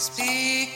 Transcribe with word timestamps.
Speak 0.00 0.70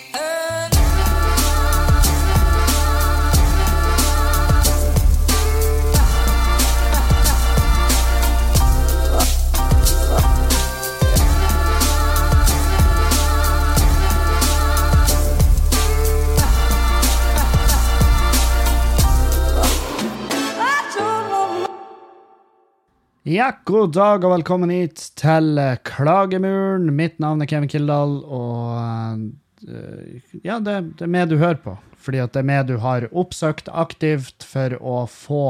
Ja, 23.25 23.47
god 23.65 23.95
dag 23.97 24.25
og 24.27 24.35
velkommen 24.35 24.69
hit 24.69 25.01
til 25.17 25.57
eh, 25.57 25.79
Klagemuren. 25.89 26.91
Mitt 26.93 27.15
navn 27.25 27.41
er 27.41 27.49
Kevin 27.49 27.71
Kildahl, 27.73 28.19
og 28.21 29.23
eh, 29.65 30.35
ja, 30.45 30.59
det, 30.61 30.75
det 30.99 31.07
er 31.07 31.13
meg 31.15 31.31
du 31.31 31.39
hører 31.41 31.57
på. 31.63 31.73
Fordi 31.97 32.21
at 32.21 32.35
det 32.35 32.43
er 32.43 32.49
meg 32.51 32.67
du 32.69 32.75
har 32.83 33.07
oppsøkt 33.17 33.71
aktivt 33.73 34.45
for 34.45 34.77
å 34.77 34.99
få 35.09 35.47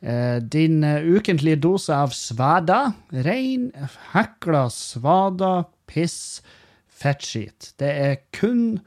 eh, 0.00 0.40
din 0.40 0.80
eh, 0.80 1.04
ukentlige 1.04 1.60
dose 1.66 1.92
av 1.92 2.16
svada. 2.16 2.94
Rein, 3.28 3.68
hekla 4.14 4.64
svada, 4.72 5.52
piss, 5.84 6.40
fettskit. 6.88 7.74
Det 7.76 7.92
er 8.08 8.20
kun 8.32 8.80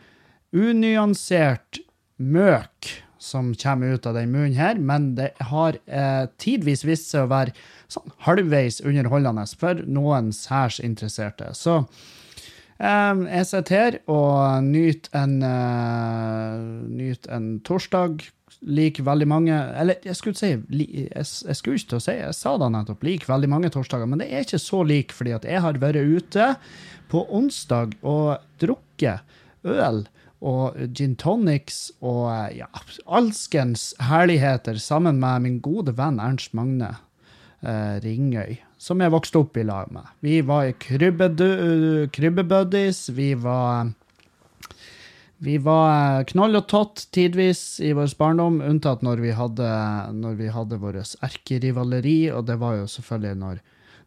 unyansert 0.50 1.84
møk 2.18 2.96
som 3.24 3.54
kommer 3.56 3.96
ut 3.96 4.06
av 4.06 4.18
den 4.18 4.34
munnen 4.34 4.58
her, 4.58 4.80
men 4.80 5.14
det 5.18 5.32
har 5.52 5.78
eh, 5.88 6.26
tidvis 6.42 6.84
vist 6.88 7.14
seg 7.14 7.26
å 7.26 7.32
være 7.32 7.56
sånn 7.94 8.14
halvveis 8.26 8.82
underholdende 8.84 9.46
for 9.60 9.82
noen 9.86 10.32
særs 10.36 10.80
interesserte. 10.84 11.52
Så 11.58 11.82
eh, 12.78 13.24
jeg 13.38 13.50
sitter 13.50 13.80
her 13.80 14.00
og 14.12 14.64
nyter 14.68 15.20
en, 15.24 15.36
eh, 15.48 16.64
nyt 17.04 17.30
en 17.32 17.58
torsdag 17.68 18.26
lik 18.64 19.02
veldig 19.04 19.28
mange 19.28 19.56
Eller 19.80 20.00
jeg 20.06 20.16
skulle, 20.16 20.40
si, 20.40 20.54
li, 20.72 20.88
jeg, 21.10 21.26
jeg 21.26 21.58
skulle 21.60 21.80
ikke 21.80 21.90
til 21.94 22.00
å 22.00 22.06
si, 22.06 22.16
jeg 22.20 22.38
sa 22.38 22.56
da 22.60 22.70
nettopp 22.72 23.06
lik 23.06 23.28
veldig 23.28 23.50
mange 23.52 23.72
torsdager, 23.74 24.10
men 24.10 24.24
det 24.24 24.30
er 24.32 24.46
ikke 24.46 24.62
så 24.62 24.84
lik, 24.88 25.14
fordi 25.16 25.36
at 25.36 25.48
jeg 25.48 25.64
har 25.64 25.80
vært 25.82 26.00
ute 26.00 26.54
på 27.12 27.26
onsdag 27.36 27.98
og 28.08 28.38
drukket 28.64 29.40
øl 29.68 30.04
og 30.44 30.76
gin 30.96 31.16
tonics 31.20 31.88
og 32.04 32.28
ja, 32.56 32.68
alskens 33.08 33.94
herligheter 34.04 34.80
sammen 34.82 35.22
med 35.22 35.46
min 35.46 35.60
gode 35.64 35.96
venn 35.98 36.20
Ernst 36.24 36.56
Magne 36.58 36.96
eh, 37.64 38.00
Ringøy, 38.04 38.58
som 38.78 39.02
jeg 39.02 39.12
vokste 39.14 39.40
opp 39.42 39.58
i 39.58 39.64
lag 39.68 39.92
med. 39.94 40.04
Vi 40.24 40.42
var 40.46 40.72
krybbebuddies, 40.84 43.10
vi 43.16 43.34
var 43.40 43.88
vi 45.44 45.58
var 45.60 46.20
eh, 46.20 46.26
knoll 46.32 46.56
og 46.56 46.68
tott 46.72 47.02
tidvis 47.12 47.82
i 47.84 47.92
vår 47.96 48.14
barndom, 48.20 48.62
unntatt 48.64 49.02
når 49.04 49.18
vi 49.26 49.32
hadde, 49.36 49.68
når 50.16 50.34
hadde 50.56 50.80
vår 50.80 51.02
erkerivaleri, 51.04 52.32
og 52.32 52.46
det 52.48 52.56
var 52.62 52.78
jo 52.78 52.86
selvfølgelig 52.88 53.40
når, 53.42 53.58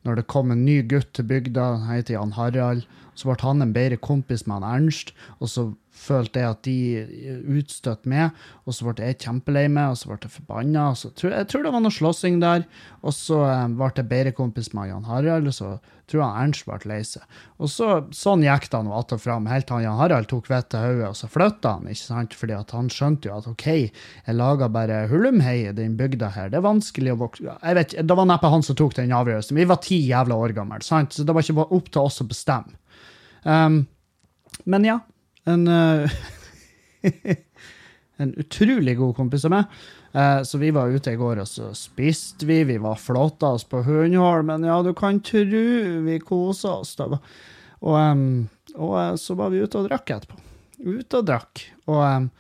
når 0.09 0.17
det 0.17 0.31
kom 0.33 0.55
en 0.55 0.65
ny 0.65 0.79
gutt 0.89 1.13
til 1.13 1.29
bygda, 1.29 1.67
han 1.83 1.99
heter 1.99 2.17
Jan 2.17 2.33
Harald, 2.39 2.87
så 3.17 3.31
ble 3.31 3.41
han 3.43 3.65
en 3.65 3.75
bedre 3.77 3.99
kompis 4.01 4.47
med 4.47 4.61
han 4.61 4.71
Ernst, 4.77 5.13
og 5.41 5.51
så 5.53 5.71
følte 5.97 6.43
jeg 6.43 6.53
at 6.53 6.63
de 6.67 7.43
utstøtte 7.57 8.11
meg, 8.11 8.37
og 8.67 8.77
så 8.77 8.87
ble 8.89 9.09
jeg 9.09 9.19
kjempelei 9.25 9.67
meg, 9.73 9.93
og 9.93 9.99
så 9.99 10.11
ble 10.11 10.19
jeg 10.23 10.35
forbanna. 10.35 10.87
Jeg 10.95 11.49
tror 11.51 11.65
det 11.65 11.73
var 11.75 11.83
noe 11.83 11.95
slåssing 11.95 12.39
der, 12.43 12.67
og 13.03 13.15
så 13.17 13.43
eh, 13.49 13.67
ble 13.79 13.91
jeg 13.97 14.11
bedre 14.11 14.35
kompis 14.37 14.73
med 14.77 14.91
Jan 14.91 15.09
Harald, 15.09 15.49
og 15.51 15.57
så 15.57 15.71
tror 16.07 16.23
jeg 16.23 16.43
Ernst 16.45 16.67
ble 16.69 16.79
lei 16.91 17.01
seg. 17.07 17.25
Og 17.59 17.73
så, 17.73 17.89
sånn 18.15 18.45
gikk 18.47 18.69
det 18.71 18.83
nå 18.87 18.95
att 18.95 19.17
og 19.17 19.23
fram, 19.25 19.49
helt 19.51 19.67
til 19.71 19.83
Jan 19.87 19.99
Harald 19.99 20.29
tok 20.31 20.51
vettet 20.53 20.77
til 20.77 20.85
hodet, 20.85 21.11
og 21.11 21.19
så 21.19 21.31
flytta 21.33 21.77
han, 21.79 21.91
ikke 21.91 22.03
sant, 22.03 22.39
fordi 22.39 22.61
han 22.61 22.93
skjønte 22.93 23.31
jo 23.31 23.39
at 23.41 23.51
OK, 23.51 23.67
jeg 23.67 24.37
laga 24.37 24.71
bare 24.73 25.05
hulumhei 25.11 25.59
i 25.65 25.75
den 25.77 25.97
bygda 25.99 26.33
her, 26.37 26.53
det 26.53 26.61
er 26.61 26.67
vanskelig 26.67 27.15
å 27.17 27.21
vokse 27.25 27.47
Jeg 27.47 27.79
vet 27.79 27.95
ikke, 27.95 28.07
Det 28.07 28.19
var 28.21 28.31
neppe 28.31 28.53
han 28.53 28.67
som 28.67 28.79
tok 28.79 28.95
den 28.99 29.15
avgjørelsen. 29.17 29.57
Vi 29.57 29.69
var 29.69 29.83
ti 29.83 29.99
jævla 30.07 30.37
år 30.37 30.55
gamle, 30.57 30.83
sant, 30.85 31.17
så 31.17 31.25
det 31.27 31.35
var 31.35 31.43
ikke 31.43 31.67
opp 31.67 31.91
til 31.91 32.05
oss 32.05 32.23
å 32.23 32.29
bestemme. 32.29 32.77
Um, 33.47 33.85
men 34.67 34.85
ja, 34.85 35.01
en 35.47 35.69
eh, 35.69 36.11
En 38.17 38.35
utrolig 38.35 38.97
god 38.99 39.17
kompis 39.17 39.45
av 39.45 39.53
meg. 39.53 39.65
Eh, 40.17 40.43
så 40.43 40.59
vi 40.59 40.71
var 40.73 40.89
ute 40.89 41.13
i 41.13 41.19
går, 41.21 41.43
og 41.43 41.49
så 41.49 41.67
spiste 41.77 42.47
vi. 42.49 42.63
Vi 42.65 42.79
var 42.81 42.97
flotta 42.97 43.51
oss 43.53 43.67
på 43.69 43.83
Hundholmen. 43.85 44.65
Ja, 44.65 44.79
du 44.83 44.95
kan 44.97 45.21
tru 45.21 46.01
vi 46.07 46.17
kosa 46.25 46.79
oss. 46.81 46.95
da. 46.97 47.19
Og, 47.85 47.99
em, 48.01 48.23
og 48.73 48.95
eh, 49.03 49.13
så 49.21 49.37
var 49.37 49.53
vi 49.53 49.61
ute 49.61 49.83
og 49.83 49.91
drakk 49.91 50.15
etterpå. 50.17 50.41
Ute 50.81 51.21
og 51.21 51.29
drakk. 51.29 51.67
Og, 51.85 52.01
em, 52.09 52.31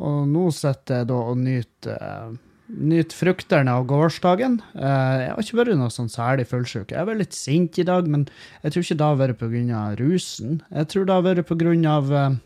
og 0.00 0.24
nå 0.32 0.46
sitter 0.56 1.02
jeg 1.02 1.10
da 1.12 1.20
og 1.20 1.36
nyter 1.42 2.38
Nyt 2.66 3.12
fruktene 3.12 3.68
av 3.76 3.84
gårsdagen. 3.90 4.56
Eh, 4.72 5.14
jeg 5.20 5.32
har 5.34 5.42
ikke 5.42 5.58
vært 5.58 5.76
noe 5.76 5.92
sånn 5.92 6.08
særlig 6.08 6.46
fullsjuk. 6.48 6.94
Jeg 6.96 7.08
var 7.08 7.18
litt 7.18 7.36
sint 7.36 7.76
i 7.80 7.84
dag, 7.84 8.08
men 8.08 8.24
jeg 8.62 8.72
tror 8.72 8.86
ikke 8.86 8.98
det 9.00 9.08
har 9.10 9.20
vært 9.20 9.40
pga. 9.42 9.82
rusen. 10.00 10.62
Jeg 10.70 10.88
tror 10.88 11.04
det 11.04 11.14
har 11.14 11.26
vært 11.26 11.48
pga. 11.50 12.38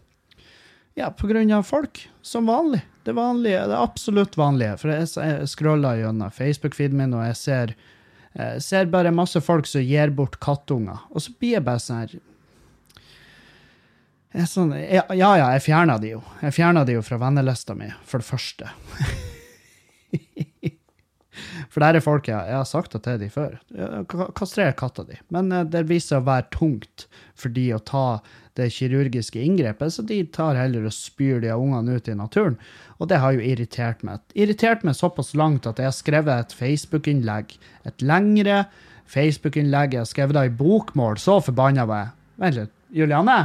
Ja, 0.99 1.11
på 1.15 1.29
grunn 1.31 1.53
av 1.55 1.63
folk, 1.63 2.09
som 2.23 2.51
vanlig. 2.51 2.83
Det 3.05 3.15
vanlige, 3.15 3.69
det 3.71 3.79
absolutt 3.79 4.35
vanlige. 4.35 4.79
For 4.79 4.91
jeg, 4.91 5.47
scroller 5.47 6.03
gjennom 6.03 6.35
Facebook-feeden 6.35 6.99
min, 6.99 7.15
og 7.15 7.23
jeg 7.29 7.37
ser, 7.37 7.75
jeg 8.35 8.63
ser 8.67 8.91
bare 8.91 9.15
masse 9.15 9.39
folk 9.41 9.71
som 9.71 9.87
gir 9.87 10.11
bort 10.11 10.41
kattunger. 10.43 10.99
Og 11.15 11.23
så 11.23 11.31
blir 11.39 11.61
jeg 11.61 11.65
bare 11.65 11.85
sånn 11.85 12.03
her 12.03 12.19
er 14.39 14.45
sånn, 14.45 14.75
ja, 14.77 15.07
ja, 15.17 15.31
ja, 15.41 15.47
jeg 15.57 15.65
fjerna 15.65 15.97
de 16.03 16.13
jo. 16.13 16.21
Jeg 16.43 16.59
fjerna 16.59 16.85
de 16.85 16.99
jo 16.99 17.07
fra 17.07 17.17
vennelista 17.23 17.75
mi, 17.79 17.89
for 18.05 18.21
det 18.21 18.29
første. 18.29 18.69
For 21.73 21.83
der 21.83 21.99
er 21.99 22.03
folk 22.03 22.29
jeg, 22.29 22.39
jeg 22.51 22.57
har 22.57 22.67
sagt 22.67 22.95
det 22.97 23.03
til 23.05 23.21
de 23.21 23.29
før. 23.31 23.57
Kastrer 24.37 24.75
katta 24.79 25.05
di. 25.07 25.19
Men 25.35 25.53
eh, 25.55 25.67
det 25.71 25.87
viser 25.91 26.17
seg 26.17 26.23
å 26.23 26.29
være 26.29 26.49
tungt 26.55 27.07
for 27.39 27.55
de 27.55 27.69
å 27.77 27.79
ta 27.79 28.07
det 28.59 28.73
kirurgiske 28.75 29.39
inngrepet, 29.39 29.95
så 29.95 30.03
de 30.03 30.19
tar 30.35 30.59
heller 30.59 30.89
og 30.89 30.95
spyr 30.95 31.39
de 31.45 31.53
ungene 31.55 31.95
ut 31.95 32.11
i 32.11 32.17
naturen. 32.19 32.57
Og 32.99 33.11
det 33.13 33.21
har 33.23 33.37
jo 33.37 33.45
irritert 33.45 34.03
meg. 34.07 34.25
Irritert 34.35 34.83
meg 34.87 34.99
såpass 34.99 35.31
langt 35.39 35.69
at 35.71 35.79
jeg 35.79 35.87
har 35.87 35.95
skrevet 35.95 36.49
et 36.49 36.57
Facebook-innlegg. 36.59 37.55
Et 37.87 38.03
lengre 38.03 38.65
Facebook-innlegg. 39.07 39.95
Jeg 39.95 40.03
har 40.03 40.11
skrevet 40.11 40.35
det 40.35 40.49
i 40.49 40.57
bokmål. 40.59 41.21
Så 41.23 41.39
forbanna 41.47 41.87
var 41.87 42.09
jeg. 42.09 42.15
Vent 42.43 42.59
litt. 42.59 42.75
Julianne? 42.99 43.39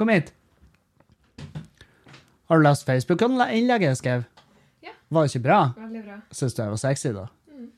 Kom 0.00 0.10
hit. 0.10 0.34
Har 2.50 2.58
du 2.58 2.66
lest 2.66 2.88
Facebook-innlegget 2.88 3.92
jeg 3.92 4.02
skrev? 4.02 4.30
Var 5.14 5.26
jo 5.26 5.32
ikke 5.32 5.46
bra? 5.46 5.60
Veldig 5.78 6.04
bra. 6.04 6.20
Syns 6.34 6.56
du 6.56 6.62
jeg 6.64 6.74
var 6.74 6.80
sexy, 6.82 7.12
da? 7.14 7.28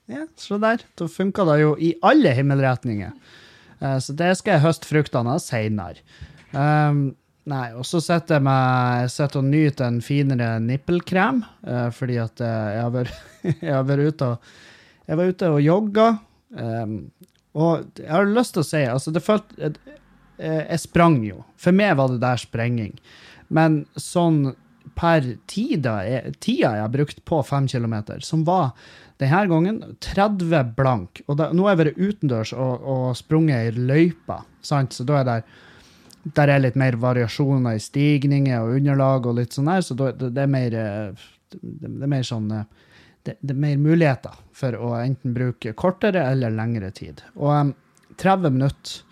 Ja, 0.07 0.23
se 0.39 0.59
der. 0.63 0.85
Da 0.97 1.09
funka 1.11 1.45
det 1.51 1.61
jo 1.61 1.75
i 1.83 1.93
alle 2.07 2.33
himmelretninger. 2.37 3.13
Eh, 3.81 3.99
så 4.03 4.15
det 4.17 4.33
skal 4.39 4.57
jeg 4.57 4.65
høste 4.65 4.89
fruktene 4.89 5.37
av 5.37 5.43
seinere. 5.45 6.03
Um, 6.57 7.09
nei, 7.51 7.67
og 7.77 7.85
så 7.87 8.01
sitter 8.01 8.39
jeg 8.39 8.47
med 8.47 9.11
sitter 9.13 9.43
og 9.43 9.49
nyter 9.51 9.89
en 9.89 9.99
finere 10.05 10.51
nippelkrem, 10.63 11.43
uh, 11.67 11.89
fordi 11.95 12.21
at 12.23 12.41
eh, 12.41 12.69
jeg 12.77 12.85
har 12.85 12.95
vært, 12.95 13.19
jeg 13.51 13.75
har 13.75 13.89
vært 13.89 14.13
ute 14.13 14.31
og 14.33 14.55
Jeg 15.07 15.19
var 15.21 15.29
ute 15.31 15.49
og 15.55 15.61
jogga, 15.63 16.05
um, 16.59 16.95
og 17.55 18.01
jeg 18.01 18.11
har 18.11 18.25
lyst 18.27 18.57
til 18.57 18.65
å 18.65 18.67
si 18.67 18.81
Altså, 18.91 19.13
det 19.15 19.23
følte 19.23 19.55
jeg, 19.61 19.77
Jeg 20.37 20.81
sprang 20.83 21.21
jo. 21.23 21.45
For 21.57 21.73
meg 21.73 21.95
var 21.97 22.11
det 22.11 22.19
der 22.25 22.41
sprenging. 22.43 22.97
Men 23.49 23.85
sånn 23.95 24.57
per 24.97 25.27
tida, 25.51 25.99
tida 26.41 26.73
jeg 26.77 26.85
har 26.85 26.93
brukt 26.93 27.23
på 27.29 27.43
fem 27.45 27.69
kilometer, 27.69 28.23
som 28.25 28.45
var 28.49 28.73
denne 29.21 29.45
gangen 29.51 29.79
30 30.05 30.73
blank. 30.77 31.23
Og 31.27 31.39
da, 31.41 31.51
nå 31.53 31.67
har 31.67 31.77
jeg 31.77 31.83
vært 31.85 32.01
utendørs 32.01 32.53
og, 32.57 32.83
og 32.83 33.07
sprunget 33.19 33.71
i 33.71 33.87
løypa, 33.93 34.43
sant? 34.65 34.97
så 34.97 35.07
da 35.09 35.21
er 35.21 35.31
det 35.31 35.41
der 36.35 36.51
er 36.51 36.63
litt 36.63 36.75
mer 36.79 36.97
variasjoner 36.99 37.77
i 37.77 37.83
stigninger 37.83 38.59
og 38.59 38.81
underlag 38.81 39.29
og 39.31 39.37
litt 39.39 39.55
sånn 39.55 39.71
der, 39.71 39.85
så 39.87 39.95
det, 39.95 40.31
det 40.35 40.43
er 40.43 40.51
mer 40.51 40.75
det, 40.75 41.87
er 41.87 42.11
mer 42.11 42.27
sånn 42.27 42.49
det, 42.51 43.37
det 43.39 43.53
er 43.55 43.61
mer 43.63 43.77
muligheter 43.79 44.35
for 44.57 44.75
å 44.75 44.95
enten 44.99 45.35
bruke 45.37 45.75
kortere 45.79 46.25
eller 46.33 46.55
lengre 46.55 46.91
tid. 46.95 47.23
Og 47.39 47.53
um, 47.53 47.73
30 48.19 48.57
minutter 48.57 49.06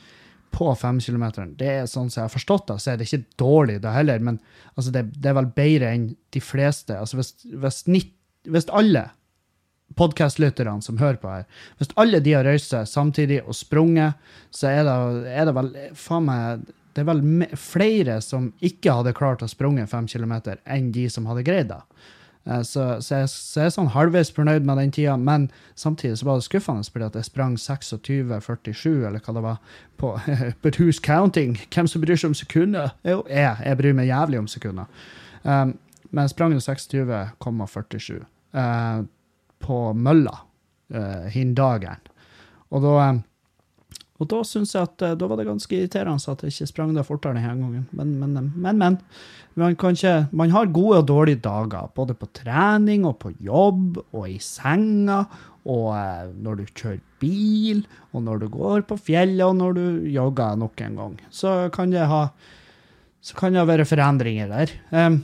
på 0.55 0.69
femkilometeren, 0.79 1.57
det 1.59 1.71
er 1.71 1.91
sånn 1.91 2.11
som 2.13 2.23
jeg 2.23 2.29
har 2.29 2.35
forstått 2.37 2.69
det, 2.71 2.79
så 2.83 2.93
er 2.93 3.01
det 3.01 3.09
ikke 3.09 3.39
dårlig 3.41 3.81
da 3.83 3.95
heller, 3.97 4.23
men 4.23 4.39
altså 4.75 4.95
det, 4.95 5.09
det 5.19 5.33
er 5.33 5.37
vel 5.41 5.51
bedre 5.57 5.91
enn 5.91 6.07
de 6.35 6.43
fleste. 6.43 6.95
Altså 6.95 7.19
hvis, 7.19 7.35
hvis, 7.51 7.81
nitt, 7.91 8.15
hvis 8.47 8.71
alle 8.71 9.09
podkastlytterne 9.99 10.83
som 10.83 10.99
hører 11.03 11.19
på 11.23 11.33
her, 11.33 11.45
hvis 11.81 11.93
alle 12.01 12.23
de 12.23 12.37
har 12.37 12.47
røyst 12.47 12.73
seg 12.75 12.87
samtidig 12.91 13.43
og 13.43 13.59
sprunget, 13.59 14.19
så 14.55 14.71
er 14.71 14.87
det, 14.87 14.97
er 15.35 15.51
det 15.51 15.59
vel 15.59 15.71
faen 15.99 16.27
meg 16.31 16.65
det 16.95 17.03
er 17.03 17.09
vel 17.09 17.23
flere 17.59 18.21
som 18.23 18.53
ikke 18.63 18.93
hadde 19.01 19.15
klart 19.19 19.43
å 19.43 19.51
sprunge 19.51 19.87
fem 19.91 20.07
kilometer, 20.07 20.61
enn 20.63 20.93
de 20.95 21.09
som 21.11 21.27
hadde 21.27 21.43
greid 21.47 21.67
det. 21.73 21.81
Eh, 22.47 22.63
Så, 22.63 23.01
så, 23.01 23.15
jeg, 23.17 23.29
så 23.29 23.61
jeg 23.61 23.67
er 23.67 23.75
sånn 23.77 23.93
halvveis 23.95 24.33
fornøyd 24.35 24.67
med 24.69 24.77
den 24.77 24.91
tida, 24.93 25.17
men 25.17 25.51
samtidig 25.77 26.19
så 26.21 26.29
var 26.29 26.41
det 26.41 26.45
skuffende 26.49 26.85
fordi 26.93 27.05
at 27.05 27.17
jeg 27.17 27.25
sprang 27.31 27.57
26,47, 27.57 29.07
eller 29.07 29.21
hva 29.25 29.35
det 29.35 29.43
var, 29.43 29.59
på 29.97 30.13
But 30.63 30.77
who's 30.81 31.01
counting? 31.01 31.57
Hvem 31.75 31.89
som 31.89 32.05
bryr 32.05 32.17
seg 32.21 32.33
om 32.33 32.35
sekunder? 32.39 32.95
Jo, 33.05 33.23
jeg. 33.31 33.57
Jeg 33.65 33.81
bryr 33.81 33.97
meg 33.97 34.11
jævlig 34.11 34.39
om 34.39 34.49
sekunder. 34.51 34.85
Um, 35.43 35.79
men 36.11 36.23
jeg 36.23 36.31
sprang 36.35 36.53
jo 36.53 36.61
26,47 36.63 38.21
uh, 38.55 39.05
på 39.65 39.79
mølla 39.93 40.37
uh, 40.95 41.25
hin 41.33 41.55
dagen. 41.55 42.01
Og 42.75 42.83
da 42.83 42.93
eh, 43.09 43.19
og 44.25 44.31
da 44.33 44.41
syns 44.49 44.73
jeg 44.75 44.89
at 44.89 45.05
eh, 45.05 45.17
da 45.21 45.29
var 45.29 45.41
det 45.41 45.47
ganske 45.49 45.77
irriterende 45.77 46.33
at 46.33 46.45
jeg 46.45 46.55
ikke 46.55 46.71
sprang 46.71 46.93
det 46.97 47.07
fortere 47.07 47.37
denne 47.37 47.55
gangen. 47.61 47.89
Men, 47.93 48.15
men, 48.21 48.37
eh, 48.41 48.53
men. 48.55 48.79
men. 48.83 49.01
Man, 49.55 49.77
ikke, 49.77 50.27
man 50.35 50.51
har 50.51 50.73
gode 50.75 50.97
og 50.99 51.07
dårlige 51.07 51.39
dager, 51.45 51.87
både 51.95 52.17
på 52.19 52.27
trening 52.35 53.05
og 53.07 53.21
på 53.23 53.31
jobb 53.39 54.01
og 54.03 54.25
i 54.27 54.41
senga. 54.43 55.21
Og 55.71 55.93
eh, 55.95 56.33
når 56.43 56.59
du 56.59 56.65
kjører 56.73 56.99
bil, 57.23 57.85
og 58.11 58.25
når 58.27 58.43
du 58.43 58.49
går 58.57 58.83
på 58.89 58.99
fjellet, 58.99 59.45
og 59.47 59.55
når 59.61 59.79
du 59.79 59.85
jogger 60.11 60.59
nok 60.59 60.83
en 60.83 60.99
gang. 60.99 61.15
Så 61.31 61.55
kan 61.75 61.95
det 61.95 62.09
ha 62.11 62.27
kan 63.39 63.55
det 63.57 63.63
være 63.65 63.87
forandringer 63.89 64.51
der. 64.51 64.75
Um, 64.93 65.23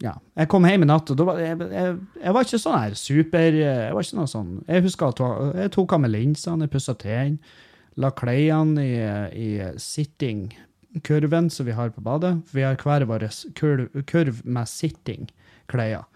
ja. 0.00 0.14
Jeg 0.38 0.48
kom 0.48 0.64
hjem 0.64 0.86
i 0.86 0.88
natt, 0.88 1.10
og 1.10 1.26
var 1.26 1.40
jeg, 1.42 1.58
jeg, 1.58 1.96
jeg 2.22 2.34
var 2.34 2.46
ikke 2.46 2.60
sånn 2.62 2.78
her 2.78 2.94
super 2.94 3.56
Jeg 3.58 3.94
var 3.96 4.04
ikke 4.06 4.18
noe 4.20 4.30
sånn 4.30 4.52
Jeg 4.68 4.84
husker 4.84 5.10
at 5.10 5.22
jeg 5.58 5.72
tok 5.74 5.94
av 5.96 6.04
meg 6.04 6.12
linsene, 6.14 6.68
jeg 6.68 6.72
pussa 6.72 6.94
tennene 6.94 7.56
la 7.98 8.10
klærne 8.14 8.84
i, 8.84 8.98
i 9.34 9.50
sitting-kurven 9.82 11.50
som 11.50 11.66
vi 11.66 11.74
har 11.76 11.90
på 11.94 12.04
badet. 12.04 12.36
Vi 12.54 12.62
har 12.62 12.78
hver 12.78 13.06
vår 13.08 13.26
kurv, 13.58 13.88
kurv 14.06 14.40
med 14.44 14.70
sitting-klær. 14.70 16.06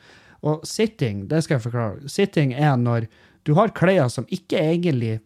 Og 0.43 0.65
sitting, 0.67 1.27
det 1.31 1.45
skal 1.45 1.59
jeg 1.59 1.67
forklare. 1.67 2.09
Sitting 2.11 2.55
er 2.55 2.77
når 2.79 3.07
du 3.47 3.55
har 3.59 3.75
klær 3.75 4.11
som 4.11 4.27
ikke 4.31 4.59
egentlig 4.59 5.19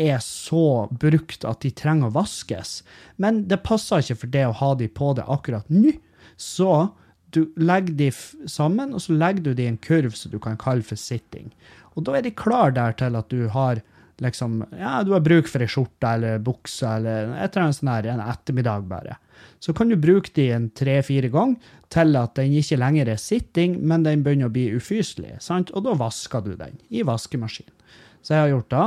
er 0.00 0.20
så 0.24 0.88
brukt 0.88 1.44
at 1.48 1.60
de 1.64 1.70
trenger 1.76 2.08
å 2.08 2.16
vaskes, 2.16 2.80
men 3.20 3.42
det 3.48 3.60
passer 3.64 4.00
ikke 4.00 4.22
for 4.22 4.32
det 4.32 4.46
å 4.48 4.56
ha 4.56 4.72
de 4.80 4.88
på 4.88 5.12
deg 5.18 5.28
akkurat 5.28 5.68
nå. 5.72 5.92
Så 6.40 6.88
du 7.32 7.44
legger 7.60 7.96
de 7.96 8.08
sammen, 8.48 8.92
og 8.92 9.04
så 9.04 9.16
legger 9.16 9.44
du 9.44 9.54
de 9.56 9.66
i 9.66 9.70
en 9.70 9.80
kurv 9.80 10.16
som 10.16 10.32
du 10.32 10.38
kan 10.42 10.58
kalle 10.60 10.84
for 10.84 11.00
sitting. 11.00 11.52
Og 11.92 12.04
da 12.06 12.16
er 12.16 12.24
de 12.24 12.32
klar 12.36 12.72
der 12.76 12.96
til 12.96 13.16
at 13.16 13.28
du 13.32 13.48
har 13.52 13.80
liksom, 14.20 14.64
ja, 14.78 15.02
du 15.02 15.12
har 15.14 15.22
bruk 15.24 15.48
for 15.50 15.64
ei 15.64 15.70
skjorte 15.70 16.10
eller 16.18 16.42
bukse 16.44 16.86
eller 16.86 17.32
et 17.36 17.54
eller 17.54 17.68
annet 17.68 17.78
sånt 17.78 17.92
her, 17.92 18.08
en 18.12 18.24
ettermiddag 18.24 18.88
bare. 18.90 19.16
Så 19.62 19.72
kan 19.74 19.88
du 19.88 19.96
bruke 19.96 20.32
de 20.34 20.48
en 20.52 20.68
tre-fire 20.74 21.30
ganger 21.32 21.72
til 21.92 22.16
at 22.18 22.34
den 22.38 22.54
ikke 22.58 22.78
lenger 22.80 23.12
er 23.12 23.20
sitting, 23.20 23.78
men 23.80 24.04
den 24.06 24.24
begynner 24.24 24.50
å 24.50 24.54
bli 24.54 24.68
ufyselig. 24.74 25.36
sant? 25.44 25.72
Og 25.76 25.84
da 25.86 25.96
vasker 25.98 26.44
du 26.44 26.54
den 26.56 26.78
i 26.90 27.04
vaskemaskinen. 27.06 27.74
Så 28.22 28.34
jeg 28.34 28.44
har 28.44 28.52
gjort 28.52 28.70
det. 28.70 28.86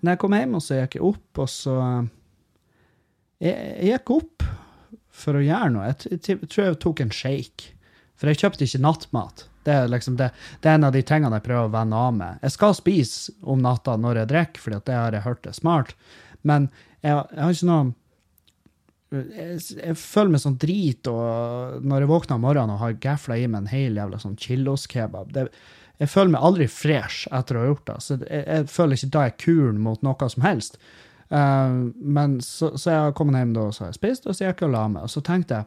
Når 0.00 0.14
jeg 0.14 0.20
kom 0.22 0.34
hjem, 0.36 0.56
og 0.56 0.64
så 0.64 0.80
gikk 0.80 0.96
jeg 0.96 1.06
opp, 1.10 1.42
og 1.44 1.48
så 1.50 1.76
Jeg, 3.40 3.88
gikk 3.88 4.10
opp 4.12 4.42
for 5.08 5.38
å 5.38 5.40
gjøre 5.40 5.70
noe. 5.72 5.94
Jeg 6.12 6.40
tror 6.44 6.66
jeg 6.66 6.80
tok 6.82 7.00
en 7.00 7.12
shake. 7.14 7.70
For 8.20 8.28
jeg 8.28 8.42
kjøpte 8.42 8.66
ikke 8.66 8.82
nattmat. 8.84 9.46
Det 9.64 9.72
er, 9.72 9.88
liksom 9.92 10.16
det, 10.16 10.30
det 10.60 10.70
er 10.70 10.78
en 10.78 10.88
av 10.88 10.92
de 10.96 11.02
tingene 11.04 11.36
jeg 11.36 11.46
prøver 11.46 11.68
å 11.68 11.72
vende 11.72 11.96
av 11.96 12.12
med. 12.16 12.42
Jeg 12.44 12.54
skal 12.56 12.76
spise 12.76 13.34
om 13.40 13.60
natta 13.64 13.96
når 14.00 14.22
jeg 14.22 14.30
drikker, 14.32 14.64
for 14.64 14.76
det 14.76 14.96
har 14.96 15.16
jeg 15.16 15.24
hørt 15.26 15.48
er 15.48 15.56
smart, 15.56 15.96
men 16.48 16.70
jeg, 17.04 17.16
jeg 17.16 17.42
har 17.44 17.56
ikke 17.56 17.68
noe 17.68 17.90
jeg, 19.10 19.58
jeg, 19.74 19.96
føler 19.98 20.30
meg 20.30 20.42
sånn 20.44 20.58
drit 20.62 21.08
og 21.10 21.82
når 21.82 22.04
jeg 22.04 22.10
våkner 22.12 22.38
om 22.38 22.44
morgenen 22.46 22.76
og 22.76 22.82
har 22.84 22.98
gafla 23.02 23.36
i 23.40 23.48
meg 23.50 23.64
en 23.64 23.72
hel 23.72 23.98
jævla 23.98 24.20
sånn 24.22 24.38
chilloskebab. 24.38 25.34
Jeg 26.00 26.12
føler 26.12 26.34
meg 26.36 26.46
aldri 26.46 26.68
fresh 26.70 27.26
etter 27.34 27.58
å 27.58 27.64
ha 27.64 27.70
gjort 27.72 27.86
det. 27.90 27.96
Så 28.04 28.18
jeg, 28.20 28.44
jeg 28.46 28.68
føler 28.70 28.96
ikke 28.96 29.12
da 29.16 29.24
jeg 29.26 29.34
er 29.34 29.40
kuren 29.42 29.82
mot 29.82 30.06
noe 30.06 30.30
som 30.30 30.46
helst. 30.46 30.78
Uh, 31.30 31.90
men 32.00 32.38
så, 32.44 32.72
så 32.78 32.94
jeg 32.94 33.04
har 33.08 33.16
kommet 33.18 33.42
hjem 33.42 33.56
da, 33.58 33.66
og 33.66 33.74
så 33.74 33.84
har 33.84 33.92
jeg 33.92 34.00
spist, 34.00 34.26
og 34.26 34.36
så 34.36 34.46
gikk 34.46 34.62
jeg 34.62 34.70
og 34.70 34.76
la 34.76 34.86
meg. 34.94 35.06
Og 35.08 35.12
så 35.12 35.24
tenkte 35.26 35.60
jeg 35.60 35.66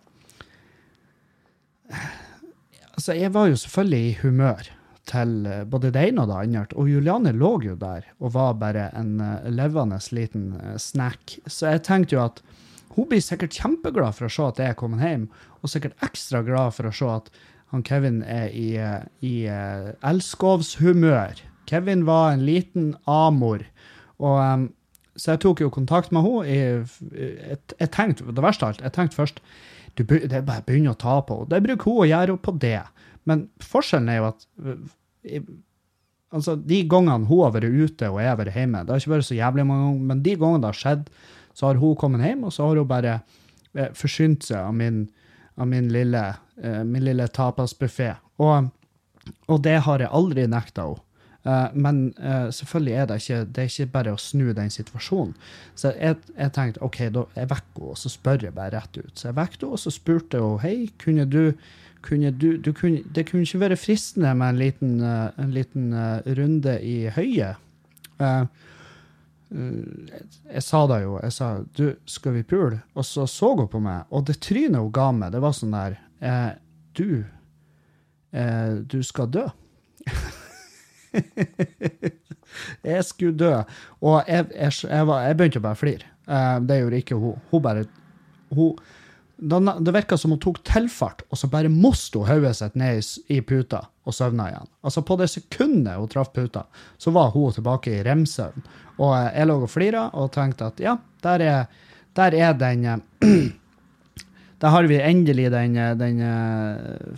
altså, 3.03 3.19
jeg 3.19 3.33
var 3.35 3.49
jo 3.51 3.55
selvfølgelig 3.59 4.05
i 4.07 4.17
humør 4.21 4.67
til 5.11 5.31
eh, 5.45 5.63
både 5.67 5.91
det 5.91 6.03
ene 6.07 6.23
og 6.23 6.29
det 6.29 6.35
andre. 6.39 6.77
Og 6.79 6.87
Juliane 6.87 7.33
lå 7.35 7.51
jo 7.65 7.75
der 7.75 8.05
og 8.19 8.31
var 8.33 8.53
bare 8.55 8.85
en 8.95 9.19
uh, 9.19 9.49
levende 9.51 9.99
liten 10.15 10.53
uh, 10.55 10.77
snack. 10.79 11.35
Så 11.45 11.67
jeg 11.73 11.83
tenkte 11.83 12.15
jo 12.15 12.21
at 12.23 12.39
hun 12.95 13.09
blir 13.09 13.19
sikkert 13.19 13.57
kjempeglad 13.57 14.15
for 14.15 14.29
å 14.29 14.31
se 14.31 14.45
at 14.45 14.61
jeg 14.61 14.71
er 14.71 14.77
kommet 14.79 15.03
hjem, 15.03 15.25
og 15.59 15.71
sikkert 15.73 15.99
ekstra 16.05 16.43
glad 16.47 16.77
for 16.77 16.87
å 16.87 16.93
se 16.95 17.09
at 17.09 17.27
han 17.73 17.83
Kevin 17.83 18.21
er 18.23 18.53
i, 18.53 18.77
i 19.25 19.33
elskovshumør. 20.05 21.41
Kevin 21.65 22.05
var 22.05 22.35
en 22.35 22.45
liten 22.45 22.91
amor. 23.09 23.65
Og, 24.21 24.67
så 25.17 25.33
jeg 25.33 25.41
tok 25.41 25.63
jo 25.65 25.73
kontakt 25.73 26.13
med 26.13 26.21
henne. 26.21 26.45
Jeg, 26.45 26.85
jeg, 27.17 27.57
jeg 27.79 27.91
tenkte, 27.97 28.29
det 28.29 28.45
verste 28.45 28.67
av 28.67 28.75
alt, 28.75 28.85
jeg 28.85 28.93
tenkte 28.93 29.17
først 29.17 29.41
du, 29.97 30.03
det 30.03 30.33
er 30.33 30.45
bare 30.45 30.63
å 30.63 30.67
begynne 30.67 30.93
å 30.93 30.99
ta 30.99 31.19
på. 31.25 31.43
Det 31.49 31.61
bruker 31.65 31.89
hun 31.89 32.03
å 32.03 32.09
gjøre 32.09 32.37
på 32.41 32.55
det. 32.61 32.79
Men 33.29 33.45
forskjellen 33.63 34.09
er 34.11 34.19
jo 34.19 34.29
at 34.31 34.47
altså, 36.33 36.55
de 36.57 36.81
gangene 36.89 37.29
hun 37.29 37.43
har 37.45 37.53
vært 37.55 37.69
ute 37.71 38.09
og 38.09 38.19
jeg 38.21 38.31
har 38.31 38.39
vært 38.39 38.57
hjemme, 38.57 38.83
det 38.83 38.93
har 38.93 39.03
ikke 39.03 39.15
vært 39.15 39.29
så 39.29 39.37
jævlig 39.37 39.67
mange 39.69 39.87
ganger, 39.87 40.07
men 40.11 40.23
de 40.25 40.35
gangene 40.41 40.63
det 40.63 40.71
har 40.71 40.81
skjedd, 40.81 41.07
så 41.53 41.69
har 41.69 41.81
hun 41.81 41.97
kommet 41.99 42.25
hjem, 42.25 42.45
og 42.47 42.55
så 42.55 42.67
har 42.67 42.81
hun 42.81 42.89
bare 42.89 43.17
eh, 43.77 43.91
forsynt 43.97 44.47
seg 44.49 44.59
av 44.59 44.73
min, 44.77 45.03
av 45.61 45.69
min 45.69 45.91
lille, 45.93 46.23
eh, 46.57 46.81
min 46.87 47.05
lille 47.05 47.29
tapasbuffé. 47.29 48.15
Og, 48.41 48.71
og 49.47 49.63
det 49.65 49.77
har 49.85 50.03
jeg 50.03 50.15
aldri 50.19 50.47
nekta 50.49 50.89
henne. 50.89 51.09
Uh, 51.43 51.67
men 51.75 52.13
uh, 52.23 52.47
selvfølgelig 52.55 52.93
er 52.93 53.05
det 53.05 53.15
ikke 53.19 53.37
det 53.51 53.63
er 53.63 53.71
ikke 53.71 53.91
bare 53.91 54.11
å 54.15 54.19
snu 54.21 54.53
den 54.55 54.69
situasjonen. 54.71 55.33
Så 55.75 55.91
jeg, 55.97 56.15
jeg 56.37 56.51
tenkte 56.55 56.83
OK, 56.85 56.99
da 57.11 57.25
jeg 57.35 57.49
vekker 57.51 57.79
henne, 57.81 57.87
og 57.91 57.97
så 57.99 58.11
spør 58.11 58.45
jeg 58.47 58.55
bare 58.55 58.71
rett 58.77 58.99
ut. 58.99 59.11
Så 59.11 59.27
jeg 59.27 59.35
vekket 59.35 59.65
henne, 59.65 59.75
og 59.75 59.81
så 59.81 59.91
spurte 59.91 60.39
hun 60.39 60.61
hei, 60.63 60.77
kunne 61.03 61.25
du, 61.27 61.41
kunne 62.05 62.31
du, 62.31 62.53
du 62.63 62.69
kunne, 62.71 63.01
Det 63.03 63.25
kunne 63.27 63.43
ikke 63.43 63.59
være 63.59 63.79
fristende 63.79 64.31
med 64.39 64.53
en 64.53 64.61
liten, 64.61 64.93
uh, 65.03 65.33
en 65.43 65.51
liten 65.51 65.89
runde 66.39 66.77
i 66.79 67.09
høyet. 67.11 67.59
Jeg, 68.23 68.47
jeg 69.51 70.63
sa 70.63 70.79
da 70.87 70.99
jo, 71.03 71.17
jeg 71.19 71.33
sa 71.35 71.49
du, 71.75 71.89
skal 72.07 72.37
vi 72.37 72.45
pule? 72.47 72.79
Og 72.95 73.03
så 73.05 73.25
så 73.27 73.51
hun 73.57 73.67
på 73.67 73.81
meg, 73.83 74.07
og 74.15 74.23
det 74.29 74.37
trynet 74.45 74.79
hun 74.79 74.93
ga 74.95 75.09
meg, 75.17 75.33
det 75.35 75.43
var 75.43 75.57
sånn 75.57 75.75
der 75.75 75.99
Du, 76.95 77.25
du 78.31 78.97
skal 79.03 79.27
dø. 79.33 79.43
jeg 82.93 83.05
skulle 83.07 83.37
dø. 83.37 83.53
Og 84.03 84.19
jeg, 84.27 84.49
jeg, 84.55 84.75
jeg, 84.89 85.07
var, 85.09 85.23
jeg 85.27 85.39
begynte 85.39 85.61
å 85.61 85.67
bare 85.67 85.79
flire. 85.79 86.09
Uh, 86.27 86.57
det 86.63 86.79
gjorde 86.79 86.99
ikke 87.03 87.19
hun. 87.19 87.39
Hun 87.51 87.63
bare 87.63 87.85
hun, 88.53 88.77
Det 89.83 89.91
virka 89.95 90.17
som 90.17 90.31
hun 90.31 90.39
tok 90.39 90.61
tilfart, 90.63 91.25
og 91.29 91.39
så 91.39 91.49
bare 91.51 91.71
moste 91.71 92.21
hun 92.21 92.29
hodet 92.29 92.53
sitt 92.59 92.77
ned 92.79 93.01
i, 93.01 93.07
i, 93.37 93.41
puta 93.41 93.83
og 94.07 94.15
søvna 94.15 94.49
igjen. 94.51 94.69
Altså 94.85 95.03
På 95.03 95.17
det 95.19 95.31
sekundet 95.33 95.97
hun 95.99 96.11
traff 96.11 96.31
puta, 96.35 96.67
så 96.97 97.11
var 97.11 97.33
hun 97.33 97.51
tilbake 97.55 97.97
i 97.97 98.05
remsøvn. 98.05 98.69
Og 98.99 99.09
uh, 99.09 99.27
jeg 99.31 99.49
lå 99.49 99.57
og 99.65 99.73
flira 99.73 100.07
og 100.13 100.31
tenkte 100.35 100.69
at 100.71 100.79
ja, 100.83 100.95
der 101.25 101.43
er, 101.43 101.91
der 102.15 102.39
er 102.39 102.55
den 102.57 102.87
uh, 102.87 103.01
Der 104.63 104.71
har 104.71 104.85
vi 104.87 104.95
endelig 104.95 105.49
den, 105.51 105.73
den 105.99 106.19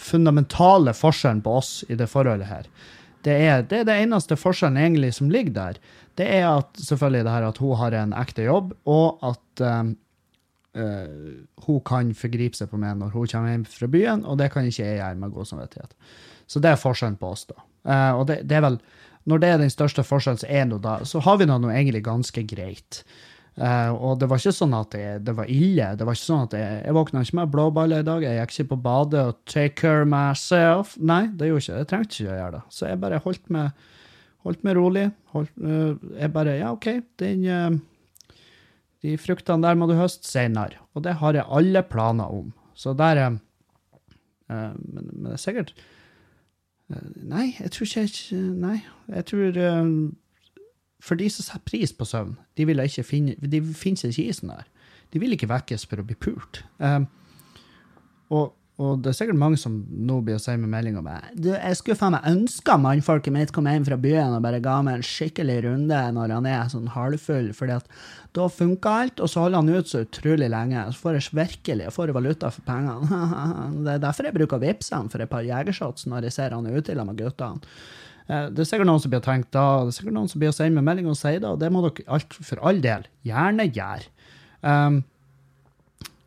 fundamentale 0.01 0.95
forskjellen 0.97 1.43
på 1.45 1.51
oss 1.59 1.83
i 1.93 1.93
det 1.93 2.07
forholdet 2.09 2.47
her. 2.49 2.63
Det 3.25 3.33
er, 3.33 3.63
det 3.65 3.81
er 3.81 3.87
det 3.87 3.97
eneste 4.03 4.37
forskjellen 4.37 4.77
egentlig 4.77 5.13
som 5.17 5.29
ligger 5.33 5.53
der. 5.55 5.79
Det 6.17 6.27
er 6.37 6.47
at 6.47 6.77
selvfølgelig 6.79 7.25
det 7.25 7.33
her 7.33 7.47
at 7.47 7.61
hun 7.61 7.79
har 7.79 7.95
en 7.97 8.13
ekte 8.15 8.45
jobb, 8.45 8.73
og 8.85 9.23
at 9.25 9.63
um, 9.65 9.95
uh, 10.77 11.31
hun 11.65 11.81
kan 11.87 12.13
forgripe 12.15 12.57
seg 12.57 12.69
på 12.71 12.79
meg 12.81 12.99
når 12.99 13.15
hun 13.15 13.31
kommer 13.31 13.55
hjem 13.55 13.65
fra 13.69 13.89
byen, 13.91 14.25
og 14.25 14.37
det 14.41 14.51
kan 14.53 14.67
ikke 14.69 14.83
jeg 14.85 14.99
gjøre 15.01 15.21
med 15.23 15.33
god 15.35 15.49
samvittighet. 15.51 15.97
Så 16.45 16.61
det 16.61 16.71
er 16.71 16.81
forskjellen 16.81 17.17
på 17.19 17.33
oss, 17.33 17.47
da. 17.49 17.57
Uh, 17.85 18.21
og 18.21 18.27
det, 18.29 18.43
det, 18.49 18.59
er 18.59 18.67
vel, 18.67 18.79
når 19.25 19.41
det 19.41 19.49
er 19.49 19.63
den 19.63 19.73
største 19.73 20.05
forskjellen, 20.05 20.43
så, 20.43 20.49
er 20.49 20.69
noe 20.69 20.83
da, 20.83 20.99
så 21.07 21.23
har 21.25 21.41
vi 21.41 21.49
noe 21.49 21.73
egentlig 21.73 22.05
ganske 22.05 22.45
greit. 22.47 23.01
Uh, 23.55 23.95
og 24.03 24.17
det 24.19 24.27
var 24.27 24.41
ikke 24.41 24.51
sånn 24.51 24.73
at 24.75 24.89
det, 24.91 25.03
det, 25.23 25.33
var 25.37 25.47
ille. 25.47 25.87
Det 25.95 26.03
var 26.03 26.17
ikke 26.17 26.27
sånn 26.27 26.41
at 26.43 26.55
Jeg, 26.59 26.79
jeg 26.83 26.95
våkna 26.97 27.21
ikke 27.23 27.37
med 27.39 27.51
blåballer 27.53 28.03
i 28.03 28.07
dag. 28.07 28.25
Jeg 28.25 28.39
gikk 28.41 28.53
ikke 28.53 28.71
på 28.73 28.77
badet 28.83 29.21
og 29.29 29.37
take 29.47 29.77
care 29.79 30.07
myself. 30.11 30.95
Nei, 30.99 31.21
det 31.31 31.47
gjorde 31.47 31.63
ikke 31.63 31.77
Jeg 31.79 31.89
trengte 31.91 32.17
ikke 32.19 32.33
å 32.33 32.39
gjøre 32.41 32.55
det. 32.57 32.63
Så 32.75 32.89
jeg 32.89 33.01
bare 33.05 33.21
holdt 33.23 33.53
meg, 33.55 33.85
holdt 34.43 34.67
meg 34.67 34.75
rolig. 34.75 35.05
Holdt, 35.31 35.55
uh, 35.63 35.95
jeg 36.19 36.33
bare 36.35 36.57
Ja, 36.59 36.73
OK, 36.75 36.89
den 37.23 37.47
uh, 37.47 38.41
De 39.05 39.15
fruktene 39.23 39.63
der 39.63 39.79
må 39.79 39.87
du 39.87 39.95
høste 39.95 40.27
senere. 40.27 40.83
Og 40.91 41.07
det 41.07 41.15
har 41.23 41.39
jeg 41.39 41.47
alle 41.47 41.85
planer 41.87 42.35
om. 42.35 42.51
Så 42.75 42.91
der 42.97 43.23
men, 43.31 44.75
men, 44.91 45.23
det 45.23 45.37
er 45.37 45.41
sikkert 45.41 45.71
Nei, 47.17 47.55
jeg 47.55 47.71
tror 47.73 47.87
ikke 47.87 48.41
Nei, 48.61 48.75
jeg 49.09 49.25
tror 49.31 49.55
for 51.05 51.19
de 51.19 51.29
som 51.29 51.45
setter 51.45 51.65
pris 51.69 51.93
på 51.93 52.07
søvn, 52.09 52.35
de, 52.57 52.65
finne, 53.05 53.35
de 53.37 53.61
finnes 53.77 54.05
ikke 54.07 54.25
i 54.25 54.35
sånn 54.35 54.53
der. 54.55 54.67
De 55.13 55.21
vil 55.21 55.35
ikke 55.35 55.51
vekkes 55.51 55.85
for 55.85 56.01
å 56.01 56.05
bli 56.07 56.17
pult. 56.17 56.63
Um, 56.81 57.05
og 58.33 58.53
og 58.75 58.99
det 58.99 59.13
er 59.13 59.15
sikkert 59.15 59.39
mange 59.39 59.55
som 59.59 59.77
nå 59.87 60.17
blir 60.25 60.35
å 60.35 60.41
si 60.41 60.51
med 60.59 60.67
melding 60.67 60.97
om 60.99 61.05
du, 61.39 61.47
jeg 61.53 61.77
skulle 61.79 61.95
faen 61.95 62.11
meg 62.17 62.25
ønska 62.27 62.75
mannfolket 62.83 63.31
mitt 63.31 63.53
kom 63.55 63.69
hjem 63.71 63.85
fra 63.87 63.95
byen 63.95 64.35
og 64.35 64.43
bare 64.43 64.59
ga 64.63 64.81
meg 64.83 64.97
en 64.97 65.05
skikkelig 65.07 65.61
runde 65.63 65.99
når 66.17 66.33
han 66.35 66.49
er 66.51 66.67
sånn 66.73 66.89
halvfull, 66.91 67.53
fordi 67.55 67.77
at 67.77 67.87
da 68.35 68.49
funka 68.51 68.95
alt, 69.05 69.23
og 69.23 69.31
så 69.31 69.45
holder 69.45 69.63
han 69.63 69.71
ut 69.71 69.91
så 69.91 70.03
utrolig 70.03 70.49
lenge. 70.51 70.83
Så 70.91 71.05
får 71.05 71.15
jeg 71.15 71.37
virkelig 71.39 71.87
jeg 71.87 71.95
får 71.95 72.11
valuta 72.17 72.51
for 72.51 72.67
pengene. 72.67 73.21
det 73.85 73.93
er 73.93 74.03
derfor 74.03 74.27
jeg 74.27 74.37
bruker 74.41 74.59
å 74.59 74.63
for 75.13 75.23
et 75.23 75.31
par 75.31 75.47
jegershots 75.47 76.09
når 76.11 76.27
jeg 76.27 76.35
ser 76.35 76.57
han 76.57 76.67
er 76.67 76.75
ute 76.75 76.91
sammen 76.91 77.15
med 77.15 77.23
guttene. 77.23 77.63
Eh, 78.29 78.47
det 78.51 78.63
er 78.63 78.69
sikkert 78.69 78.89
noen 78.89 79.01
som 79.03 79.11
blir 79.13 79.25
tenkt 79.25 79.51
da, 79.55 79.83
det 79.83 79.93
er 79.93 79.97
sikkert 79.99 80.17
noen 80.17 80.31
som 80.31 80.41
blir 80.41 80.53
å 80.53 80.55
sende 80.55 80.79
med 80.79 80.87
melding 80.87 81.11
og 81.11 81.19
si 81.19 81.35
det, 81.35 81.49
og 81.49 81.59
det 81.61 81.69
må 81.73 81.83
dere 81.85 82.07
alt, 82.17 82.33
for 82.39 82.63
all 82.65 82.81
del 82.83 83.05
gjerne 83.27 83.67
gjøre. 83.69 84.09
Um, 84.65 85.03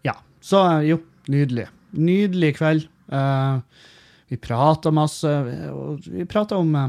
ja, 0.07 0.15
så 0.45 0.63
jo, 0.87 1.01
nydelig 1.33 1.67
nydelig 1.91 2.57
kveld. 2.59 2.89
Uh, 3.13 3.61
vi 4.29 4.37
prata 4.37 4.91
masse. 4.91 5.31
Vi 6.07 6.27
prata 6.29 6.57
om 6.57 6.75
uh, 6.75 6.89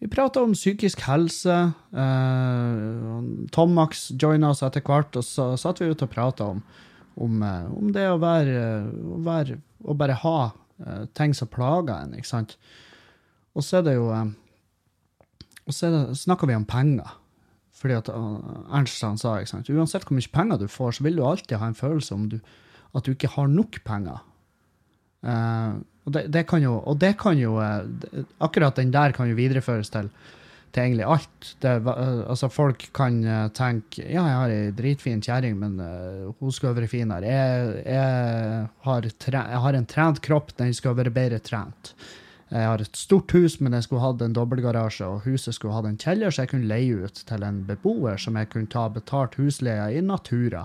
Vi 0.00 0.08
prata 0.08 0.42
om 0.42 0.52
psykisk 0.52 1.00
helse. 1.04 1.72
Uh, 1.92 3.20
Tom 3.52 3.74
Max 3.76 4.10
joina 4.10 4.50
oss 4.50 4.62
etter 4.62 4.82
hvert, 4.84 5.16
og 5.16 5.24
så 5.24 5.52
satt 5.60 5.80
vi 5.80 5.90
ute 5.90 6.08
og 6.08 6.12
prata 6.12 6.50
om, 6.54 6.62
om, 7.20 7.42
om, 7.42 7.90
det 7.92 8.08
å 8.08 8.20
være, 8.20 8.62
å 8.88 9.20
være 9.24 9.60
Å 9.80 9.94
bare 9.96 10.16
ha 10.22 10.38
ting 11.16 11.34
som 11.36 11.48
plager 11.48 11.92
en, 11.92 12.14
ikke 12.16 12.28
sant. 12.28 12.54
Og 13.56 13.66
så 13.66 13.80
er 13.80 13.86
det 13.88 13.96
jo 13.96 14.08
Og 14.10 15.74
så 15.74 15.90
snakker 16.14 16.46
vi 16.46 16.54
om 16.54 16.64
penger. 16.64 17.16
Fordi 17.80 17.96
at 17.96 18.08
Ernst 18.12 19.02
han 19.02 19.18
sa 19.18 19.38
ikke 19.40 19.54
sant? 19.54 19.70
uansett 19.70 20.04
hvor 20.04 20.18
mye 20.18 20.32
penger 20.32 20.58
du 20.60 20.66
får, 20.68 20.98
så 20.98 21.06
vil 21.06 21.16
du 21.16 21.24
alltid 21.24 21.56
ha 21.58 21.70
en 21.70 21.78
følelse 21.78 22.14
om 22.14 22.28
du 22.28 22.40
at 22.96 23.06
du 23.06 23.14
ikke 23.14 23.30
har 23.36 23.50
nok 23.50 23.80
penger. 23.86 24.20
Uh, 25.20 25.78
og, 26.06 26.12
det, 26.16 26.26
det, 26.32 26.46
kan 26.48 26.62
jo, 26.64 26.78
og 26.78 26.96
det 27.00 27.12
kan 27.20 27.36
jo 27.36 27.58
uh, 27.60 27.84
Akkurat 28.40 28.78
den 28.78 28.88
der 28.94 29.12
kan 29.12 29.28
jo 29.28 29.36
videreføres 29.36 29.92
til, 29.92 30.08
til 30.72 30.82
egentlig 30.86 31.04
alt. 31.04 31.50
Det, 31.62 31.74
uh, 31.84 32.24
altså 32.24 32.48
Folk 32.52 32.86
kan 32.96 33.20
tenke 33.56 34.06
ja, 34.06 34.24
jeg 34.24 34.38
har 34.38 34.54
ei 34.54 34.72
dritfin 34.76 35.22
kjerring, 35.24 35.58
men 35.60 35.76
hun 36.40 36.54
skulle 36.54 36.78
vært 36.78 36.92
finere. 36.92 37.28
Jeg, 37.28 37.84
jeg, 37.84 38.64
har 38.86 39.10
tre, 39.26 39.44
jeg, 39.52 39.62
har 39.66 39.78
en 39.78 39.90
trent 39.94 40.24
kropp, 40.24 40.56
den 40.58 40.74
skulle 40.74 40.98
vært 41.02 41.16
bedre 41.16 41.42
trent. 41.44 41.94
Jeg 42.50 42.66
har 42.66 42.82
et 42.82 42.96
stort 42.98 43.30
hus, 43.30 43.60
men 43.62 43.76
jeg 43.76 43.86
skulle 43.86 44.02
hatt 44.02 44.22
en 44.24 44.34
dobbeltgarasje, 44.34 45.06
og 45.06 45.26
huset 45.28 45.54
skulle 45.54 45.76
hatt 45.76 45.86
en 45.86 46.00
kjeller, 46.00 46.32
så 46.34 46.42
jeg 46.42 46.50
kunne 46.50 46.70
leie 46.70 47.06
ut 47.06 47.22
til 47.28 47.46
en 47.46 47.60
beboer 47.68 48.18
som 48.18 48.38
jeg 48.38 48.50
kunne 48.50 48.70
ta 48.70 48.88
betalt 48.90 49.36
husleie 49.38 49.86
i 49.94 50.02
natura. 50.02 50.64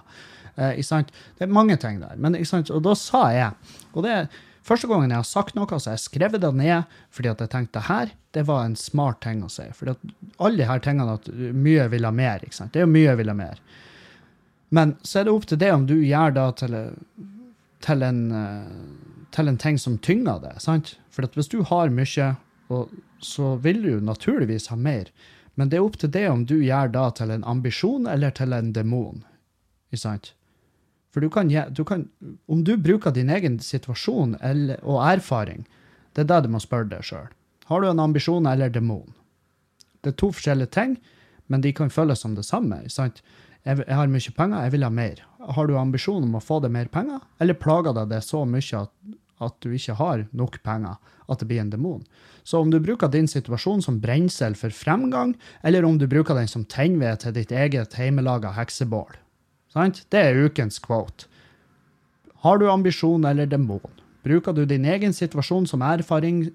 Eh, 0.55 0.79
det 0.79 1.45
er 1.45 1.51
mange 1.51 1.77
ting 1.77 2.01
der. 2.01 2.17
Men, 2.17 2.37
og 2.39 2.83
da 2.83 2.95
sa 2.95 3.27
jeg 3.35 3.73
Og 3.93 4.03
det 4.05 4.11
er 4.11 4.27
første 4.63 4.87
gangen 4.87 5.11
jeg 5.11 5.19
har 5.19 5.27
sagt 5.27 5.55
noe, 5.55 5.67
så 5.67 5.91
har 5.91 5.97
jeg 5.99 6.07
skrevet 6.07 6.41
det 6.41 6.53
ned 6.55 6.89
fordi 7.13 7.29
at 7.29 7.43
jeg 7.43 7.53
tenkte 7.53 7.85
her, 7.85 8.13
det 8.33 8.47
var 8.47 8.65
en 8.65 8.75
smart 8.75 9.21
ting 9.21 9.43
å 9.43 9.51
si. 9.51 9.67
Fordi 9.75 9.93
alle 10.39 10.57
de 10.57 10.69
her 10.69 10.81
tingene 10.83 11.19
at 11.19 11.29
mye 11.53 11.87
vil 11.91 12.07
ha 12.07 12.11
mer. 12.11 12.43
ikke 12.43 12.55
sant? 12.57 12.73
Det 12.73 12.81
er 12.81 12.87
jo 12.87 12.95
mye 12.95 13.15
vil 13.19 13.31
ha 13.31 13.37
mer. 13.37 13.61
Men 14.75 14.95
så 15.05 15.21
er 15.21 15.27
det 15.27 15.35
opp 15.35 15.45
til 15.47 15.61
det 15.61 15.71
om 15.71 15.85
du 15.87 15.95
gjør 16.01 16.33
det 16.35 16.45
til, 16.59 16.75
til, 17.85 18.03
en, 18.03 18.21
eh, 18.33 19.04
til 19.35 19.51
en 19.51 19.59
ting 19.59 19.77
som 19.79 19.97
tynger 19.97 20.39
det. 20.43 20.55
sant? 20.63 20.95
For 21.11 21.27
hvis 21.35 21.51
du 21.51 21.61
har 21.67 21.91
mye, 21.91 22.35
så 23.19 23.55
vil 23.61 23.81
du 23.83 23.99
naturligvis 24.01 24.69
ha 24.71 24.75
mer. 24.75 25.11
Men 25.55 25.69
det 25.69 25.79
er 25.79 25.85
opp 25.85 25.99
til 25.99 26.11
det 26.11 26.27
om 26.29 26.45
du 26.47 26.57
gjør 26.59 26.91
da 26.91 27.09
til 27.15 27.31
en 27.31 27.43
ambisjon 27.47 28.07
eller 28.07 28.33
til 28.35 28.53
en 28.53 28.73
demon. 28.75 29.23
For 31.15 31.23
du 31.23 31.29
kan, 31.31 31.47
du 31.71 31.83
kan, 31.87 32.09
om 32.51 32.63
du 32.67 32.75
bruker 32.77 33.11
din 33.15 33.29
egen 33.31 33.59
situasjon 33.63 34.35
eller, 34.43 34.81
og 34.83 34.99
erfaring, 35.07 35.63
det 36.15 36.25
er 36.25 36.31
det 36.31 36.41
du 36.43 36.51
må 36.51 36.59
spørre 36.59 36.89
deg 36.91 37.05
sjøl. 37.07 37.29
Har 37.69 37.81
du 37.81 37.87
en 37.89 38.03
ambisjon 38.03 38.47
eller 38.47 38.69
demon? 38.69 39.13
Det 40.03 40.11
er 40.11 40.19
to 40.19 40.33
forskjellige 40.35 40.73
ting, 40.75 40.97
men 41.47 41.63
de 41.63 41.71
kan 41.73 41.89
føles 41.89 42.19
som 42.19 42.35
det 42.35 42.43
samme. 42.45 42.81
Sant? 42.91 43.23
Jeg, 43.65 43.79
jeg 43.87 43.95
har 43.95 44.11
mye 44.11 44.33
penger, 44.35 44.65
jeg 44.67 44.75
vil 44.75 44.85
ha 44.85 44.91
mer. 44.93 45.23
Har 45.55 45.69
du 45.69 45.77
ambisjon 45.79 46.27
om 46.27 46.35
å 46.37 46.43
få 46.43 46.59
deg 46.61 46.73
mer 46.75 46.91
penger, 46.91 47.23
eller 47.39 47.57
plager 47.57 47.95
deg 47.95 48.11
det 48.11 48.21
så 48.25 48.43
mye 48.49 48.83
at, 48.83 48.91
at 49.43 49.57
du 49.63 49.73
ikke 49.75 49.97
har 49.99 50.25
nok 50.31 50.61
penger, 50.63 50.95
at 51.27 51.41
det 51.41 51.49
blir 51.49 51.63
en 51.63 51.73
demon? 51.73 52.05
Så 52.43 52.61
om 52.61 52.71
du 52.71 52.79
bruker 52.79 53.11
din 53.11 53.27
situasjon 53.27 53.81
som 53.83 53.99
brensel 53.99 54.55
for 54.55 54.69
fremgang, 54.69 55.35
eller 55.63 55.85
om 55.85 55.97
du 55.99 56.07
bruker 56.07 56.37
den 56.37 56.47
som 56.47 56.65
tennved 56.65 57.23
til 57.23 57.35
ditt 57.35 57.51
eget 57.51 57.97
hjemmelaga 57.97 58.53
heksebål, 58.55 59.17
Sant? 59.75 60.05
Det 60.11 60.21
er 60.23 60.37
ukens 60.47 60.79
quote. 60.79 61.27
Har 62.45 62.61
du 62.61 62.69
ambisjon 62.71 63.25
eller 63.27 63.49
demon? 63.49 63.83
Bruker 64.25 64.55
du 64.55 64.63
din 64.65 64.85
egen 64.87 65.13
situasjon 65.13 65.67
som 65.69 65.83
erfaring 65.85 66.47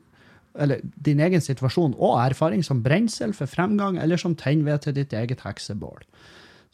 eller 0.59 0.81
din 0.83 1.21
egen 1.23 1.43
situasjon 1.45 1.93
og 1.95 2.17
erfaring 2.25 2.65
som 2.67 2.81
brensel 2.83 3.35
for 3.37 3.51
fremgang 3.51 4.01
eller 4.01 4.19
som 4.19 4.35
tennved 4.39 4.87
til 4.87 4.97
ditt 4.97 5.13
eget 5.15 5.45
heksebål? 5.45 6.01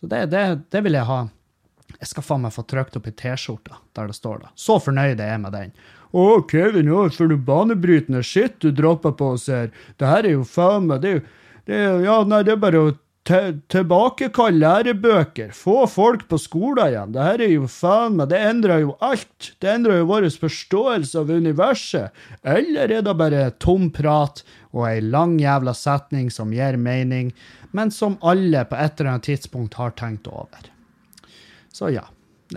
Så 0.00 0.08
det, 0.12 0.22
det, 0.32 0.44
det 0.72 0.84
vil 0.86 0.96
jeg 0.96 1.08
ha. 1.08 1.26
Jeg 2.00 2.10
skal 2.10 2.26
faen 2.26 2.44
meg 2.44 2.54
få 2.54 2.64
trykt 2.68 2.96
opp 2.98 3.06
i 3.08 3.14
T-skjorta 3.14 3.78
der 3.96 4.10
det 4.10 4.18
står 4.18 4.42
det. 4.44 4.52
Så 4.58 4.78
fornøyd 4.82 5.20
jeg 5.22 5.32
er 5.32 5.40
med 5.42 5.54
den. 5.56 5.72
Å, 6.16 6.26
Kevin, 6.50 6.90
å, 6.92 7.06
for 7.12 7.30
du 7.30 7.36
banebrytende 7.36 8.22
shit 8.24 8.58
du 8.62 8.70
dropper 8.74 9.16
på 9.16 9.32
oss 9.36 9.48
her. 9.52 9.72
Det 10.00 10.10
her 10.10 10.28
er 10.28 10.36
jo 10.36 10.46
faen 10.48 10.86
meg 10.90 11.02
det 11.04 11.16
er 11.16 11.18
jo, 11.20 11.26
Ja, 12.06 12.20
nei, 12.28 12.44
det 12.46 12.54
er 12.54 12.62
bare 12.62 12.82
å 12.84 12.94
tilbakekalle 13.26 14.60
lærebøker, 14.60 15.50
få 15.50 15.80
folk 15.90 16.28
på 16.30 16.38
skolen 16.38 16.92
igjen. 16.92 17.14
Det 17.14 17.24
her 17.26 17.42
er 17.42 17.50
jo 17.56 17.66
faen 17.70 18.20
meg 18.20 18.30
Det 18.30 18.38
endrer 18.38 18.84
jo 18.84 18.94
alt. 19.02 19.50
Det 19.58 19.72
endrer 19.72 20.00
jo 20.00 20.06
vår 20.12 20.28
forståelse 20.44 21.18
av 21.24 21.32
universet. 21.34 22.22
Eller 22.46 22.92
er 22.92 23.02
det 23.02 23.16
bare 23.18 23.48
tom 23.58 23.90
prat 23.90 24.44
og 24.70 24.86
ei 24.86 25.00
lang 25.02 25.40
jævla 25.42 25.74
setning 25.74 26.30
som 26.30 26.54
gir 26.54 26.78
mening, 26.78 27.32
men 27.72 27.90
som 27.90 28.18
alle 28.22 28.64
på 28.64 28.78
et 28.78 29.00
eller 29.00 29.16
annet 29.16 29.30
tidspunkt 29.32 29.74
har 29.80 29.96
tenkt 29.98 30.30
over? 30.30 30.70
Så 31.76 31.90
ja. 31.92 32.06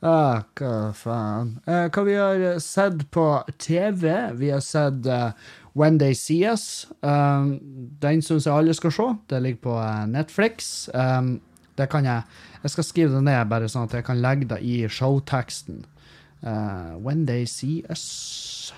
ah, 0.00 0.40
hva 0.56 0.74
faen. 0.96 1.58
Eh, 1.68 1.88
hva 1.92 2.04
vi 2.06 2.14
har 2.16 2.44
sett 2.64 3.04
på 3.12 3.26
TV? 3.60 4.06
Vi 4.40 4.48
har 4.54 4.62
sett 4.64 5.04
uh, 5.04 5.36
When 5.76 5.98
They 6.00 6.16
See 6.16 6.46
Us. 6.48 6.86
Um, 7.04 7.58
den 8.00 8.24
syns 8.24 8.48
jeg 8.48 8.56
alle 8.56 8.76
skal 8.76 8.94
se. 8.96 9.08
Det 9.28 9.42
ligger 9.44 9.62
på 9.68 9.76
uh, 9.76 10.06
Netflix. 10.08 10.88
Um, 10.94 11.40
det 11.76 11.90
kan 11.92 12.04
jeg 12.04 12.22
Jeg 12.62 12.70
skal 12.70 12.84
skrive 12.84 13.14
det 13.14 13.22
ned, 13.24 13.48
bare 13.48 13.68
sånn 13.72 13.86
at 13.88 13.94
jeg 13.96 14.04
kan 14.04 14.20
legge 14.20 14.48
det 14.48 14.58
i 14.60 14.82
showteksten. 14.88 15.84
Uh, 16.44 16.96
When 17.00 17.26
They 17.28 17.46
See 17.48 17.84
Us. 17.88 18.72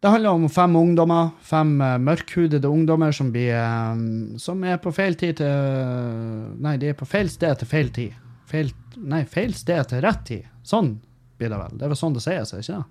Det 0.00 0.08
handler 0.08 0.30
om 0.30 0.48
fem 0.48 0.76
ungdommer, 0.80 1.34
fem 1.44 1.74
uh, 1.80 1.98
mørkhudede 2.00 2.68
ungdommer 2.68 3.12
som, 3.12 3.28
blir, 3.34 3.52
um, 3.92 4.38
som 4.40 4.62
er 4.64 4.78
på 4.80 4.92
feil 4.96 5.16
tid 5.20 5.36
til 5.42 6.54
Nei, 6.56 6.78
de 6.80 6.88
er 6.88 6.96
på 6.96 7.08
feil 7.08 7.28
sted 7.28 7.60
til 7.60 7.68
feil 7.68 7.90
tid. 7.92 8.14
Feil, 8.48 8.72
nei, 8.96 9.26
feil 9.28 9.52
sted 9.54 9.90
til 9.90 10.00
rett 10.06 10.24
tid. 10.24 10.46
Sånn 10.64 10.94
blir 11.36 11.52
det 11.52 11.58
vel. 11.60 11.76
Det 11.76 11.84
er 11.84 11.92
vel 11.92 12.00
sånn 12.00 12.16
det 12.16 12.24
sier 12.24 12.48
seg, 12.48 12.64
ikke 12.64 12.78
det? 12.78 12.88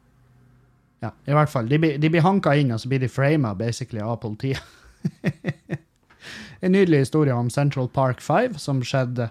Ja, 0.99 1.11
i 1.25 1.33
hvert 1.33 1.49
fall. 1.49 1.71
De, 1.71 1.79
de 1.97 2.11
blir 2.11 2.25
hanka 2.25 2.53
inn, 2.59 2.73
og 2.75 2.81
så 2.81 2.91
blir 2.91 3.01
de 3.01 3.09
frama 3.09 3.55
basically 3.57 4.03
av 4.03 4.19
politiet. 4.21 4.61
en 6.63 6.75
nydelig 6.75 7.05
historie 7.05 7.33
om 7.33 7.49
Central 7.49 7.89
Park 7.93 8.21
5 8.21 8.59
som 8.59 8.81
skjedde 8.83 9.29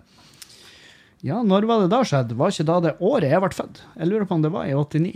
Ja, 1.23 1.43
når 1.45 1.67
var 1.69 1.83
det 1.85 1.93
da 1.93 2.03
skjedde? 2.07 2.39
Var 2.39 2.55
ikke 2.55 2.69
da 2.71 2.81
det 2.89 2.95
året 3.05 3.31
jeg 3.31 3.43
ble 3.45 3.55
født? 3.55 3.83
Jeg 3.99 4.11
lurer 4.11 4.27
på 4.27 4.39
om 4.39 4.45
det 4.45 4.55
var 4.55 4.67
i 4.67 4.75
89. 4.75 5.15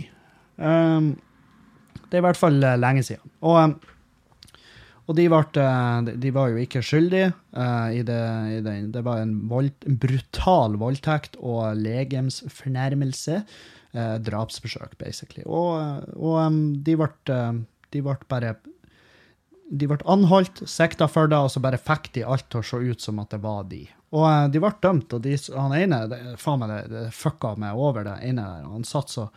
Um, 0.63 1.13
det 2.13 2.19
er 2.19 2.21
i 2.21 2.27
hvert 2.27 2.37
fall 2.37 2.61
uh, 2.61 2.77
lenge 2.77 3.01
siden. 3.07 3.33
Og, 3.41 3.57
um, 3.57 3.73
og 5.09 5.17
de, 5.17 5.25
ble, 5.33 5.43
uh, 5.57 6.11
de, 6.13 6.31
var 6.35 6.51
jo 6.53 6.61
ikke 6.61 6.83
skyldige 6.85 7.31
uh, 7.57 7.89
i, 7.89 8.03
det, 8.05 8.23
i 8.53 8.59
det. 8.61 8.75
Det 8.93 9.01
var 9.03 9.23
en, 9.25 9.33
vold, 9.49 9.71
en 9.89 9.97
brutal 9.97 10.77
voldtekt 10.77 11.39
og 11.41 11.73
legemsfornærmelse 11.81 13.41
Uh, 13.93 14.15
drapsforsøk, 14.25 14.95
basically. 14.97 15.43
Og, 15.45 15.75
og 16.17 16.37
um, 16.41 16.55
de, 16.81 16.95
ble, 16.97 17.35
de 17.93 17.99
ble 18.01 18.15
bare 18.25 18.55
De 19.69 19.85
ble 19.85 19.99
anholdt, 20.09 20.63
sikta 20.65 21.05
for 21.05 21.29
det, 21.29 21.37
og 21.37 21.51
så 21.53 21.61
bare 21.61 21.77
fikk 21.77 22.09
de 22.15 22.23
alt 22.25 22.47
til 22.49 22.63
å 22.63 22.65
se 22.65 22.79
ut 22.81 23.05
som 23.05 23.21
at 23.21 23.29
det 23.35 23.43
var 23.43 23.67
de. 23.69 23.83
Og 24.17 24.25
uh, 24.25 24.47
de 24.49 24.63
ble 24.63 24.71
dømt, 24.81 25.13
og 25.13 25.21
de, 25.21 25.35
han 25.53 25.77
ene 25.77 25.99
det, 26.09 26.19
faen 26.41 26.63
meg, 26.63 26.73
det, 26.73 26.89
det 26.89 27.13
fucka 27.13 27.53
meg 27.61 27.77
over, 27.77 28.09
det 28.09 28.17
ene 28.25 28.47
der. 28.49 28.65
Han 28.73 28.89
satt 28.89 29.13
så 29.13 29.27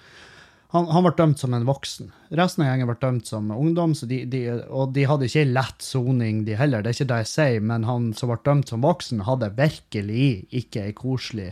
han, 0.76 0.90
han, 0.92 1.04
ble 1.06 1.12
dømt 1.18 1.40
som 1.42 1.54
en 1.56 1.66
voksen. 1.68 2.10
Resten 2.38 2.64
av 2.64 2.70
gjengen 2.70 2.90
ble 2.90 2.96
dømt 3.02 3.30
som 3.30 3.48
ungdom, 3.54 3.94
de, 4.08 4.20
de, 4.30 4.42
og 4.68 4.92
de 4.96 5.06
hadde 5.08 5.28
ikke 5.30 5.46
lett 5.48 5.84
soning, 5.84 6.44
de 6.46 6.58
heller. 6.58 6.84
Det 6.84 6.92
er 6.92 6.98
ikke 6.98 7.10
det 7.12 7.22
jeg 7.24 7.32
sier, 7.32 7.64
men 7.72 7.88
han 7.88 8.12
som 8.16 8.32
ble 8.32 8.38
dømt 8.46 8.72
som 8.72 8.84
voksen, 8.84 9.24
hadde 9.26 9.54
virkelig 9.58 10.28
ikke 10.62 10.86
ei 10.86 10.94
koselig 10.96 11.50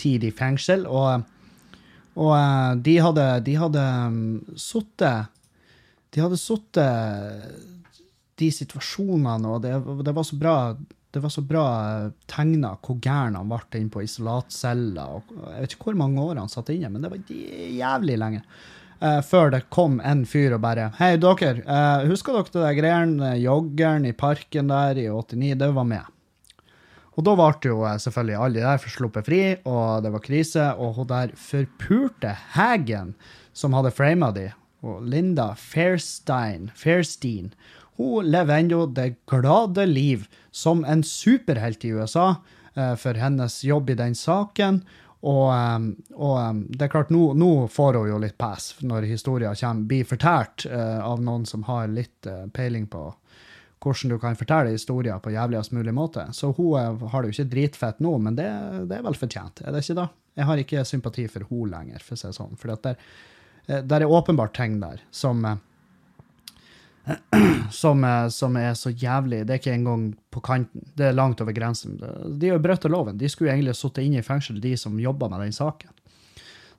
tid 0.00 0.26
i 0.26 0.32
fengsel. 0.34 0.88
Og 0.90 1.28
og 2.12 2.32
uh, 2.36 2.72
de 2.76 2.96
hadde, 3.00 3.26
de 3.46 3.54
hadde 3.56 3.82
um, 4.06 4.16
sittet 4.60 5.30
De 6.12 6.20
hadde 6.20 6.40
sittet 6.40 7.70
de 8.40 8.48
situasjonene, 8.52 9.48
og 9.48 9.62
det, 9.62 9.72
det, 10.04 10.12
var 10.16 10.24
så 10.26 10.36
bra 10.40 10.56
det 11.12 11.20
var 11.20 11.32
så 11.32 11.42
bra 11.44 11.64
tegna 12.30 12.76
hvor 12.80 12.96
gæren 13.04 13.36
han 13.36 13.50
ble 13.50 13.80
inne 13.80 13.92
på 13.92 14.04
isolatcella. 14.04 15.08
Jeg 15.52 15.64
vet 15.64 15.74
ikke 15.76 15.90
hvor 15.90 15.98
mange 16.00 16.22
år 16.24 16.40
han 16.40 16.52
satt 16.52 16.72
inne, 16.72 16.88
men 16.92 17.04
det 17.04 17.10
var 17.12 17.34
jævlig 17.82 18.16
lenge. 18.20 18.40
Uh, 19.02 19.18
før 19.26 19.50
det 19.50 19.64
kom 19.74 19.98
en 20.06 20.22
fyr 20.30 20.54
og 20.54 20.60
bare 20.62 20.86
Hei, 21.00 21.16
dere, 21.18 21.64
uh, 21.66 22.04
husker 22.06 22.36
dere 22.38 22.52
det 22.54 22.76
greiene, 22.78 23.32
joggeren 23.42 24.06
i 24.06 24.14
parken 24.14 24.70
der 24.70 25.00
i 25.02 25.08
89? 25.10 25.56
Det 25.58 25.70
var 25.74 25.88
med. 25.90 26.12
Og 27.12 27.26
da 27.26 27.34
ble 27.36 27.68
jo 27.68 27.82
eh, 27.84 27.98
selvfølgelig 28.00 28.36
alle 28.40 28.56
de 28.56 28.64
der 28.64 28.92
sluppet 28.94 29.26
fri, 29.26 29.40
og 29.68 30.04
det 30.04 30.12
var 30.14 30.24
krise. 30.24 30.70
Og 30.80 30.96
hun 30.96 31.10
der 31.10 31.34
forpurte 31.36 32.32
Hagen, 32.54 33.12
som 33.52 33.76
hadde 33.76 33.92
frama 33.92 34.30
de, 34.32 34.48
og 34.82 35.04
Linda 35.04 35.52
Fairstein, 35.58 36.70
Fairstein, 36.74 37.52
hun 38.00 38.30
lever 38.32 38.62
ennå 38.62 38.86
det 38.86 39.14
glade 39.30 39.86
liv 39.86 40.26
som 40.50 40.84
en 40.84 41.04
superhelt 41.04 41.84
i 41.84 41.92
USA 41.92 42.34
eh, 42.74 42.94
for 42.96 43.18
hennes 43.20 43.64
jobb 43.64 43.90
i 43.90 43.98
den 43.98 44.14
saken. 44.18 44.82
Og, 45.22 45.52
um, 45.54 45.84
og 46.18 46.38
um, 46.40 46.62
det 46.66 46.88
er 46.88 46.90
klart, 46.90 47.12
nå, 47.14 47.28
nå, 47.38 47.50
får 47.70 48.00
hun 48.00 48.08
jo 48.10 48.16
litt 48.24 48.34
pass 48.40 48.72
når 48.82 49.06
historien 49.06 49.54
kommer, 49.54 49.86
blir 49.86 50.08
fortalt 50.08 50.66
av 50.66 51.22
noen 51.22 51.44
som 51.46 51.62
har 51.68 51.92
litt 51.92 52.26
peiling 52.56 52.88
på 52.90 53.04
hvordan 53.82 54.14
du 54.14 54.18
kan 54.22 54.38
fortelle 54.38 54.74
historier 54.74 55.18
på 55.22 55.32
jævligst 55.34 55.74
mulig 55.74 55.94
måte. 55.94 56.26
Så 56.32 56.52
hun 56.56 57.06
har 57.10 57.22
det 57.22 57.30
jo 57.30 57.36
ikke 57.36 57.50
dritfett 57.54 58.02
nå, 58.02 58.16
men 58.22 58.38
det, 58.38 58.48
det, 58.90 58.98
er 58.98 59.06
vel 59.06 59.18
fortjent, 59.18 59.62
er 59.62 59.74
det 59.74 59.82
ikke 59.84 59.98
da? 59.98 60.08
Jeg 60.38 60.48
har 60.48 60.62
ikke 60.62 60.84
sympati 60.88 61.26
for 61.28 61.46
hun 61.50 61.72
lenger, 61.72 62.02
for 62.02 62.16
å 62.16 62.20
si 62.20 62.28
det 62.28 62.36
sånn. 62.38 62.58
For 62.60 62.72
det 62.72 62.96
der, 63.66 64.00
er 64.00 64.10
åpenbart 64.10 64.56
ting 64.56 64.80
der 64.82 65.02
som 65.14 65.44
som, 67.70 68.04
som, 68.30 68.56
er 68.56 68.74
så 68.78 68.92
jævlig 68.94 69.40
Det 69.46 69.54
er 69.54 69.58
ikke 69.58 69.72
engang 69.74 70.04
på 70.30 70.40
kanten. 70.44 70.84
Det 70.94 71.08
er 71.08 71.16
langt 71.16 71.40
over 71.42 71.54
grensen. 71.56 71.96
De 72.38 72.52
har 72.52 72.62
brutt 72.62 72.84
loven. 72.90 73.18
De 73.18 73.28
skulle 73.28 73.50
egentlig 73.52 73.74
sittet 73.76 74.06
inne 74.06 74.20
i 74.20 74.26
fengsel, 74.26 74.60
de 74.62 74.76
som 74.78 75.00
jobber 75.00 75.32
med 75.32 75.42
den 75.42 75.56
saken. 75.56 75.90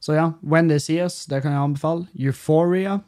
Så 0.03 0.17
ja, 0.17 0.33
When 0.41 0.67
They 0.67 0.79
See 0.79 0.99
Us, 1.03 1.25
det 1.25 1.41
kan 1.41 1.53
jeg 1.53 1.63
anbefale. 1.63 2.07
Euphoria, 2.19 2.99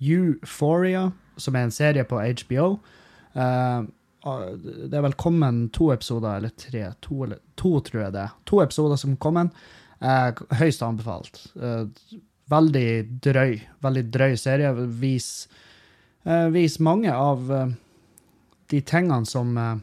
Euphoria, 0.00 1.10
som 1.40 1.56
er 1.56 1.64
en 1.64 1.72
serie 1.72 2.04
på 2.04 2.20
HBO. 2.20 2.66
Uh, 3.32 3.88
det 4.22 4.98
er 4.98 5.06
vel 5.06 5.16
kommet 5.18 5.70
to 5.72 5.88
episoder, 5.94 6.36
eller 6.36 6.52
tre. 6.60 6.84
To, 7.06 7.22
eller, 7.24 7.40
to 7.56 7.78
tror 7.80 8.04
jeg 8.04 8.14
det. 8.18 8.26
To 8.50 8.60
episoder 8.62 9.00
som 9.00 9.16
kom. 9.16 9.40
Uh, 9.40 10.44
høyst 10.60 10.84
anbefalt. 10.84 11.40
Uh, 11.56 11.88
veldig 12.52 12.86
drøy. 13.24 13.56
Veldig 13.88 14.04
drøy 14.12 14.36
serie. 14.36 14.74
Vis 15.00 15.48
uh, 16.26 16.48
viser 16.54 16.84
mange 16.86 17.12
av 17.12 17.48
uh, 17.50 17.70
de 18.72 18.80
tingene 18.80 19.28
som 19.28 19.56
uh, 19.58 19.78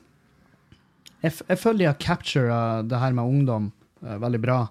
jeg, 1.21 1.33
jeg, 1.33 1.57
føler 1.59 1.79
de 1.81 1.89
har 1.89 1.99
captura 1.99 2.59
det 2.87 3.01
her 3.01 3.15
med 3.15 3.27
ungdom 3.27 3.71
veldig 3.99 4.39
bra. 4.39 4.61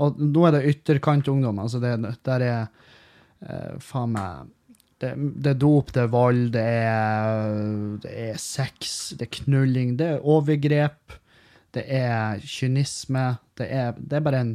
Og 0.00 0.16
nå 0.16 0.46
er 0.48 0.54
det 0.54 0.70
ytterkantungdom. 0.70 1.58
Altså 1.60 1.76
det 1.82 2.14
der 2.24 2.44
er 2.46 3.80
faen 3.84 4.14
meg 4.14 4.48
det, 5.00 5.10
det, 5.16 5.54
er 5.54 5.60
dop, 5.60 5.92
det 5.96 6.02
er 6.02 6.12
vold, 6.12 6.40
det 6.54 6.64
er, 6.64 7.52
det 8.02 8.12
er 8.28 8.40
sex, 8.40 8.96
det 9.16 9.26
er 9.26 9.32
knulling, 9.38 9.94
det 9.96 10.08
er 10.14 10.26
overgrep, 10.28 11.14
det 11.76 11.84
er 12.00 12.42
kynisme. 12.44 13.26
Det 13.56 13.68
er, 13.68 13.94
det 13.96 14.18
er, 14.18 14.24
bare, 14.26 14.42
en, 14.44 14.50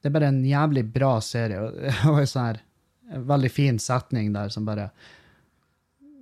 det 0.00 0.10
er 0.10 0.16
bare 0.16 0.32
en 0.32 0.42
jævlig 0.44 0.84
bra 0.92 1.14
serie. 1.24 1.62
Og 2.10 2.20
en 2.20 2.28
sånn 2.28 2.50
her 2.50 2.60
en 3.10 3.24
veldig 3.26 3.50
fin 3.50 3.80
setning 3.82 4.30
der 4.36 4.52
som 4.54 4.68
bare 4.68 4.90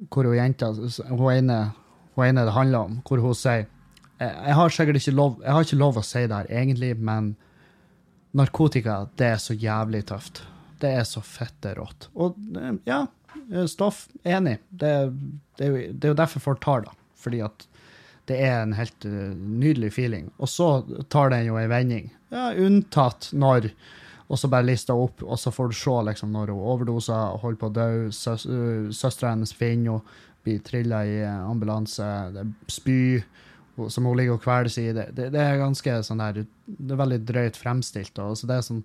hvor 0.06 0.28
hun 0.28 0.38
jenta, 0.38 0.70
hun 1.08 1.32
ene, 1.34 2.44
det 2.44 2.54
handler 2.54 2.78
om, 2.78 3.00
hvor 3.08 3.22
hun 3.22 3.36
sier 3.36 3.66
jeg 4.18 4.54
har 4.58 4.72
sikkert 4.74 4.98
ikke 4.98 5.14
lov, 5.14 5.36
jeg 5.44 5.54
har 5.54 5.66
ikke 5.66 5.78
lov 5.78 5.98
å 6.00 6.02
si 6.02 6.24
det 6.26 6.34
her 6.34 6.48
egentlig, 6.50 6.96
men 6.98 7.36
narkotika, 8.38 9.04
det 9.18 9.28
er 9.34 9.42
så 9.42 9.54
jævlig 9.54 10.00
tøft. 10.08 10.42
Det 10.82 10.90
er 10.90 11.06
så 11.06 11.22
fette 11.22 11.70
rått. 11.78 12.08
Og 12.18 12.34
ja, 12.86 13.04
stoff, 13.70 14.06
enig. 14.26 14.58
Det, 14.70 14.92
det, 15.58 15.70
det 15.94 16.08
er 16.08 16.14
jo 16.14 16.18
derfor 16.18 16.42
folk 16.42 16.62
tar 16.64 16.82
det. 16.86 16.94
Fordi 17.18 17.42
at 17.46 17.66
det 18.28 18.40
er 18.44 18.60
en 18.62 18.74
helt 18.76 19.06
uh, 19.08 19.32
nydelig 19.34 19.92
feeling. 19.96 20.28
Og 20.38 20.50
så 20.50 20.68
tar 21.10 21.32
den 21.32 21.48
jo 21.48 21.58
en 21.58 21.70
vending. 21.70 22.10
Ja, 22.34 22.50
unntatt 22.52 23.30
når 23.32 23.70
og 24.28 24.38
så 24.38 24.48
bare 24.52 24.66
lista 24.68 24.92
opp, 24.92 25.22
og 25.24 25.38
så 25.40 25.50
får 25.52 25.70
du 25.70 25.76
se 25.78 25.96
liksom, 26.10 26.32
når 26.36 26.52
hun 26.52 26.64
overdoser 26.74 27.34
og 27.34 27.44
holder 27.44 27.60
på 27.60 27.68
å 27.70 27.76
dø. 27.78 27.90
Søs, 28.12 28.44
uh, 28.48 28.88
Søstera 28.92 29.32
hennes 29.32 29.54
finner 29.56 29.98
henne, 29.98 30.24
blir 30.46 30.60
trilla 30.64 31.00
i 31.04 31.16
ambulanse, 31.26 32.06
det 32.32 32.44
er 32.44 32.50
spy 32.70 32.98
som 33.90 34.06
hun 34.06 34.16
ligger 34.18 34.36
og 34.36 34.44
kveles 34.44 34.76
i. 34.80 34.86
Det, 34.94 35.08
det, 35.16 35.30
det, 35.34 35.42
er 35.42 35.60
ganske 35.60 35.96
sånn 36.06 36.22
der, 36.22 36.44
det 36.66 36.94
er 36.94 37.00
veldig 37.00 37.18
drøyt 37.26 37.58
fremstilt. 37.58 38.20
Og, 38.22 38.36
så 38.38 38.48
det 38.48 38.56
er 38.56 38.66
sånn, 38.66 38.84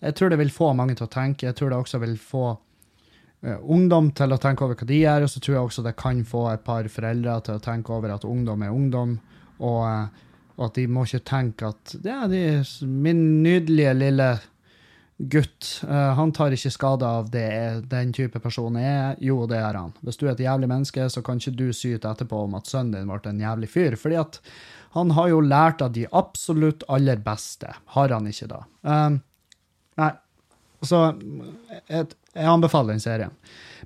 jeg 0.00 0.16
tror 0.16 0.32
det 0.32 0.40
vil 0.40 0.52
få 0.52 0.72
mange 0.76 0.96
til 0.98 1.06
å 1.06 1.12
tenke. 1.12 1.48
Jeg 1.48 1.58
tror 1.58 1.72
det 1.72 1.80
også 1.84 2.00
vil 2.02 2.16
få 2.20 2.44
uh, 2.54 3.58
ungdom 3.60 4.10
til 4.16 4.34
å 4.34 4.40
tenke 4.40 4.66
over 4.66 4.80
hva 4.80 4.88
de 4.90 5.00
gjør, 5.02 5.26
og 5.26 5.32
så 5.34 5.44
tror 5.44 5.58
jeg 5.58 5.70
også 5.70 5.86
det 5.86 5.96
kan 6.00 6.24
få 6.28 6.48
et 6.54 6.66
par 6.66 6.88
foreldre 6.92 7.38
til 7.46 7.58
å 7.58 7.64
tenke 7.68 7.94
over 7.94 8.16
at 8.16 8.28
ungdom 8.28 8.64
er 8.64 8.74
ungdom. 8.74 9.18
og 9.58 9.82
uh, 9.84 10.22
og 10.54 10.68
at 10.68 10.76
de 10.78 10.84
må 10.90 11.02
ikke 11.06 11.24
tenke 11.26 11.68
at 11.72 11.94
ja, 12.04 12.24
de, 12.30 12.40
min 12.86 13.42
nydelige 13.42 13.94
lille 13.98 14.28
gutt. 15.18 15.80
Uh, 15.84 16.12
han 16.18 16.32
tar 16.34 16.54
ikke 16.54 16.72
skade 16.74 17.06
av 17.06 17.28
det 17.30 17.84
den 17.90 18.12
type 18.16 18.40
person 18.42 18.76
er. 18.80 19.18
Jo, 19.22 19.44
det 19.50 19.60
er 19.60 19.78
han. 19.78 19.94
Hvis 20.02 20.18
du 20.20 20.26
er 20.26 20.34
et 20.34 20.44
jævlig 20.46 20.70
menneske, 20.70 21.06
så 21.10 21.22
kan 21.24 21.40
ikke 21.40 21.56
du 21.58 21.68
syte 21.72 22.10
etterpå 22.10 22.44
om 22.46 22.56
at 22.58 22.70
sønnen 22.70 22.96
din 22.96 23.12
ble 23.12 23.30
en 23.30 23.44
jævlig 23.44 23.70
fyr. 23.70 23.98
fordi 24.00 24.18
at 24.20 24.40
han 24.94 25.10
har 25.10 25.28
jo 25.32 25.40
lært 25.42 25.82
av 25.82 25.94
de 25.94 26.04
absolutt 26.14 26.84
aller 26.88 27.18
beste. 27.22 27.72
Har 27.96 28.12
han 28.14 28.28
ikke 28.30 28.50
da? 28.50 28.60
Um, 28.82 29.22
nei. 29.98 30.12
Så 30.84 31.00
jeg, 31.88 32.12
jeg, 32.34 32.46
anbefaler 32.46 32.92
den 32.92 33.02
serien. 33.02 33.32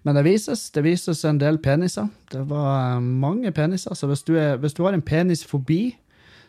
Men 0.02 0.18
det 0.18 0.26
vises, 0.26 0.66
det 0.74 0.82
vises 0.84 1.24
en 1.24 1.38
del 1.40 1.60
peniser. 1.62 2.10
Det 2.32 2.42
var 2.50 3.00
mange 3.00 3.52
peniser. 3.56 3.94
Så 3.96 4.08
hvis 4.10 4.24
du, 4.26 4.34
er, 4.36 4.58
hvis 4.60 4.76
du 4.76 4.82
har 4.84 4.96
en 4.96 5.04
penisfobi, 5.04 5.96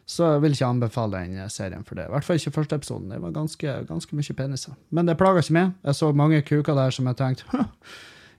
så 0.09 0.31
jeg 0.31 0.41
vil 0.41 0.55
ikke 0.55 0.65
anbefale 0.65 1.19
den 1.21 1.51
serien 1.53 1.83
for 1.85 1.99
det. 1.99 2.07
I 2.07 2.13
hvert 2.15 2.25
fall 2.25 2.39
ikke 2.39 2.55
første 2.55 2.79
episoden. 2.79 3.11
Det 3.13 3.19
var 3.21 3.33
ganske, 3.35 3.73
ganske 3.85 4.15
mye 4.17 4.33
peniser. 4.33 4.73
Men 4.89 5.05
det 5.05 5.19
plaga 5.19 5.43
ikke 5.43 5.53
meg. 5.53 5.75
Jeg 5.85 5.97
så 5.99 6.09
mange 6.17 6.41
kuker 6.41 6.77
der 6.79 6.95
som 6.95 7.05
jeg 7.11 7.19
tenkte 7.19 7.67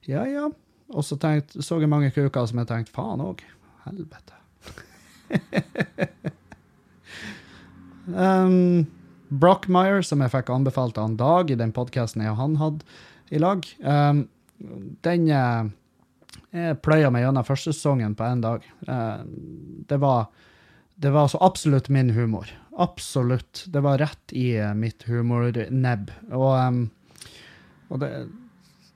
ja, 0.09 0.25
ja. 0.27 0.49
Og 0.91 1.07
så 1.07 1.15
tenkt, 1.21 1.55
så 1.63 1.79
jeg 1.79 1.89
mange 1.93 2.11
kuker 2.11 2.49
som 2.51 2.59
jeg 2.59 2.67
tenkte 2.67 2.95
faen 2.95 3.23
òg. 3.23 3.45
Helvete. 3.85 4.35
um, 8.19 8.87
Brockmeyer, 9.31 10.03
som 10.03 10.27
jeg 10.27 10.35
fikk 10.35 10.51
anbefalt 10.51 10.99
av 10.99 11.13
en 11.13 11.17
Dag 11.21 11.55
i 11.55 11.59
den 11.61 11.71
podkasten 11.77 12.27
jeg 12.27 12.35
og 12.35 12.41
han 12.41 12.59
hadde 12.59 12.83
i 13.31 13.39
lag, 13.39 13.63
um, 13.87 14.25
den 15.07 15.31
uh, 15.31 15.71
Jeg 16.51 16.83
pløya 16.83 17.15
meg 17.15 17.23
gjennom 17.23 17.47
første 17.47 17.71
sesongen 17.71 18.19
på 18.19 18.27
én 18.27 18.43
dag. 18.43 18.67
Uh, 18.91 19.23
det 19.87 20.03
var 20.03 20.27
det 21.01 21.11
var 21.11 21.27
altså 21.27 21.39
absolutt 21.41 21.89
min 21.89 22.11
humor. 22.11 22.51
Absolutt. 22.77 23.65
Det 23.67 23.81
var 23.81 23.99
rett 23.99 24.33
i 24.37 24.61
uh, 24.61 24.75
mitt 24.77 25.07
humornebb. 25.09 26.11
Og, 26.29 26.53
um, 26.61 26.83
og 27.89 28.03
det, 28.03 28.11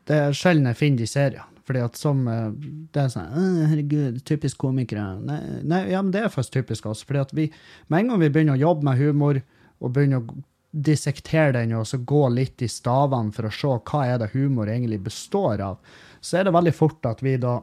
det, 0.04 0.18
er 0.18 0.36
sjelden 0.36 0.68
jeg 0.68 0.80
finner 0.80 1.00
de 1.00 1.08
seriene. 1.08 1.50
Fordi 1.64 1.80
at 1.80 1.96
som 1.96 2.26
uh, 2.28 2.50
Det 2.92 3.00
er 3.00 3.08
sånn 3.08 3.30
Herregud, 3.70 4.18
typisk 4.28 4.60
komikere. 4.66 5.06
Nei, 5.24 5.38
nei, 5.64 5.80
ja, 5.94 6.02
men 6.04 6.12
det 6.12 6.26
er 6.26 6.32
faktisk 6.32 6.58
typisk 6.58 6.90
oss. 6.92 7.04
fordi 7.08 7.22
at 7.22 7.32
vi, 7.36 7.48
med 7.88 8.04
en 8.04 8.12
gang 8.12 8.20
vi 8.20 8.32
begynner 8.34 8.58
å 8.58 8.64
jobbe 8.66 8.90
med 8.90 9.00
humor, 9.00 9.40
og 9.80 9.96
begynner 9.96 10.20
å 10.20 10.42
dissektere 10.74 11.54
den 11.56 11.72
og 11.78 11.86
så 11.88 12.02
gå 12.02 12.26
litt 12.34 12.62
i 12.64 12.68
stavene 12.68 13.32
for 13.32 13.48
å 13.48 13.54
se 13.54 13.72
hva 13.88 14.04
er 14.10 14.20
det 14.20 14.32
humor 14.34 14.68
egentlig 14.68 15.00
består 15.06 15.62
av, 15.62 15.80
så 16.20 16.40
er 16.40 16.46
det 16.46 16.54
veldig 16.56 16.74
fort 16.74 17.06
at 17.08 17.24
vi 17.24 17.36
da 17.40 17.58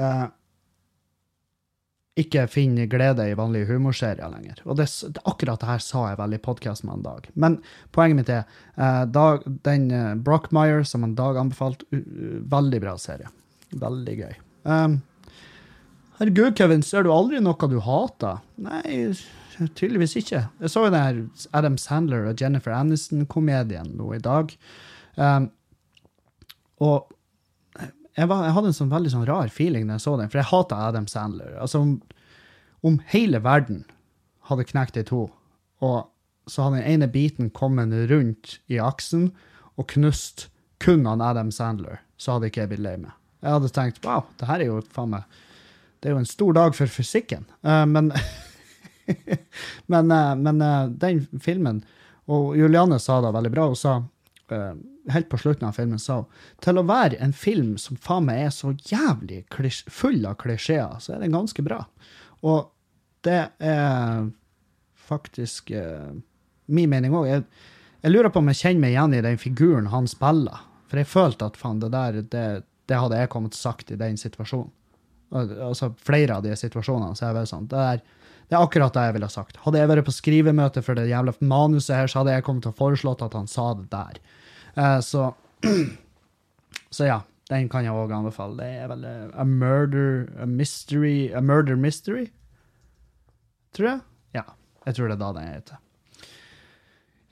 uh, 0.00 0.26
ikke 2.18 2.46
finner 2.50 2.88
glede 2.90 3.24
i 3.30 3.36
vanlige 3.38 3.68
humorserier 3.70 4.30
lenger. 4.32 4.58
Og 4.66 4.78
det, 4.80 4.88
akkurat 5.24 5.60
det 5.62 5.68
her 5.68 5.82
sa 5.84 6.08
jeg 6.08 6.18
vel 6.18 6.34
i 6.34 6.40
podkasten 6.42 6.88
med 6.88 6.98
en 6.98 7.04
Dag. 7.06 7.28
Men 7.34 7.58
poenget 7.94 8.18
mitt 8.18 8.32
er 8.34 9.06
Dag, 9.14 9.46
den 9.66 9.90
uh, 9.94 10.16
Brockmeyer 10.18 10.82
som 10.86 11.06
en 11.06 11.14
Dag 11.18 11.38
anbefalte, 11.40 11.86
uh, 11.94 12.40
veldig 12.50 12.80
bra 12.82 12.96
serie. 13.00 13.30
Veldig 13.70 14.16
gøy. 14.24 14.34
Um, 14.66 14.98
herregud, 16.18 16.56
Kevin, 16.58 16.82
ser 16.82 17.06
du 17.06 17.12
aldri 17.14 17.40
noe 17.44 17.70
du 17.70 17.78
hater? 17.84 18.42
Nei, 18.60 19.14
tydeligvis 19.78 20.18
ikke. 20.18 20.44
Jeg 20.60 20.74
så 20.74 20.88
jo 20.88 20.92
den 20.92 21.06
her 21.06 21.22
Adam 21.56 21.78
Sandler 21.78 22.26
og 22.32 22.42
Jennifer 22.42 22.74
Aniston-komedien 22.74 23.94
nå 23.96 24.10
i 24.18 24.22
dag. 24.24 24.52
Um, 25.14 25.48
og 26.82 27.14
jeg, 28.20 28.28
var, 28.28 28.44
jeg, 28.44 28.54
hadde 28.56 28.70
en 28.70 28.76
sånn 28.76 28.92
veldig 28.92 29.12
sånn 29.14 29.28
rar 29.28 29.52
feeling 29.52 29.88
da 29.88 29.96
jeg 29.96 30.04
så 30.04 30.16
den, 30.20 30.30
for 30.32 30.42
jeg 30.42 30.50
hata 30.50 30.80
Adam 30.90 31.06
Sandler. 31.08 31.54
Altså, 31.62 31.80
om, 31.80 31.94
om, 32.86 32.98
hele 33.12 33.40
verden 33.44 33.84
hadde 34.50 34.66
knekt 34.68 34.98
i 35.00 35.04
to, 35.08 35.24
og 35.80 36.50
så 36.50 36.66
hadde 36.66 36.82
den 36.82 36.90
ene 36.96 37.08
biten 37.12 37.50
kommet 37.54 37.94
rundt 38.10 38.58
i 38.68 38.80
aksen 38.82 39.30
og 39.78 39.88
knust 39.94 40.48
kun 40.82 41.06
han 41.08 41.24
Adam 41.24 41.52
Sandler, 41.54 42.02
så 42.20 42.36
hadde 42.36 42.50
ikke 42.50 42.64
jeg 42.64 42.72
blitt 42.74 42.84
lei 42.84 42.96
meg. 43.00 43.14
Jeg 43.40 43.56
hadde 43.56 43.72
tenkt 43.72 44.04
wow, 44.04 44.26
det 44.40 44.48
her 44.50 44.60
er 44.60 44.68
jo 44.68 44.80
faen 44.92 45.14
meg 45.14 45.38
Det 46.00 46.10
er 46.10 46.12
jo 46.12 46.20
en 46.20 46.28
stor 46.28 46.56
dag 46.56 46.74
for 46.76 46.92
fysikken. 46.92 47.46
Uh, 47.64 47.86
men 47.88 48.10
men 49.92 50.12
uh, 50.12 50.34
men 50.36 50.60
uh, 50.60 50.90
den 50.92 51.22
filmen 51.40 51.80
Og 52.28 52.52
Juliane 52.58 52.98
sa 53.00 53.20
det 53.24 53.32
veldig 53.32 53.52
bra. 53.52 53.66
Hun 53.72 53.80
sa 53.80 53.94
eh, 54.54 54.74
helt 55.14 55.28
på 55.30 55.38
slutten 55.40 55.68
av 55.68 55.76
filmen 55.76 56.00
sa 56.00 56.22
til 56.64 56.80
å 56.80 56.86
være 56.88 57.18
en 57.24 57.34
film 57.36 57.76
som 57.80 57.98
faen 58.00 58.26
meg 58.28 58.46
er 58.46 58.54
så 58.54 58.72
jævlig 58.88 59.44
full 59.88 60.24
av 60.28 60.38
klisjeer, 60.42 60.98
så 61.00 61.14
er 61.14 61.24
den 61.24 61.36
ganske 61.36 61.64
bra. 61.66 61.82
Og 62.46 62.70
det 63.26 63.42
er 63.58 64.30
faktisk 65.10 65.72
uh, 65.74 66.14
min 66.72 66.90
mening 66.92 67.14
òg. 67.16 67.26
Jeg, 67.28 67.44
jeg 68.00 68.14
lurer 68.14 68.32
på 68.32 68.40
om 68.40 68.50
jeg 68.52 68.60
kjenner 68.62 68.84
meg 68.84 68.94
igjen 68.94 69.16
i 69.18 69.24
den 69.26 69.40
figuren 69.40 69.90
han 69.92 70.08
spiller. 70.08 70.62
For 70.90 71.00
jeg 71.00 71.10
følte 71.10 71.50
at 71.50 71.58
faen, 71.60 71.82
det 71.82 71.90
der, 71.94 72.20
det, 72.32 72.46
det 72.88 73.00
hadde 73.02 73.18
jeg 73.20 73.32
kommet 73.32 73.58
sagt 73.58 73.92
i 73.92 73.98
den 74.00 74.16
situasjonen. 74.20 74.70
Altså 75.30 75.92
flere 76.02 76.38
av 76.38 76.46
de 76.46 76.56
situasjonene. 76.58 77.14
Så 77.14 77.28
jeg 77.28 77.36
var 77.36 77.46
sånn, 77.46 77.68
det, 77.70 77.84
er, 77.92 78.00
det 78.50 78.56
er 78.58 78.64
akkurat 78.66 78.96
det 78.96 79.06
jeg 79.06 79.14
ville 79.14 79.30
sagt. 79.30 79.60
Hadde 79.62 79.78
jeg 79.78 79.88
vært 79.92 80.06
på 80.08 80.14
skrivemøte 80.14 80.82
for 80.82 80.98
det 80.98 81.06
jævla 81.06 81.36
manuset 81.38 81.94
her, 81.94 82.10
så 82.10 82.20
hadde 82.20 82.34
jeg 82.34 82.44
kommet 82.48 82.66
til 82.66 82.72
å 82.72 82.78
foreslått 82.80 83.22
at 83.22 83.36
han 83.38 83.46
sa 83.50 83.68
det 83.78 83.86
der. 83.92 84.18
Uh, 84.74 84.98
så, 85.06 85.28
så 86.96 87.06
ja, 87.06 87.20
den 87.52 87.70
kan 87.70 87.86
jeg 87.86 87.94
òg 87.94 88.10
anbefale. 88.16 88.58
Det 88.58 88.82
er 88.82 88.90
vel 88.90 89.06
uh, 89.06 89.30
A 89.38 89.46
Murder 89.46 90.26
A 90.42 90.50
Mystery 90.50 91.30
A 91.30 91.44
Murder 91.44 91.78
Mystery? 91.78 92.26
Tror 93.78 93.92
jeg? 93.92 94.02
Ja. 94.40 94.44
Jeg 94.88 94.98
tror 94.98 95.12
det 95.12 95.20
er 95.20 95.22
da 95.22 95.32
den 95.38 95.48
heter. 95.54 95.80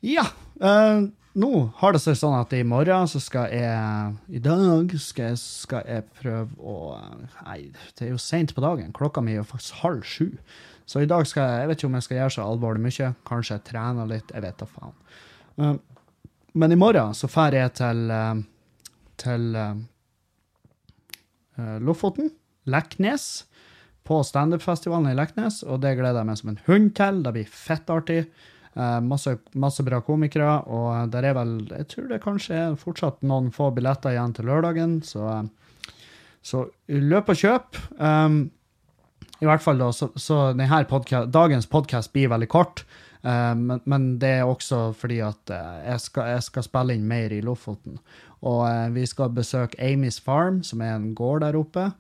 Ja. 0.07 0.29
Uh, 0.63 1.11
nå 1.39 1.53
har 1.83 1.95
det 1.95 2.05
seg 2.07 2.17
sånn 2.19 2.39
at 2.39 2.55
i 2.55 2.65
morgen 2.67 3.11
så 3.11 3.19
skal 3.23 3.51
jeg 3.51 4.39
I 4.39 4.41
dag 4.43 4.95
skal 5.03 5.33
jeg, 5.33 5.43
skal 5.43 5.85
jeg 5.87 6.07
prøve 6.19 6.55
å 6.59 6.95
Nei, 7.43 7.61
det 7.99 8.07
er 8.07 8.15
jo 8.15 8.23
seint 8.23 8.55
på 8.55 8.63
dagen. 8.63 8.95
Klokka 8.95 9.23
mi 9.23 9.35
er 9.35 9.43
jo 9.43 9.51
faktisk 9.51 9.83
halv 9.83 10.07
sju. 10.07 10.37
Så 10.89 11.03
i 11.05 11.09
dag 11.09 11.27
skal 11.29 11.45
jeg 11.45 11.61
Jeg 11.61 11.69
vet 11.69 11.79
ikke 11.79 11.91
om 11.91 11.97
jeg 11.99 12.07
skal 12.07 12.17
gjøre 12.23 12.35
så 12.37 12.45
alvorlig 12.49 12.85
mye. 12.85 13.15
Kanskje 13.29 13.59
jeg 13.59 13.67
trener 13.69 14.09
litt. 14.09 14.31
Jeg 14.33 14.43
vet 14.43 14.61
da 14.61 14.69
faen. 14.69 14.95
Uh, 15.59 15.75
men 16.59 16.73
i 16.73 16.79
morgen 16.81 17.13
så 17.15 17.29
drar 17.29 17.55
jeg 17.55 17.75
til 17.77 18.09
uh, 18.11 18.41
til 19.19 19.57
eh, 19.59 19.75
Lofoten, 21.85 22.31
Leknes, 22.71 23.45
på 24.09 24.23
standupfestivalen 24.25 25.11
i 25.11 25.17
Leknes, 25.17 25.63
og 25.67 25.83
det 25.83 25.99
gleder 25.99 26.23
jeg 26.23 26.29
meg 26.31 26.39
som 26.41 26.53
en 26.55 26.63
hund 26.69 26.95
til. 26.97 27.19
Det 27.25 27.35
blir 27.37 27.51
fettartig. 27.53 28.23
Uh, 28.79 29.01
masse, 29.03 29.33
masse 29.59 29.83
bra 29.83 29.99
komikere, 30.07 30.61
og 30.71 31.11
der 31.11 31.25
er 31.27 31.35
vel 31.35 31.67
Jeg 31.67 31.87
tror 31.91 32.05
det 32.13 32.21
kanskje 32.23 32.55
er 32.55 32.77
fortsatt 32.79 33.25
noen 33.27 33.49
få 33.51 33.73
billetter 33.75 34.13
igjen 34.15 34.35
til 34.37 34.47
lørdagen, 34.47 34.93
så, 35.03 35.49
så 36.47 36.63
løp 36.87 37.33
og 37.33 37.41
kjøp. 37.41 37.81
Um, 37.99 38.37
I 39.39 39.47
hvert 39.47 39.63
fall 39.63 39.79
da, 39.79 39.93
så, 39.95 40.09
så 40.19 40.49
denne 40.51 40.81
podca 40.91 41.23
dagens 41.31 41.69
podkast 41.71 42.13
blir 42.15 42.31
veldig 42.33 42.49
kort. 42.51 42.85
eh, 43.23 43.55
men, 43.55 43.81
men 43.87 44.09
det 44.19 44.33
er 44.41 44.51
også 44.51 44.93
fordi 44.99 45.21
at 45.23 45.53
eh, 45.55 45.77
jeg, 45.93 46.03
skal, 46.09 46.33
jeg 46.35 46.47
skal 46.49 46.67
spille 46.67 46.97
inn 46.99 47.07
mer 47.07 47.35
i 47.35 47.41
Lofoten. 47.45 48.01
Og 48.43 48.65
eh, 48.67 48.89
vi 48.97 49.07
skal 49.07 49.31
besøke 49.35 49.79
Amy's 49.79 50.19
Farm, 50.23 50.65
som 50.67 50.83
er 50.83 50.97
en 50.97 51.15
gård 51.15 51.47
der 51.47 51.59
oppe. 51.59 51.91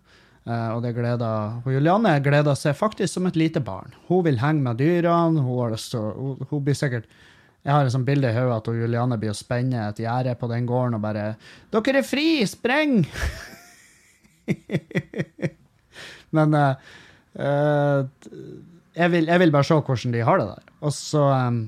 Og 0.48 0.78
det 0.80 0.94
gleder 0.96 1.58
og 1.60 1.66
Julianne 1.68 2.14
gleder 2.24 2.54
seg 2.56 2.72
faktisk 2.72 3.18
som 3.18 3.26
et 3.28 3.36
lite 3.36 3.60
barn. 3.60 3.92
Hun 4.08 4.22
vil 4.24 4.38
henge 4.40 4.62
med 4.64 4.78
dyrene. 4.80 5.42
Hun, 5.44 5.74
lyst 5.74 5.92
hun, 5.92 6.38
hun 6.48 6.62
blir 6.64 6.78
sikkert 6.78 7.04
Jeg 7.66 7.74
har 7.74 7.84
et 7.84 7.92
sånt 7.92 8.08
bilde 8.08 8.30
i 8.30 8.32
hodet 8.32 8.54
at 8.54 8.70
hun 8.70 8.78
Julianne 8.80 9.18
blir 9.20 9.34
å 9.34 9.36
spenne 9.36 9.82
et 9.90 10.00
gjerde 10.00 10.32
på 10.40 10.48
den 10.48 10.64
gården 10.64 10.96
og 10.96 11.04
bare 11.04 11.26
'Dere 11.68 12.00
er 12.00 12.06
fri! 12.06 12.46
Spreng!' 12.48 13.04
Men 16.38 16.56
jeg, 17.38 19.10
vil, 19.12 19.28
jeg 19.30 19.42
vil 19.42 19.52
bare 19.54 19.66
se 19.68 19.76
hvordan 19.78 20.14
de 20.14 20.24
har 20.26 20.40
det 20.40 20.48
der. 20.50 20.70
Og 20.82 20.94
så, 20.94 21.24
eh, 21.34 21.60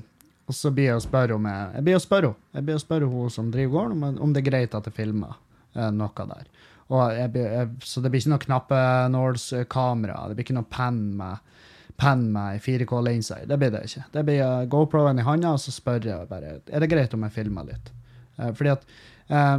og 0.51 0.57
så 0.57 0.71
blir 0.75 0.89
jeg 0.89 0.99
å 0.99 1.05
spørre 1.05 1.37
om 1.37 1.47
jeg, 1.47 1.69
jeg 1.77 1.87
blir 1.87 1.99
å 1.99 2.03
spørre. 2.03 2.33
Jeg 2.57 2.67
blir 2.67 2.79
å 2.79 2.83
spørre 2.83 3.11
hun 3.11 3.31
som 3.33 3.53
driver 3.53 3.77
gården, 3.77 4.03
om, 4.03 4.19
om 4.25 4.33
det 4.33 4.43
er 4.43 4.49
greit 4.49 4.75
at 4.77 4.89
jeg 4.89 4.97
filmer 4.97 5.37
eh, 5.75 5.91
noe 5.95 6.27
der. 6.33 6.49
Jeg, 6.91 7.31
jeg, 7.39 7.67
så 7.87 8.03
det 8.03 8.11
blir 8.11 8.19
ikke 8.19 8.33
noe 8.33 8.45
knappenålskamera. 8.45 10.25
Det 10.27 10.35
blir 10.35 10.47
ikke 10.49 10.57
noe 10.57 10.67
penn 10.67 11.01
med, 11.21 11.53
penn 12.01 12.25
med 12.33 12.59
4K-linser. 12.65 13.45
Det 13.47 13.59
blir 13.61 13.71
det 13.71 13.85
ikke. 13.87 14.05
Det 14.11 14.25
blir 14.27 14.43
eh, 14.43 14.67
GoPro-en 14.71 15.21
i 15.21 15.27
handa, 15.27 15.55
og 15.55 15.63
så 15.63 15.73
spør 15.75 16.11
jeg 16.11 16.31
bare 16.31 16.57
er 16.67 16.83
det 16.83 16.91
greit 16.91 17.15
om 17.15 17.23
jeg 17.27 17.37
filmer 17.37 17.71
litt. 17.71 17.93
Eh, 18.37 18.51
fordi 18.51 18.75
at 18.75 18.87
eh, 19.31 19.57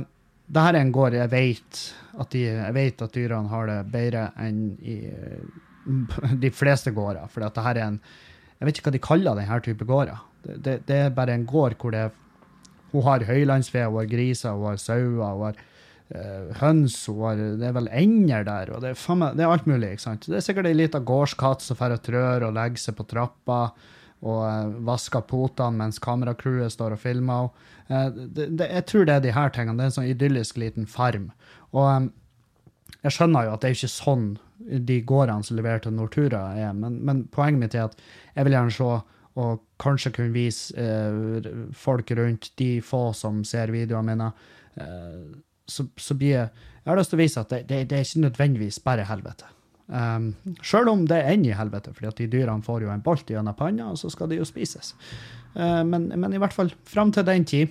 det 0.52 0.66
her 0.66 0.76
er 0.76 0.84
en 0.84 0.92
gård 0.92 1.16
jeg 1.16 1.32
vet 1.32 1.82
at, 2.12 2.28
de, 2.34 2.44
jeg 2.44 2.76
vet 2.76 3.04
at 3.06 3.14
dyrene 3.16 3.48
har 3.48 3.68
det 3.70 3.78
bedre 3.92 4.26
enn 4.42 4.64
i 4.84 4.98
eh, 5.08 5.44
de 6.44 6.50
fleste 6.54 6.92
gårder. 6.94 7.28
For 7.32 7.44
det 7.44 7.64
her 7.66 7.78
er 7.80 7.86
en 7.88 8.00
Jeg 8.60 8.66
vet 8.68 8.78
ikke 8.78 8.86
hva 8.90 8.94
de 8.94 9.02
kaller 9.02 9.38
denne 9.38 9.60
type 9.64 9.86
gårder. 9.88 10.18
Det, 10.44 10.56
det, 10.62 10.74
det 10.86 10.96
er 10.96 11.14
bare 11.16 11.34
en 11.34 11.46
gård 11.46 11.74
hvor 11.80 11.94
det 11.94 12.10
hun 12.92 13.02
har 13.06 13.24
høylandsfe, 13.24 13.86
hun 13.88 14.02
har 14.02 14.10
griser, 14.10 14.52
hun 14.52 14.68
har 14.68 14.76
sauer, 14.78 15.16
hun 15.16 15.46
har 15.46 15.56
uh, 16.12 16.52
høns, 16.60 16.98
hun 17.08 17.22
har, 17.24 17.40
det 17.58 17.66
er 17.70 17.74
vel 17.74 17.88
ender 17.88 18.44
der, 18.46 18.70
og 18.74 18.84
det 18.84 18.92
er, 18.92 19.16
meg- 19.16 19.34
det 19.38 19.46
er 19.46 19.54
alt 19.54 19.66
mulig. 19.66 19.94
ikke 19.94 20.04
sant? 20.04 20.28
Det 20.28 20.38
er 20.38 20.44
sikkert 20.44 20.68
ei 20.68 20.76
lita 20.76 21.00
gårdskatt 21.00 21.64
som 21.64 21.78
drar 21.80 21.96
og 21.96 22.04
trør 22.04 22.46
og 22.50 22.54
legger 22.58 22.84
seg 22.84 22.98
på 22.98 23.08
trappa 23.08 23.62
og 24.22 24.40
eh, 24.46 24.74
vasker 24.86 25.24
potene 25.26 25.80
mens 25.80 25.98
kameracrewet 26.02 26.74
står 26.74 26.94
og 26.94 27.02
filmer. 27.02 27.48
henne. 27.88 28.28
det, 28.36 28.68
jeg 28.68 28.86
tror 28.86 29.08
det 29.08 29.14
er 29.16 29.24
de 29.24 29.34
her 29.34 29.50
tingene. 29.54 29.78
Det 29.78 29.88
er 29.88 29.90
en 29.90 29.96
sånn 29.98 30.10
idyllisk 30.12 30.60
liten 30.62 30.86
farm. 30.86 31.30
Og 31.72 31.88
eh, 31.88 32.10
jeg 33.02 33.16
skjønner 33.16 33.48
jo 33.48 33.56
at 33.56 33.64
det 33.64 33.72
er 33.72 33.78
ikke 33.80 33.90
sånn 33.96 34.28
de 34.62 35.00
gårdene 35.06 35.44
som 35.46 35.56
leverer 35.58 35.82
til 35.84 35.94
Nortura 35.96 36.42
er, 36.58 36.72
men, 36.76 37.00
men 37.06 37.24
poenget 37.32 37.60
mitt 37.60 37.76
er 37.78 37.88
at 37.88 37.98
jeg 38.34 38.46
vil 38.46 38.56
gjerne 38.56 38.76
se 38.76 38.92
og 39.40 39.62
kanskje 39.80 40.12
kunne 40.12 40.34
vise 40.34 40.76
eh, 40.76 41.46
folk 41.72 42.10
rundt, 42.18 42.50
de 42.60 42.82
få 42.84 43.14
som 43.16 43.40
ser 43.48 43.72
videoene 43.72 44.12
mine, 44.12 44.28
eh, 44.76 45.22
så, 45.64 45.86
så 45.96 46.16
blir 46.18 46.36
jeg 46.36 46.68
Jeg 46.82 46.90
har 46.90 46.98
lyst 46.98 47.12
til 47.12 47.16
å 47.16 47.22
vise 47.22 47.40
at 47.40 47.50
det, 47.52 47.58
det, 47.68 47.76
det 47.88 47.96
er 47.96 48.04
ikke 48.04 48.20
nødvendigvis 48.24 48.80
bare 48.82 49.04
helvete. 49.06 49.46
Um, 49.86 50.32
Sjøl 50.66 50.88
om 50.90 51.04
det 51.06 51.20
ender 51.30 51.52
i 51.52 51.54
helvete, 51.54 51.92
fordi 51.94 52.08
at 52.08 52.18
de 52.18 52.26
dyrene 52.32 52.66
får 52.66 52.82
jo 52.82 52.90
en 52.90 53.04
bolt 53.06 53.30
gjennom 53.30 53.54
panna, 53.54 53.92
og 53.92 54.00
så 54.00 54.10
skal 54.10 54.32
de 54.32 54.40
jo 54.40 54.46
spises. 54.48 54.90
Uh, 55.54 55.84
men, 55.86 56.08
men 56.10 56.34
i 56.34 56.40
hvert 56.42 56.56
fall 56.56 56.72
fram 56.90 57.12
til 57.14 57.26
den 57.28 57.46
tid 57.46 57.70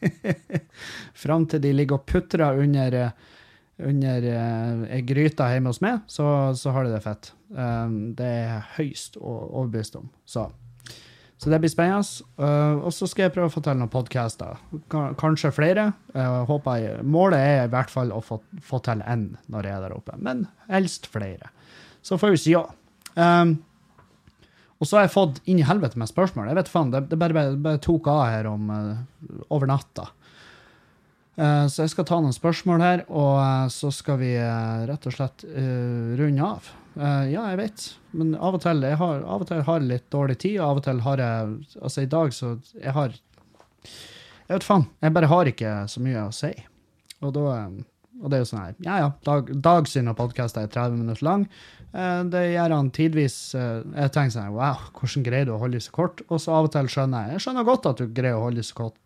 Fram 1.26 1.44
til 1.50 1.60
de 1.60 1.74
ligger 1.76 1.98
og 1.98 2.06
putrer 2.08 2.56
under, 2.62 2.94
eh, 2.96 3.39
under 3.88 4.24
eh, 4.30 4.80
ei 4.96 5.02
gryte 5.06 5.46
hjemme 5.52 5.70
hos 5.72 5.80
meg, 5.84 6.00
så, 6.10 6.24
så 6.58 6.72
har 6.74 6.84
du 6.86 6.92
det 6.94 7.02
fett. 7.04 7.32
Um, 7.50 8.12
det 8.18 8.26
er 8.26 8.42
jeg 8.48 8.66
høyst 8.76 9.16
overbevist 9.20 9.96
om. 9.98 10.08
Så. 10.28 10.44
så 11.40 11.50
det 11.52 11.58
blir 11.62 11.72
spennende. 11.72 12.26
Uh, 12.38 12.84
og 12.86 12.92
så 12.94 13.08
skal 13.10 13.26
jeg 13.28 13.34
prøve 13.36 13.50
å 13.50 13.54
få 13.54 13.62
til 13.66 13.80
noen 13.80 13.90
podcaster. 13.92 14.60
Ka- 14.92 15.14
Kanskje 15.20 15.50
flere. 15.56 15.88
Uh, 16.14 16.44
jeg, 16.78 17.00
målet 17.02 17.40
er 17.40 17.64
i 17.64 17.72
hvert 17.72 17.90
fall 17.90 18.12
å 18.14 18.20
få, 18.24 18.38
få 18.62 18.82
til 18.86 19.02
én 19.06 19.30
når 19.50 19.66
jeg 19.70 19.78
er 19.78 19.86
der 19.88 19.96
oppe, 19.96 20.18
men 20.20 20.46
helst 20.70 21.08
flere. 21.10 21.50
Så 22.02 22.20
får 22.20 22.36
vi 22.36 22.44
si 22.44 22.54
ja. 22.54 22.66
Um, 23.16 23.58
og 24.80 24.88
så 24.88 24.96
har 24.96 25.04
jeg 25.04 25.12
fått 25.12 25.42
inn 25.50 25.58
i 25.60 25.66
helvete 25.68 25.98
med 26.00 26.08
spørsmål. 26.08 26.46
Jeg 26.48 26.56
vet 26.56 26.70
faen, 26.72 26.92
Det, 26.94 27.02
det 27.10 27.18
bare, 27.20 27.50
bare 27.60 27.80
tok 27.84 28.06
av 28.08 28.22
her 28.30 28.46
om 28.48 28.70
uh, 28.72 28.94
over 29.52 29.68
natta. 29.68 30.06
Eh, 31.40 31.66
så 31.72 31.84
jeg 31.84 31.94
skal 31.94 32.06
ta 32.08 32.18
noen 32.20 32.36
spørsmål 32.36 32.82
her, 32.84 33.02
og 33.08 33.38
eh, 33.40 33.66
så 33.72 33.90
skal 33.94 34.18
vi 34.20 34.34
eh, 34.36 34.84
rett 34.90 35.08
og 35.08 35.16
slett 35.16 35.46
runde 36.20 36.44
av. 36.44 36.76
Ja, 37.00 37.44
jeg 37.52 37.58
vet, 37.60 37.82
men 38.18 38.32
av 38.34 38.56
og 38.58 38.64
til 38.64 38.82
jeg 38.82 38.98
har, 38.98 39.20
av 39.22 39.44
og 39.44 39.48
til 39.48 39.60
har 39.64 39.84
litt 39.86 40.08
dårlig 40.12 40.34
tid, 40.42 40.56
og 40.58 40.64
av 40.66 40.80
og 40.80 40.84
til 40.88 41.02
har 41.04 41.20
jeg 41.22 41.52
Altså, 41.78 42.02
i 42.02 42.08
dag 42.10 42.32
så 42.34 42.48
Jeg 42.74 42.92
har 42.96 43.14
Jeg 43.14 44.50
vet 44.50 44.66
faen. 44.66 44.88
Jeg 44.98 45.14
bare 45.14 45.28
har 45.30 45.48
ikke 45.48 45.74
så 45.88 46.02
mye 46.02 46.24
å 46.26 46.34
si. 46.34 46.50
Og 47.22 47.32
da 47.36 47.44
og 48.20 48.26
det 48.28 48.36
er 48.36 48.42
jo 48.42 48.48
sånn 48.50 48.60
her, 48.60 48.74
ja 48.84 48.96
ja, 49.00 49.12
Dag, 49.24 49.52
Dag 49.64 49.86
sine 49.88 50.12
podkaster 50.18 50.66
er 50.66 50.72
30 50.74 50.98
minutter 50.98 51.24
lang. 51.24 51.46
Det 52.34 52.42
gjør 52.50 52.74
han 52.74 52.90
tidvis 52.92 53.38
Jeg 53.54 54.12
tenker 54.12 54.34
sånn 54.34 54.50
wow, 54.58 54.90
hvordan 54.98 55.24
greier 55.24 55.46
du 55.48 55.54
å 55.54 55.60
holde 55.62 55.78
det 55.78 55.86
så 55.86 55.94
kort? 55.94 56.20
Og 56.28 56.42
så 56.42 56.58
av 56.58 56.68
og 56.68 56.74
til 56.74 56.90
skjønner 56.90 57.30
jeg 57.30 57.38
Jeg 57.38 57.46
skjønner 57.46 57.70
godt 57.70 57.88
at 57.88 58.02
du 58.02 58.10
greier 58.10 58.36
å 58.36 58.42
holde 58.48 58.60
det 58.60 58.68
så 58.68 58.82
kort. 58.82 58.98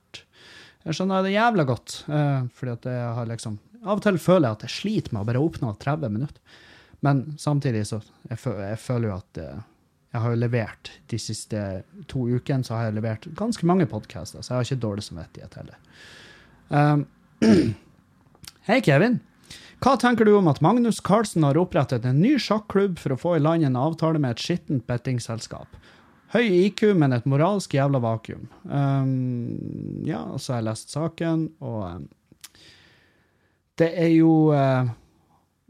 Jeg 0.85 0.99
skjønner 0.99 1.25
det 1.25 1.35
jævla 1.35 1.65
godt. 1.69 1.97
Uh, 2.09 2.47
fordi 2.55 2.75
at 2.77 2.89
jeg 2.93 3.13
har 3.19 3.31
liksom 3.31 3.61
Av 3.85 3.99
og 3.99 4.05
til 4.05 4.17
føler 4.17 4.49
jeg 4.49 4.57
at 4.57 4.63
jeg 4.65 4.73
sliter 4.73 5.13
med 5.13 5.21
å 5.21 5.29
bare 5.29 5.41
oppnå 5.45 5.75
30 5.77 6.13
minutter. 6.13 6.61
Men 7.05 7.19
samtidig 7.37 7.83
så 7.91 7.99
jeg, 8.31 8.39
føler 8.41 8.71
jeg 8.71 8.81
føler 8.81 9.11
jo 9.11 9.17
at 9.19 9.41
uh, 9.45 9.63
jeg 10.15 10.23
har 10.23 10.33
jo 10.33 10.41
levert 10.41 10.91
de 11.11 11.19
siste 11.19 11.61
to 12.09 12.23
ukene 12.31 12.65
så 12.65 12.79
har 12.79 12.87
jeg 12.87 12.97
levert 13.01 13.29
ganske 13.37 13.67
mange 13.67 13.85
podcaster, 13.91 14.41
så 14.41 14.53
jeg 14.53 14.57
har 14.57 14.69
ikke 14.69 14.85
dårlig 14.85 15.05
samvittighet 15.05 15.57
heller. 15.59 15.81
Um, 16.71 17.05
Hei, 18.69 18.79
Kevin. 18.81 19.19
Hva 19.85 19.97
tenker 20.01 20.25
du 20.25 20.37
om 20.39 20.47
at 20.49 20.63
Magnus 20.65 21.03
Carlsen 21.05 21.45
har 21.45 21.59
opprettet 21.61 22.07
en 22.09 22.23
ny 22.23 22.39
sjakklubb 22.41 22.97
for 23.03 23.13
å 23.13 23.19
få 23.21 23.35
i 23.37 23.43
land 23.43 23.67
en 23.67 23.77
avtale 23.77 24.23
med 24.23 24.37
et 24.37 24.45
skittent 24.47 24.87
bettingselskap? 24.89 25.69
Høy 26.33 26.49
IQ, 26.65 26.89
men 26.99 27.15
et 27.15 27.27
moralsk 27.31 27.77
jævla 27.77 28.01
vakuum. 28.03 28.49
Um, 28.65 30.03
ja, 30.07 30.25
så 30.39 30.55
har 30.55 30.63
jeg 30.63 30.69
lest 30.71 30.95
saken, 30.95 31.49
og 31.63 31.83
um, 31.85 32.07
det 33.79 33.91
er 33.99 34.11
jo 34.15 34.33
uh, 34.55 34.89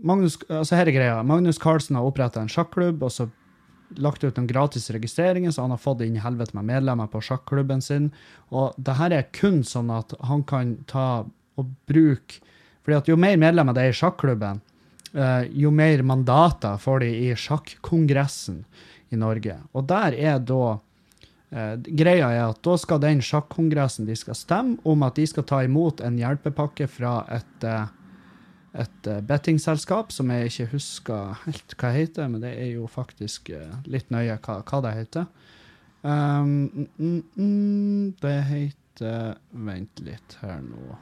Magnus, 0.05 0.39
altså 0.49 0.79
her 0.79 0.89
er 0.89 0.97
greia. 0.97 1.23
Magnus 1.27 1.61
Carlsen 1.61 1.99
har 1.99 2.07
oppretta 2.07 2.43
en 2.43 2.53
sjakklubb, 2.53 3.03
og 3.05 3.13
så 3.13 3.29
lagt 4.01 4.25
ut 4.25 4.37
noen 4.37 4.49
gratis 4.49 4.89
registreringer, 4.95 5.53
så 5.53 5.65
han 5.65 5.75
har 5.75 5.83
fått 5.83 6.03
inn 6.05 6.19
helvete 6.23 6.57
med 6.57 6.69
medlemmer 6.73 7.11
på 7.13 7.23
sjakklubben 7.23 7.83
sin. 7.85 8.11
Og 8.51 8.75
det 8.77 8.97
her 8.99 9.15
er 9.15 9.29
kun 9.37 9.63
sånn 9.67 9.93
at 9.95 10.17
han 10.27 10.43
kan 10.49 10.79
ta 10.91 11.25
og 11.55 11.75
bruke 11.89 12.43
fordi 12.85 12.97
at 12.99 13.07
jo 13.09 13.15
mer 13.17 13.39
medlemmer 13.41 13.73
det 13.73 13.81
er 13.81 13.95
i 13.95 13.97
sjakklubben, 13.97 14.59
uh, 15.17 15.45
jo 15.49 15.71
mer 15.73 16.03
mandater 16.05 16.77
får 16.77 17.01
de 17.01 17.07
i 17.17 17.31
sjakkongressen 17.33 18.59
i 19.15 19.21
Norge. 19.21 19.57
Og 19.73 19.87
der 19.89 20.17
er 20.19 20.39
da 20.43 20.77
eh, 21.55 21.75
Greia 21.87 22.31
er 22.35 22.45
at 22.51 22.63
da 22.67 22.77
skal 22.81 23.03
den 23.03 23.23
sjakkongressen 23.25 24.09
de 24.11 24.17
skal 24.19 24.39
stemme 24.39 24.79
om 24.85 25.07
at 25.07 25.17
de 25.21 25.27
skal 25.31 25.47
ta 25.49 25.63
imot 25.65 26.03
en 26.05 26.19
hjelpepakke 26.21 26.91
fra 26.91 27.21
et 27.35 27.69
eh, 27.69 27.87
et 28.75 29.07
uh, 29.07 29.21
bettingselskap 29.23 30.11
som 30.11 30.31
jeg 30.35 30.51
ikke 30.51 30.73
husker 30.73 31.37
helt 31.45 31.77
hva 31.79 31.93
heter, 31.95 32.31
men 32.31 32.43
det 32.43 32.57
er 32.59 32.73
jo 32.75 32.89
faktisk 32.91 33.53
uh, 33.55 33.77
litt 33.87 34.11
nøye 34.11 34.35
hva, 34.43 34.59
hva 34.67 34.81
det 34.83 34.95
heter. 34.97 35.29
Um, 36.03 36.89
mm, 36.99 37.21
mm, 37.39 38.09
det 38.21 38.35
heter 38.51 39.39
Vent 39.67 40.03
litt 40.05 40.37
her 40.43 40.59
nå. 40.65 40.99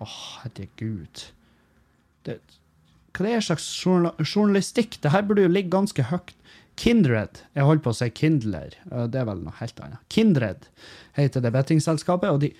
Å, 0.00 0.06
oh, 0.06 0.16
herregud. 0.40 1.26
Det, 2.24 2.38
hva 3.12 3.26
det 3.26 3.36
er 3.36 3.44
slags 3.44 3.68
journalistikk? 3.84 4.96
Det 5.04 5.12
her 5.12 5.26
burde 5.28 5.44
jo 5.44 5.52
ligge 5.52 5.72
ganske 5.72 6.08
høyt. 6.08 6.34
Kindred. 6.80 7.42
Jeg 7.52 7.66
holder 7.68 7.84
på 7.84 7.92
å 7.92 7.98
si 7.98 8.08
Kindler. 8.16 8.76
Det 9.12 9.20
er 9.20 9.26
vel 9.28 9.42
noe 9.44 9.56
helt 9.58 9.80
annet. 9.84 10.00
Kindred 10.12 10.64
heter 11.18 11.44
det 11.44 11.52
bettingselskapet, 11.52 12.30
og 12.32 12.40
de, 12.40 12.54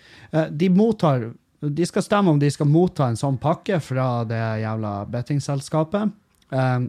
de 0.52 0.68
mottar 0.74 1.30
de 1.60 1.86
skal 1.86 2.04
stemme 2.04 2.32
om 2.32 2.38
de 2.40 2.48
skal 2.52 2.68
motta 2.70 3.10
en 3.10 3.18
sånn 3.20 3.36
pakke 3.40 3.80
fra 3.84 4.22
det 4.28 4.40
jævla 4.62 4.94
bettingselskapet. 5.12 6.14
Um, 6.48 6.88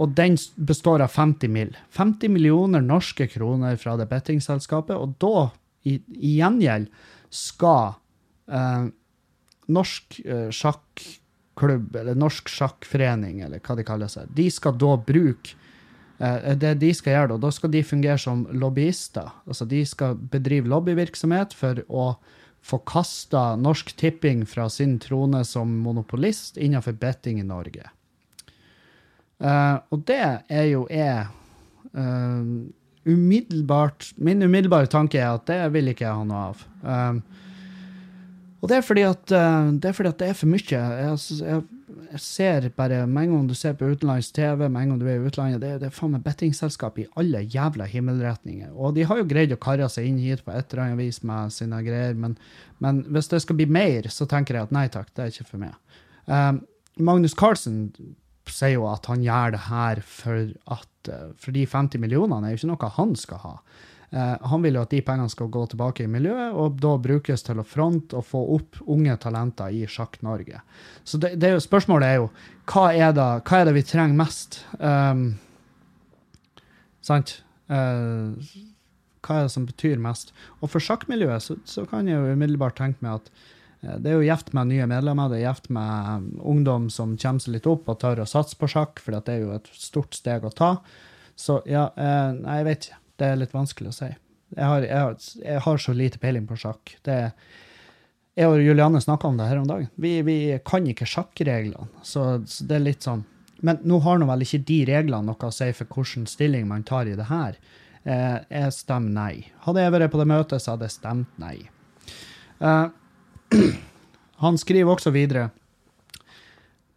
og 0.00 0.14
den 0.16 0.38
består 0.56 1.04
av 1.04 1.12
50 1.12 1.52
mill. 1.52 1.74
50 1.92 2.32
millioner 2.32 2.80
norske 2.80 3.28
kroner 3.28 3.76
fra 3.80 3.98
det 4.00 4.08
bettingselskapet. 4.08 4.96
Og 4.96 5.18
da, 5.20 5.50
i, 5.84 5.98
i 6.16 6.38
gjengjeld, 6.38 6.88
skal 7.28 7.98
uh, 8.48 8.88
norsk 9.68 10.20
uh, 10.24 10.48
sjakklubb, 10.48 11.92
eller 12.00 12.16
norsk 12.16 12.48
sjakkforening, 12.48 13.42
eller 13.44 13.60
hva 13.60 13.76
de 13.76 13.84
kaller 13.84 14.08
seg, 14.08 14.32
de 14.32 14.48
skal 14.54 14.80
da 14.80 14.96
bruke 14.96 15.58
det 16.20 16.74
de 16.82 16.90
skal 16.92 17.14
gjøre 17.14 17.30
da, 17.32 17.38
da 17.40 17.50
skal 17.54 17.72
de 17.72 17.80
fungere 17.86 18.18
som 18.20 18.42
lobbyister. 18.52 19.30
Altså 19.48 19.64
de 19.68 19.80
skal 19.88 20.18
bedrive 20.32 20.68
lobbyvirksomhet 20.68 21.54
for 21.56 21.80
å 21.88 22.10
få 22.60 22.80
kasta 22.84 23.54
Norsk 23.56 23.94
Tipping 23.96 24.44
fra 24.44 24.68
sin 24.68 24.98
trone 25.00 25.40
som 25.48 25.72
monopolist 25.80 26.60
innenfor 26.60 26.98
betting 27.00 27.40
i 27.40 27.46
Norge. 27.48 27.88
Uh, 29.40 29.80
og 29.88 30.04
det 30.10 30.20
er 30.20 30.66
jo 30.68 30.84
jeg 30.92 31.24
umiddelbart 33.08 34.10
Min 34.20 34.42
umiddelbare 34.44 34.86
tanke 34.92 35.16
er 35.16 35.32
at 35.32 35.46
det 35.48 35.56
vil 35.72 35.88
ikke 35.88 36.04
jeg 36.04 36.18
ha 36.18 36.26
noe 36.28 36.42
av. 36.50 36.60
Og 38.60 38.68
det 38.68 38.76
er 38.76 38.84
fordi 38.84 39.06
at, 39.08 39.24
det 39.24 39.88
er, 39.88 39.94
fordi 39.96 40.10
at 40.12 40.18
det 40.20 40.28
er 40.28 40.36
for 40.36 40.52
mye. 40.52 40.60
Jeg, 40.68 41.16
jeg, 41.40 41.62
jeg 42.10 42.20
ser 42.20 42.68
bare, 42.76 43.06
Med 43.06 43.24
en 43.24 43.34
gang 43.34 43.48
du 43.48 43.54
ser 43.54 43.74
på 43.78 43.88
utenlandsk 43.90 44.34
TV, 44.34 44.68
med 44.68 44.82
en 44.82 44.92
gang 44.92 45.00
du 45.00 45.06
er 45.06 45.18
i 45.18 45.26
utlandet, 45.28 45.60
det, 45.60 45.72
det 45.82 45.88
er 45.90 45.94
faen 45.94 46.14
meg 46.14 46.24
bettingselskap 46.24 46.98
i 46.98 47.06
alle 47.20 47.42
jævla 47.42 47.86
himmelretninger. 47.90 48.72
Og 48.72 48.94
de 48.96 49.06
har 49.08 49.20
jo 49.20 49.28
greid 49.28 49.52
å 49.52 49.60
karre 49.60 49.88
seg 49.92 50.08
inn 50.08 50.18
hit 50.22 50.44
på 50.46 50.54
et 50.54 50.72
eller 50.72 50.84
annet 50.86 51.02
vis 51.02 51.22
med 51.26 51.54
sine 51.54 51.82
greier, 51.86 52.16
men, 52.18 52.36
men, 52.78 53.04
hvis 53.12 53.30
det 53.32 53.42
skal 53.44 53.58
bli 53.60 53.68
mer, 53.70 54.08
så 54.12 54.28
tenker 54.30 54.58
jeg 54.58 54.68
at 54.68 54.74
nei 54.74 54.88
takk, 54.92 55.12
det 55.14 55.26
er 55.26 55.34
ikke 55.34 55.50
for 55.52 55.62
meg. 55.62 55.76
Um, 56.26 56.64
Magnus 57.00 57.36
Carlsen 57.38 57.88
sier 58.50 58.76
jo 58.76 58.88
at 58.90 59.06
han 59.10 59.22
gjør 59.22 59.54
det 59.54 59.64
her 59.68 60.02
for 60.04 60.50
at 60.74 60.86
for 61.40 61.54
de 61.54 61.62
50 61.64 62.02
millionene 62.02 62.48
er 62.48 62.54
jo 62.54 62.60
ikke 62.60 62.70
noe 62.74 62.90
han 62.96 63.14
skal 63.16 63.40
ha. 63.44 63.54
Eh, 64.10 64.36
han 64.40 64.62
vil 64.62 64.74
jo 64.74 64.82
at 64.82 64.90
de 64.90 65.02
pengene 65.06 65.30
skal 65.30 65.50
gå 65.54 65.60
tilbake 65.70 66.04
i 66.04 66.10
miljøet, 66.10 66.56
og 66.58 66.80
da 66.82 66.96
brukes 66.98 67.44
til 67.46 67.60
å 67.62 67.66
fronte 67.66 68.18
og 68.18 68.26
få 68.26 68.40
opp 68.56 68.80
unge 68.90 69.14
talenter 69.22 69.70
i 69.70 69.84
Sjakk-Norge. 69.86 70.62
Så 71.06 71.20
det, 71.22 71.36
det 71.38 71.50
er 71.50 71.54
jo, 71.54 71.62
spørsmålet 71.62 72.08
er 72.08 72.18
jo 72.18 72.26
hva 72.72 72.88
er 72.90 73.14
det, 73.14 73.28
hva 73.46 73.60
er 73.60 73.70
det 73.70 73.76
vi 73.76 73.84
trenger 73.86 74.18
mest? 74.18 74.64
Um, 74.82 75.22
sant? 77.06 77.38
Uh, 77.70 78.34
hva 79.22 79.38
er 79.38 79.46
det 79.46 79.54
som 79.54 79.68
betyr 79.68 80.02
mest? 80.02 80.34
Og 80.58 80.72
for 80.72 80.82
sjakkmiljøet 80.82 81.46
så, 81.46 81.58
så, 81.68 81.86
kan 81.86 82.10
jeg 82.10 82.18
jo 82.18 82.34
umiddelbart 82.34 82.80
tenke 82.80 83.04
meg 83.06 83.20
at 83.20 83.30
uh, 83.30 83.94
det 84.02 84.10
er 84.10 84.16
jo 84.16 84.26
gjevt 84.26 84.50
med 84.58 84.72
nye 84.72 84.88
medlemmer, 84.90 85.30
det 85.30 85.38
er 85.38 85.46
gjevt 85.52 85.70
med 85.76 86.32
ungdom 86.42 86.90
som 86.90 87.14
kommer 87.14 87.46
seg 87.46 87.54
litt 87.54 87.70
opp 87.70 87.86
og 87.86 88.02
tør 88.02 88.24
å 88.24 88.30
satse 88.30 88.58
på 88.58 88.70
sjakk, 88.74 88.98
for 88.98 89.14
det 89.14 89.36
er 89.36 89.44
jo 89.46 89.54
et 89.54 89.70
stort 89.70 90.18
steg 90.18 90.42
å 90.42 90.50
ta. 90.50 90.72
Så 91.38 91.62
ja, 91.70 91.86
nei, 91.94 92.58
jeg 92.58 92.66
vet 92.66 92.90
ikke. 92.90 92.99
Det 93.20 93.28
er 93.28 93.40
litt 93.40 93.52
vanskelig 93.54 93.92
å 93.92 93.96
si. 93.96 94.10
Jeg 94.56 94.66
har, 94.66 94.84
jeg 94.86 94.98
har, 94.98 95.18
jeg 95.44 95.64
har 95.66 95.82
så 95.82 95.92
lite 95.94 96.20
peiling 96.22 96.46
på 96.48 96.56
sjakk. 96.58 96.94
Det, 97.06 97.18
jeg 98.38 98.48
og 98.48 98.62
Julianne 98.64 99.02
snakka 99.02 99.28
om 99.28 99.36
det 99.38 99.50
her 99.50 99.60
om 99.60 99.68
dagen. 99.68 99.90
Vi, 100.00 100.14
vi 100.26 100.38
kan 100.66 100.86
ikke 100.88 101.08
sjakkreglene, 101.08 101.90
så, 102.02 102.40
så, 102.48 102.66
det 102.66 102.78
er 102.78 102.86
litt 102.86 103.06
sånn 103.06 103.26
Men 103.60 103.82
nå 103.84 103.98
har 104.00 104.16
nå 104.16 104.24
vel 104.30 104.46
ikke 104.46 104.62
de 104.64 104.78
reglene 104.88 105.28
noe 105.28 105.50
å 105.50 105.52
si 105.52 105.68
for 105.76 105.90
hvilken 105.92 106.24
stilling 106.30 106.64
man 106.70 106.86
tar 106.88 107.10
i 107.10 107.16
det 107.18 107.28
her. 107.28 107.58
Eh, 108.08 108.38
jeg 108.48 108.72
stemmer 108.72 109.12
nei. 109.12 109.34
Hadde 109.66 109.84
jeg 109.84 109.92
vært 109.92 110.14
på 110.14 110.20
det 110.22 110.28
møtet, 110.30 110.64
så 110.64 110.72
hadde 110.72 110.88
jeg 110.88 110.96
stemt 110.96 111.42
nei. 111.42 111.56
Eh, 112.64 112.86
han 114.44 114.60
skriver 114.60 114.94
også 114.94 115.12
videre 115.12 115.50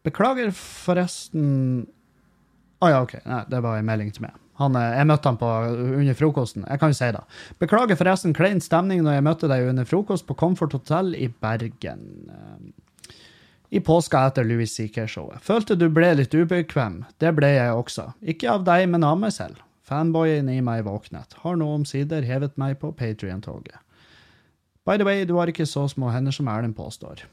Beklager 0.03 0.49
forresten 0.51 1.45
Å 1.83 2.85
ah, 2.85 2.89
ja, 2.91 3.03
OK. 3.03 3.13
Nei, 3.23 3.43
det 3.51 3.61
var 3.63 3.79
en 3.79 3.87
melding 3.87 4.09
til 4.15 4.25
meg. 4.25 4.39
Han, 4.61 4.77
jeg 4.77 5.09
møtte 5.09 5.31
han 5.31 5.39
på, 5.41 5.49
under 5.97 6.17
frokosten. 6.17 6.65
Jeg 6.69 6.81
kan 6.81 6.93
jo 6.93 6.97
si 6.99 7.09
det. 7.15 7.23
Beklager 7.61 7.97
forresten 7.97 8.35
klein 8.37 8.61
stemning 8.61 9.01
når 9.05 9.17
jeg 9.17 9.25
møtte 9.25 9.49
deg 9.49 9.69
under 9.71 9.87
frokost 9.89 10.27
på 10.29 10.37
Comfort 10.37 10.75
Hotel 10.77 11.15
i 11.17 11.27
Bergen. 11.41 12.03
I 13.73 13.81
påska 13.81 14.19
etter 14.27 14.45
Louis 14.45 14.69
CK-showet. 14.69 15.41
Følte 15.41 15.73
du 15.79 15.87
ble 15.89 16.11
litt 16.19 16.35
ubekvem. 16.37 16.99
Det 17.17 17.31
ble 17.33 17.55
jeg 17.55 17.73
også. 17.73 18.11
Ikke 18.21 18.51
av 18.53 18.67
deg, 18.67 18.85
men 18.93 19.05
av 19.07 19.17
meg 19.17 19.33
selv. 19.33 19.63
Fanboyen 19.89 20.51
i 20.53 20.59
meg 20.61 20.85
våknet. 20.85 21.33
Har 21.41 21.57
nå 21.57 21.71
omsider 21.79 22.21
hevet 22.27 22.53
meg 22.61 22.77
på 22.83 22.93
Patrion-toget. 22.93 23.81
By 24.85 24.99
the 24.99 25.07
way, 25.07 25.25
du 25.25 25.33
har 25.39 25.49
ikke 25.49 25.65
så 25.65 25.87
små 25.89 26.11
hender 26.13 26.35
som 26.35 26.51
Erlend 26.51 26.77
påstår. 26.77 27.25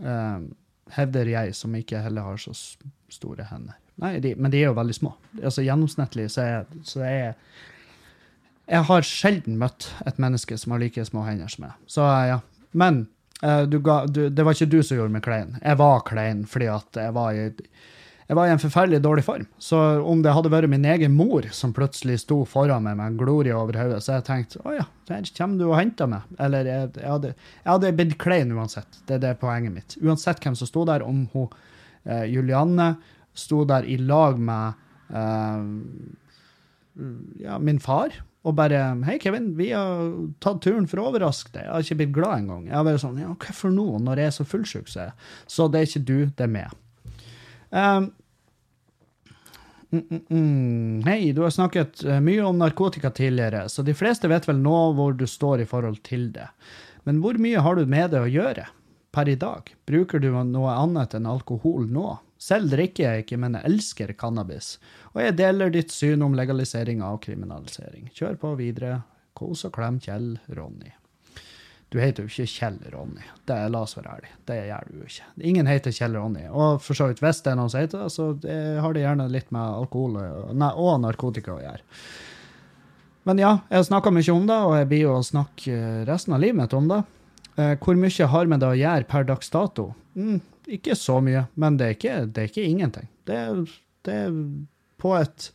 Uh, 0.00 0.48
hevder 0.96 1.28
jeg, 1.28 1.54
som 1.58 1.76
ikke 1.76 2.00
heller 2.00 2.24
har 2.24 2.40
så 2.40 2.54
store 3.12 3.46
hender. 3.50 3.76
Nei, 4.02 4.16
de, 4.22 4.34
men 4.34 4.50
de 4.50 4.58
er 4.58 4.70
jo 4.70 4.78
veldig 4.78 4.96
små. 4.96 5.14
Altså 5.38 5.62
Gjennomsnittlig 5.62 6.26
så 6.34 6.42
er, 6.42 6.64
så 6.86 7.04
er 7.06 7.34
Jeg 8.66 8.86
har 8.88 9.06
sjelden 9.06 9.58
møtt 9.60 9.92
et 10.06 10.18
menneske 10.22 10.58
som 10.58 10.74
har 10.74 10.82
like 10.82 11.04
små 11.06 11.22
hender 11.26 11.50
som 11.52 11.68
meg. 11.68 11.78
Så 11.86 12.06
ja. 12.28 12.40
Men 12.72 13.04
uh, 13.44 13.62
du 13.68 13.78
ga, 13.84 14.02
du, 14.06 14.26
det 14.30 14.46
var 14.46 14.56
ikke 14.56 14.72
du 14.72 14.80
som 14.82 14.98
gjorde 14.98 15.14
meg 15.14 15.24
klein. 15.26 15.56
Jeg 15.62 15.78
var 15.78 16.06
klein 16.08 16.46
fordi 16.48 16.70
at 16.72 17.02
jeg 17.04 17.14
var 17.14 17.36
i 17.36 17.50
jeg 18.32 18.38
var 18.38 18.48
i 18.48 18.52
en 18.54 18.60
forferdelig 18.62 19.02
dårlig 19.04 19.22
form. 19.26 19.42
Så 19.60 19.78
om 20.08 20.22
det 20.24 20.32
hadde 20.32 20.48
vært 20.48 20.70
min 20.72 20.86
egen 20.88 21.12
mor 21.12 21.44
som 21.52 21.74
plutselig 21.76 22.22
sto 22.22 22.38
foran 22.48 22.86
meg 22.86 22.94
med 22.96 23.10
en 23.10 23.18
glorie 23.20 23.52
over 23.52 23.76
hodet, 23.76 23.98
så 24.00 24.14
jeg 24.14 24.24
tenkte 24.24 24.62
å 24.64 24.72
ja, 24.72 24.86
der 25.10 25.26
kommer 25.36 25.60
du 25.60 25.66
og 25.66 25.74
henter 25.76 26.08
meg. 26.08 26.30
Eller 26.40 26.70
jeg, 26.70 26.92
jeg, 26.96 27.10
hadde, 27.10 27.32
jeg 27.34 27.68
hadde 27.68 27.90
blitt 27.98 28.14
klein 28.22 28.54
uansett. 28.56 29.02
Det 29.04 29.18
er 29.18 29.24
det 29.26 29.34
poenget 29.42 29.74
mitt. 29.74 29.98
Uansett 30.00 30.40
hvem 30.40 30.56
som 30.56 30.70
sto 30.70 30.86
der, 30.88 31.04
om 31.04 31.26
hun 31.34 31.50
eh, 32.06 32.24
Julianne 32.32 32.94
sto 33.34 33.64
der 33.68 33.86
i 33.88 33.96
lag 34.00 34.38
med 34.38 34.74
uh, 35.12 35.64
ja, 37.40 37.58
min 37.58 37.80
far 37.80 38.22
og 38.42 38.56
bare 38.58 38.80
'Hei, 39.06 39.18
Kevin, 39.22 39.52
vi 39.56 39.70
har 39.70 40.10
tatt 40.42 40.62
turen 40.64 40.88
for 40.90 40.98
å 40.98 41.10
overraske 41.12 41.52
deg.' 41.54 41.62
Jeg 41.62 41.72
har 41.72 41.84
ikke 41.84 41.98
blitt 42.00 42.16
glad 42.16 42.38
engang. 42.40 42.64
Jeg 42.66 42.74
har 42.74 42.84
vært 42.84 43.04
sånn 43.04 43.20
'Ja, 43.20 43.34
hvorfor 43.38 43.70
nå, 43.70 43.86
når 44.02 44.18
jeg 44.18 44.26
er 44.26 44.34
så 44.34 44.44
fullsjuk?' 44.44 44.90
Så, 44.90 45.12
så 45.46 45.68
det 45.70 45.78
er 45.78 45.86
ikke 45.86 46.06
du, 46.06 46.26
det 46.26 46.44
er 46.48 46.50
meg. 46.50 46.72
Um, 47.70 48.12
mm, 49.92 50.22
mm. 50.28 51.02
Hei, 51.06 51.32
du 51.32 51.42
har 51.42 51.54
snakket 51.54 52.04
eh, 52.04 52.20
mye 52.20 52.42
om 52.44 52.58
narkotika 52.58 53.10
tidligere, 53.10 53.68
så 53.68 53.84
de 53.86 53.94
fleste 53.94 54.28
vet 54.28 54.48
vel 54.48 54.58
nå 54.58 54.92
hvor 54.98 55.14
du 55.14 55.24
står 55.26 55.62
i 55.62 55.68
forhold 55.70 56.02
til 56.02 56.32
det. 56.34 56.48
Men 57.04 57.22
hvor 57.22 57.38
mye 57.38 57.62
har 57.62 57.78
du 57.78 57.86
med 57.86 58.10
det 58.10 58.20
å 58.20 58.28
gjøre 58.30 58.66
per 59.14 59.28
i 59.28 59.38
dag? 59.38 59.70
Bruker 59.86 60.18
du 60.18 60.32
noe 60.34 60.74
annet 60.74 61.14
enn 61.14 61.30
alkohol 61.30 61.86
nå? 61.86 62.18
Selv 62.42 62.72
drikker 62.72 63.04
jeg 63.04 63.22
ikke, 63.22 63.38
men 63.38 63.54
jeg 63.54 63.68
elsker 63.68 64.12
cannabis. 64.18 64.74
Og 65.12 65.20
jeg 65.22 65.36
deler 65.38 65.70
ditt 65.70 65.94
syn 65.94 66.24
om 66.26 66.34
legalisering 66.34 67.04
av 67.06 67.20
kriminalisering. 67.22 68.08
Kjør 68.16 68.40
på 68.40 68.56
videre. 68.58 69.02
Kos 69.38 69.62
og 69.68 69.72
klem 69.76 70.00
Kjell 70.02 70.34
Ronny. 70.56 70.90
Du 71.92 71.98
heter 72.00 72.24
jo 72.24 72.32
ikke 72.32 72.48
Kjell 72.48 72.78
Ronny. 72.92 73.22
Det 73.46 73.54
er 73.54 73.70
La 73.70 73.84
oss 73.84 73.94
være 73.98 74.16
ærlig. 74.16 74.32
Det 74.48 74.58
gjør 74.64 74.88
du 74.88 74.98
jo 74.98 75.08
ikke. 75.10 75.30
Ingen 75.52 75.70
heter 75.70 75.94
Kjell 75.94 76.18
Ronny. 76.18 76.44
Og 76.48 76.82
for 76.82 76.98
så 76.98 77.10
vidt, 77.10 77.22
hvis 77.22 77.42
det 77.44 77.52
er 77.52 77.58
noen 77.60 77.72
som 77.72 77.84
heter 77.84 78.04
det, 78.04 78.12
så 78.14 78.28
det 78.42 78.58
har 78.82 78.96
det 78.96 79.04
gjerne 79.04 79.30
litt 79.32 79.50
med 79.54 79.78
alkohol 79.84 80.16
nei, 80.56 80.70
og 80.72 81.02
narkotika 81.04 81.54
å 81.54 81.62
gjøre. 81.62 81.84
Men 83.28 83.38
ja, 83.38 83.52
jeg 83.70 83.78
har 83.78 83.86
snakka 83.86 84.10
mye 84.10 84.34
om 84.34 84.48
det, 84.48 84.60
og 84.66 84.78
jeg 84.80 84.88
blir 84.90 85.04
jo 85.04 85.18
å 85.18 85.26
snakke 85.26 85.82
resten 86.08 86.34
av 86.34 86.42
livet 86.42 86.58
mitt 86.58 86.74
om 86.74 86.88
det. 86.90 87.02
Eh, 87.60 87.76
hvor 87.78 88.00
mye 88.00 88.32
har 88.34 88.48
med 88.50 88.64
det 88.64 88.72
å 88.72 88.80
gjøre 88.80 89.08
per 89.12 89.28
dags 89.28 89.52
dato? 89.52 89.92
Mm, 90.16 90.40
ikke 90.70 90.96
så 90.98 91.18
mye, 91.24 91.46
men 91.54 91.78
det 91.78 91.86
er 91.86 91.96
ikke, 91.96 92.16
det 92.26 92.42
er 92.42 92.50
ikke 92.50 92.68
ingenting. 92.68 93.08
Det 93.28 93.38
det 94.02 94.14
er, 94.26 94.38
på 95.02 95.12
et 95.18 95.50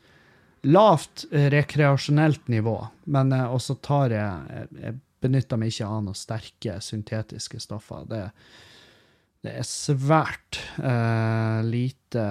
lavt 0.67 1.25
rekreasjonelt 1.31 2.47
nivå, 2.51 2.77
men 3.11 3.33
eh, 3.35 3.53
også 3.53 3.77
tar 3.83 4.15
jeg, 4.15 4.63
jeg, 4.79 4.97
benytter 5.23 5.59
meg 5.59 5.71
ikke 5.73 5.87
av 5.89 6.03
noen 6.05 6.17
sterke 6.17 6.77
syntetiske 6.83 7.59
stoffer. 7.63 8.03
Det, 8.09 8.21
det 9.43 9.55
er 9.57 9.65
svært 9.65 10.59
uh, 10.77 11.63
lite 11.65 12.27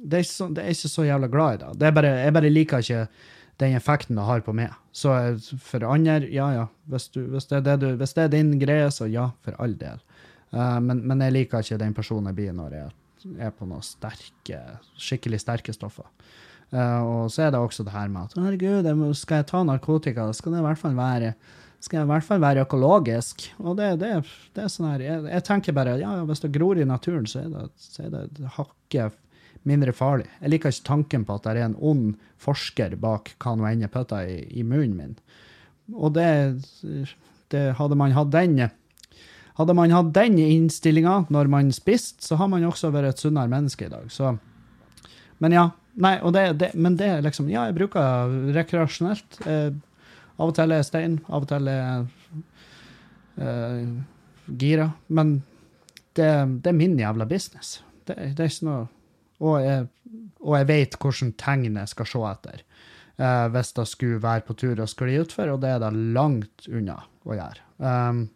det 0.00 0.20
er, 0.20 0.26
så, 0.28 0.46
det 0.52 0.62
er 0.62 0.72
ikke 0.72 0.90
så 0.92 1.04
jævla 1.06 1.28
glad 1.32 1.56
i 1.56 1.68
det. 1.80 1.92
bare, 1.94 2.12
jeg 2.20 2.34
bare 2.36 2.52
liker 2.52 2.84
ikke 2.84 3.06
den 3.60 3.76
effekten 3.76 4.18
det 4.18 4.26
har 4.28 4.42
på 4.44 4.54
meg. 4.56 4.74
Så 4.92 5.12
eh, 5.16 5.52
for 5.62 5.84
andre, 5.88 6.28
ja 6.32 6.50
ja. 6.54 6.66
Hvis, 6.92 7.08
du, 7.14 7.22
hvis, 7.32 7.48
det, 7.50 7.60
er 7.60 7.64
det 7.68 7.76
du, 7.82 7.88
hvis 8.00 8.14
det 8.16 8.24
er 8.26 8.34
din 8.34 8.52
greie, 8.60 8.90
så 8.92 9.08
ja, 9.10 9.30
for 9.44 9.56
all 9.62 9.76
del. 9.80 10.00
Eh, 10.56 10.78
men, 10.84 11.02
men 11.04 11.24
jeg 11.26 11.36
liker 11.36 11.64
ikke 11.64 11.80
den 11.82 11.96
personen 11.96 12.32
jeg 12.32 12.40
blir 12.40 12.56
når 12.56 12.78
jeg 12.78 12.88
er 13.42 13.52
på 13.54 13.68
noen 13.68 13.84
sterke, 13.84 14.62
skikkelig 15.00 15.42
sterke 15.42 15.74
stoffer. 15.74 16.08
Uh, 16.74 16.98
og 17.06 17.28
så 17.30 17.44
er 17.44 17.52
det 17.54 17.60
også 17.62 17.84
det 17.86 17.92
her 17.94 18.08
med 18.10 18.26
at 18.26 18.40
herregud, 18.42 18.88
skal 19.14 19.38
jeg 19.38 19.46
ta 19.52 19.60
narkotika, 19.62 20.24
skal 20.34 20.56
det 20.56 20.58
i 20.58 20.64
hvert 20.64 20.80
fall 20.80 20.96
være 20.98 21.28
skal 21.86 22.00
jeg 22.00 22.06
i 22.06 22.10
hvert 22.10 22.24
fall 22.26 22.40
være 22.42 22.64
økologisk. 22.64 23.44
Og 23.62 23.76
det, 23.78 23.92
det, 24.00 24.08
det 24.56 24.64
er 24.64 24.72
sånn 24.72 24.88
her, 24.88 25.04
jeg, 25.04 25.20
jeg, 25.30 25.44
tenker 25.46 25.76
bare 25.76 25.94
ja, 26.00 26.16
hvis 26.26 26.42
det 26.42 26.50
gror 26.56 26.80
i 26.80 26.86
naturen, 26.88 27.28
så 27.30 27.44
er 27.44 27.52
det, 27.52 27.66
så 27.78 28.06
er 28.08 28.14
det 28.14 28.50
hakket 28.56 29.20
mindre 29.66 29.94
farlig. 29.94 30.26
Jeg 30.40 30.54
liker 30.54 30.74
ikke 30.74 30.88
tanken 30.88 31.26
på 31.28 31.36
at 31.36 31.46
det 31.46 31.52
er 31.52 31.68
en 31.68 31.76
ond 31.78 32.16
forsker 32.42 32.96
bak 33.02 33.34
hva 33.42 33.54
nå 33.54 33.68
enn 33.68 33.84
jeg 33.84 33.92
putter 33.94 34.26
i, 34.26 34.40
i, 34.56 34.64
munnen 34.66 34.96
min. 34.98 35.14
Og 35.94 36.16
det, 36.16 36.26
det 37.54 37.62
Hadde 37.78 37.98
man 37.98 38.16
hatt 38.16 38.34
den 38.34 38.58
hadde 39.56 39.76
man 39.76 39.94
hatt 39.94 40.12
den 40.16 40.38
innstillinga 40.42 41.24
når 41.32 41.50
man 41.52 41.72
spiste, 41.74 42.24
så 42.24 42.38
har 42.40 42.50
man 42.52 42.66
også 42.68 42.92
vært 42.94 43.14
et 43.14 43.24
sunnere 43.24 43.50
menneske 43.50 43.88
i 43.88 43.92
dag. 43.92 44.08
Så, 44.12 44.36
men 45.42 45.56
ja. 45.56 45.70
Nei, 45.96 46.18
det, 46.28 46.42
det, 46.60 46.74
men 46.76 46.98
det 47.00 47.06
er 47.08 47.22
liksom 47.24 47.46
Ja, 47.48 47.62
jeg 47.70 47.78
bruker 47.78 48.34
rekreasjonelt. 48.52 49.38
Eh, 49.48 49.70
av 50.36 50.50
og 50.50 50.56
til 50.58 50.74
er 50.76 50.84
stein, 50.84 51.14
av 51.32 51.46
og 51.46 51.48
til 51.48 51.70
er 51.72 52.04
eh, 53.40 53.94
gira. 54.60 54.90
Men 55.08 55.38
det, 56.12 56.28
det, 56.60 56.68
er 56.68 56.76
min 56.76 56.98
jævla 57.00 57.24
business. 57.28 57.78
Det, 58.04 58.18
det 58.36 58.44
er 58.44 58.52
ikke 58.52 58.68
noe 58.68 58.84
Og 59.40 59.56
jeg, 59.64 59.88
jeg 60.52 60.68
vet 60.68 61.00
hvordan 61.00 61.32
tegn 61.40 61.80
jeg 61.80 61.94
skal 61.94 62.12
se 62.12 62.22
etter. 62.28 62.62
Eh, 63.16 63.48
hvis 63.56 63.72
jeg 63.80 63.92
skulle 63.94 64.22
være 64.22 64.44
på 64.44 64.60
tur 64.60 64.76
og 64.76 64.92
skli 64.92 65.16
utfor, 65.22 65.54
og 65.54 65.64
det 65.64 65.72
er 65.72 65.80
da 65.80 65.88
langt 65.92 66.68
unna 66.68 67.00
å 67.24 67.36
gjøre. 67.36 67.64
Um, 67.80 68.26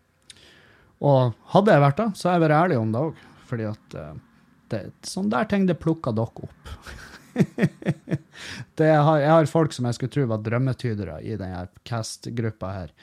og 1.01 1.37
hadde 1.55 1.75
jeg 1.75 1.85
vært 1.85 2.01
det, 2.01 2.09
så 2.19 2.29
har 2.29 2.37
jeg 2.37 2.45
vært 2.47 2.59
ærlig 2.59 2.81
om 2.81 2.91
det 2.93 3.05
òg. 3.09 3.23
Fordi 3.51 3.69
at 3.71 3.97
uh, 3.97 4.13
det, 4.73 4.83
sånn 5.07 5.31
der 5.33 5.49
ting, 5.51 5.65
det 5.69 5.81
plukker 5.81 6.15
dere 6.17 6.47
opp. 6.47 6.75
har, 8.81 9.17
jeg 9.23 9.33
har 9.33 9.51
folk 9.51 9.75
som 9.75 9.87
jeg 9.89 9.97
skulle 9.97 10.15
tro 10.15 10.27
var 10.31 10.45
drømmetydere 10.45 11.21
i 11.25 11.37
denne 11.41 11.67
cast-gruppa 11.89 12.73
her. 12.75 12.95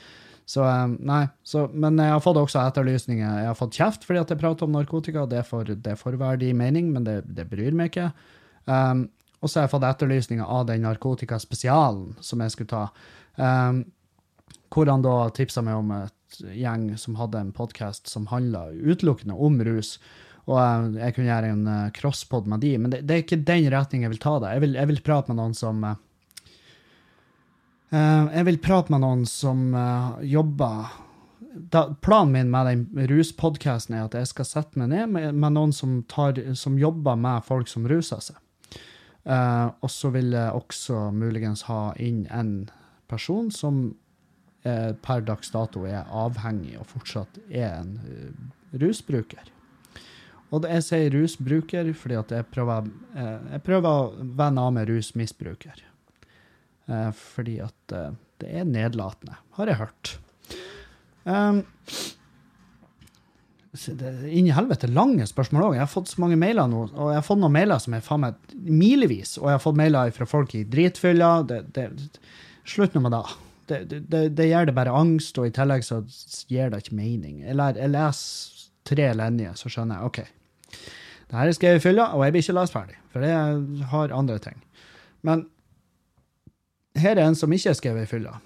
Så 0.47 0.63
um, 0.63 0.95
nei, 1.03 1.25
så, 1.43 1.65
Men 1.73 1.99
jeg 1.99 2.13
har 2.13 2.23
fått 2.23 2.39
også 2.39 2.61
etterlysninger. 2.63 3.25
Jeg 3.41 3.49
har 3.49 3.59
fått 3.59 3.75
kjeft 3.75 4.07
fordi 4.07 4.21
at 4.21 4.31
jeg 4.31 4.39
prater 4.39 4.67
om 4.67 4.77
narkotika. 4.77 5.25
Det 5.27 5.43
får, 5.47 5.73
det 5.83 5.97
får 5.99 6.19
verdig 6.21 6.53
mening, 6.55 6.93
men 6.93 7.07
det, 7.07 7.19
det 7.27 7.49
bryr 7.51 7.75
meg 7.75 7.91
ikke. 7.91 8.11
Um, 8.69 9.07
og 9.41 9.51
så 9.51 9.59
har 9.59 9.67
jeg 9.67 9.75
fått 9.75 9.89
etterlysninger 9.89 10.47
av 10.47 10.65
den 10.69 10.85
narkotikaspesialen 10.87 12.15
som 12.23 12.41
jeg 12.45 12.55
skulle 12.55 12.71
ta. 12.71 12.85
Um, 13.35 13.83
hvor 14.73 14.89
han 14.89 15.03
da 15.03 15.17
tipsa 15.35 15.63
meg 15.65 15.79
om 15.79 15.91
et 15.99 16.16
gjeng 16.39 16.89
som 16.97 17.15
hadde 17.19 17.39
en 17.39 17.53
podkast 17.55 18.07
som 18.07 18.27
handla 18.31 18.69
utelukkende 18.71 19.33
om 19.33 19.59
rus. 19.63 19.97
Og 20.47 20.95
jeg 20.95 21.15
kunne 21.15 21.27
gjøre 21.27 21.51
en 21.51 21.65
uh, 21.67 21.89
crosspod 21.95 22.47
med 22.47 22.63
de, 22.63 22.75
men 22.79 22.93
det, 22.93 23.01
det, 23.07 23.15
er 23.15 23.25
ikke 23.25 23.43
den 23.47 23.67
retning 23.73 24.05
jeg 24.05 24.13
vil 24.13 24.21
ta 24.23 24.37
det. 24.43 24.53
Jeg 24.55 24.63
vil, 24.63 24.77
jeg 24.79 24.91
vil 24.93 25.01
prate 25.03 25.31
med 25.31 25.41
noen 25.41 25.57
som 25.57 25.83
uh, 25.83 25.97
Jeg 27.91 28.47
vil 28.47 28.61
prate 28.63 28.93
med 28.93 29.03
noen 29.03 29.25
som 29.27 29.67
uh, 29.75 30.15
jobber 30.23 30.87
da, 31.57 31.87
Planen 32.05 32.31
min 32.35 32.51
med 32.53 32.67
den 32.69 33.07
ruspodkasten 33.09 33.95
er 33.97 34.05
at 34.05 34.15
jeg 34.15 34.29
skal 34.29 34.45
sette 34.47 34.79
meg 34.79 34.91
ned 34.93 35.13
med, 35.15 35.35
med 35.35 35.55
noen 35.55 35.73
som, 35.73 36.03
tar, 36.09 36.39
som, 36.55 36.77
jobber 36.79 37.17
med 37.19 37.45
folk 37.47 37.67
som 37.71 37.87
ruser 37.89 38.21
seg. 38.23 38.37
Uh, 39.27 39.73
og 39.83 39.91
så 39.91 40.13
vil 40.13 40.31
jeg 40.31 40.55
også 40.55 41.09
muligens 41.11 41.65
ha 41.67 41.91
inn 41.99 42.23
en 42.31 42.69
person 43.11 43.49
som 43.51 43.97
uh, 44.65 44.93
per 45.03 45.21
dags 45.27 45.53
dato 45.53 45.85
er 45.89 46.07
avhengig 46.07 46.77
og 46.79 46.89
fortsatt 46.89 47.37
er 47.49 47.77
en 47.81 47.93
uh, 48.01 48.79
rusbruker. 48.81 49.53
Og 50.55 50.63
jeg 50.63 50.83
sier 50.85 51.11
rusbruker 51.11 51.89
fordi 51.97 52.17
at 52.19 52.31
jeg 52.31 52.47
prøver, 52.53 52.87
eh, 53.19 53.39
jeg 53.57 53.63
prøver 53.65 53.87
å 53.89 54.27
vende 54.39 54.63
av 54.63 54.75
med 54.75 54.87
rusmisbruker. 54.89 55.81
Eh, 56.87 57.09
fordi 57.11 57.57
at 57.65 57.95
eh, 57.95 58.13
det 58.39 58.53
er 58.61 58.69
nedlatende, 58.69 59.35
har 59.57 59.71
jeg 59.71 59.81
hørt. 59.81 60.13
Um, 61.27 61.65
det 63.73 64.07
er 64.07 64.29
inn 64.31 64.47
i 64.47 64.53
helvete 64.55 64.87
lange 64.87 65.25
spørsmål 65.27 65.65
òg. 65.65 65.75
Jeg 65.75 65.83
har 65.83 65.91
fått 65.91 66.13
så 66.13 66.21
mange 66.23 66.37
mailer 66.39 66.69
nå, 66.71 66.85
og 66.93 67.11
jeg 67.11 67.19
har 67.19 67.25
fått 67.25 67.41
noen 67.41 67.57
mailer 67.57 67.81
som 67.83 67.97
er 67.97 68.05
faen 68.05 68.23
meg 68.23 68.55
milevis, 68.55 69.35
og 69.41 69.49
jeg 69.49 69.57
har 69.57 69.65
fått 69.65 69.81
mailer 69.81 70.13
fra 70.15 70.29
folk 70.29 70.55
i 70.55 70.63
dritfylla. 70.69 71.31
Det, 71.49 71.59
det, 71.75 71.89
slutt 72.67 72.95
nå 72.95 73.03
med 73.03 73.17
det. 73.17 73.25
Det, 73.67 73.81
det. 73.89 74.21
det, 74.37 74.47
gjør 74.47 74.69
det 74.69 74.75
bare 74.77 74.95
angst, 74.95 75.37
og 75.37 75.49
i 75.49 75.53
tillegg 75.55 75.83
så 75.83 76.01
gir 76.47 76.71
det 76.71 76.85
ikke 76.85 76.95
mening. 76.95 77.41
Jeg, 77.43 77.57
jeg 77.57 77.91
leser 77.91 78.67
tre 78.87 79.11
linjer, 79.19 79.57
så 79.59 79.71
skjønner 79.71 79.99
jeg 79.99 80.07
OK, 80.07 80.19
det 81.27 81.35
her 81.35 81.49
er 81.49 81.55
skrevet 81.57 81.81
i 81.81 81.83
fylla, 81.83 82.05
og 82.15 82.23
jeg 82.23 82.33
blir 82.35 82.45
ikke 82.45 82.55
lest 82.55 82.75
ferdig, 82.75 82.99
for 83.11 83.25
jeg 83.27 83.87
har 83.91 84.13
andre 84.15 84.37
ting. 84.39 84.61
Men 85.27 85.47
her 86.97 87.17
er 87.17 87.27
en 87.27 87.35
som 87.35 87.51
ikke 87.53 87.73
er 87.73 87.79
skrevet 87.79 88.07
i 88.07 88.11
fylla. 88.13 88.37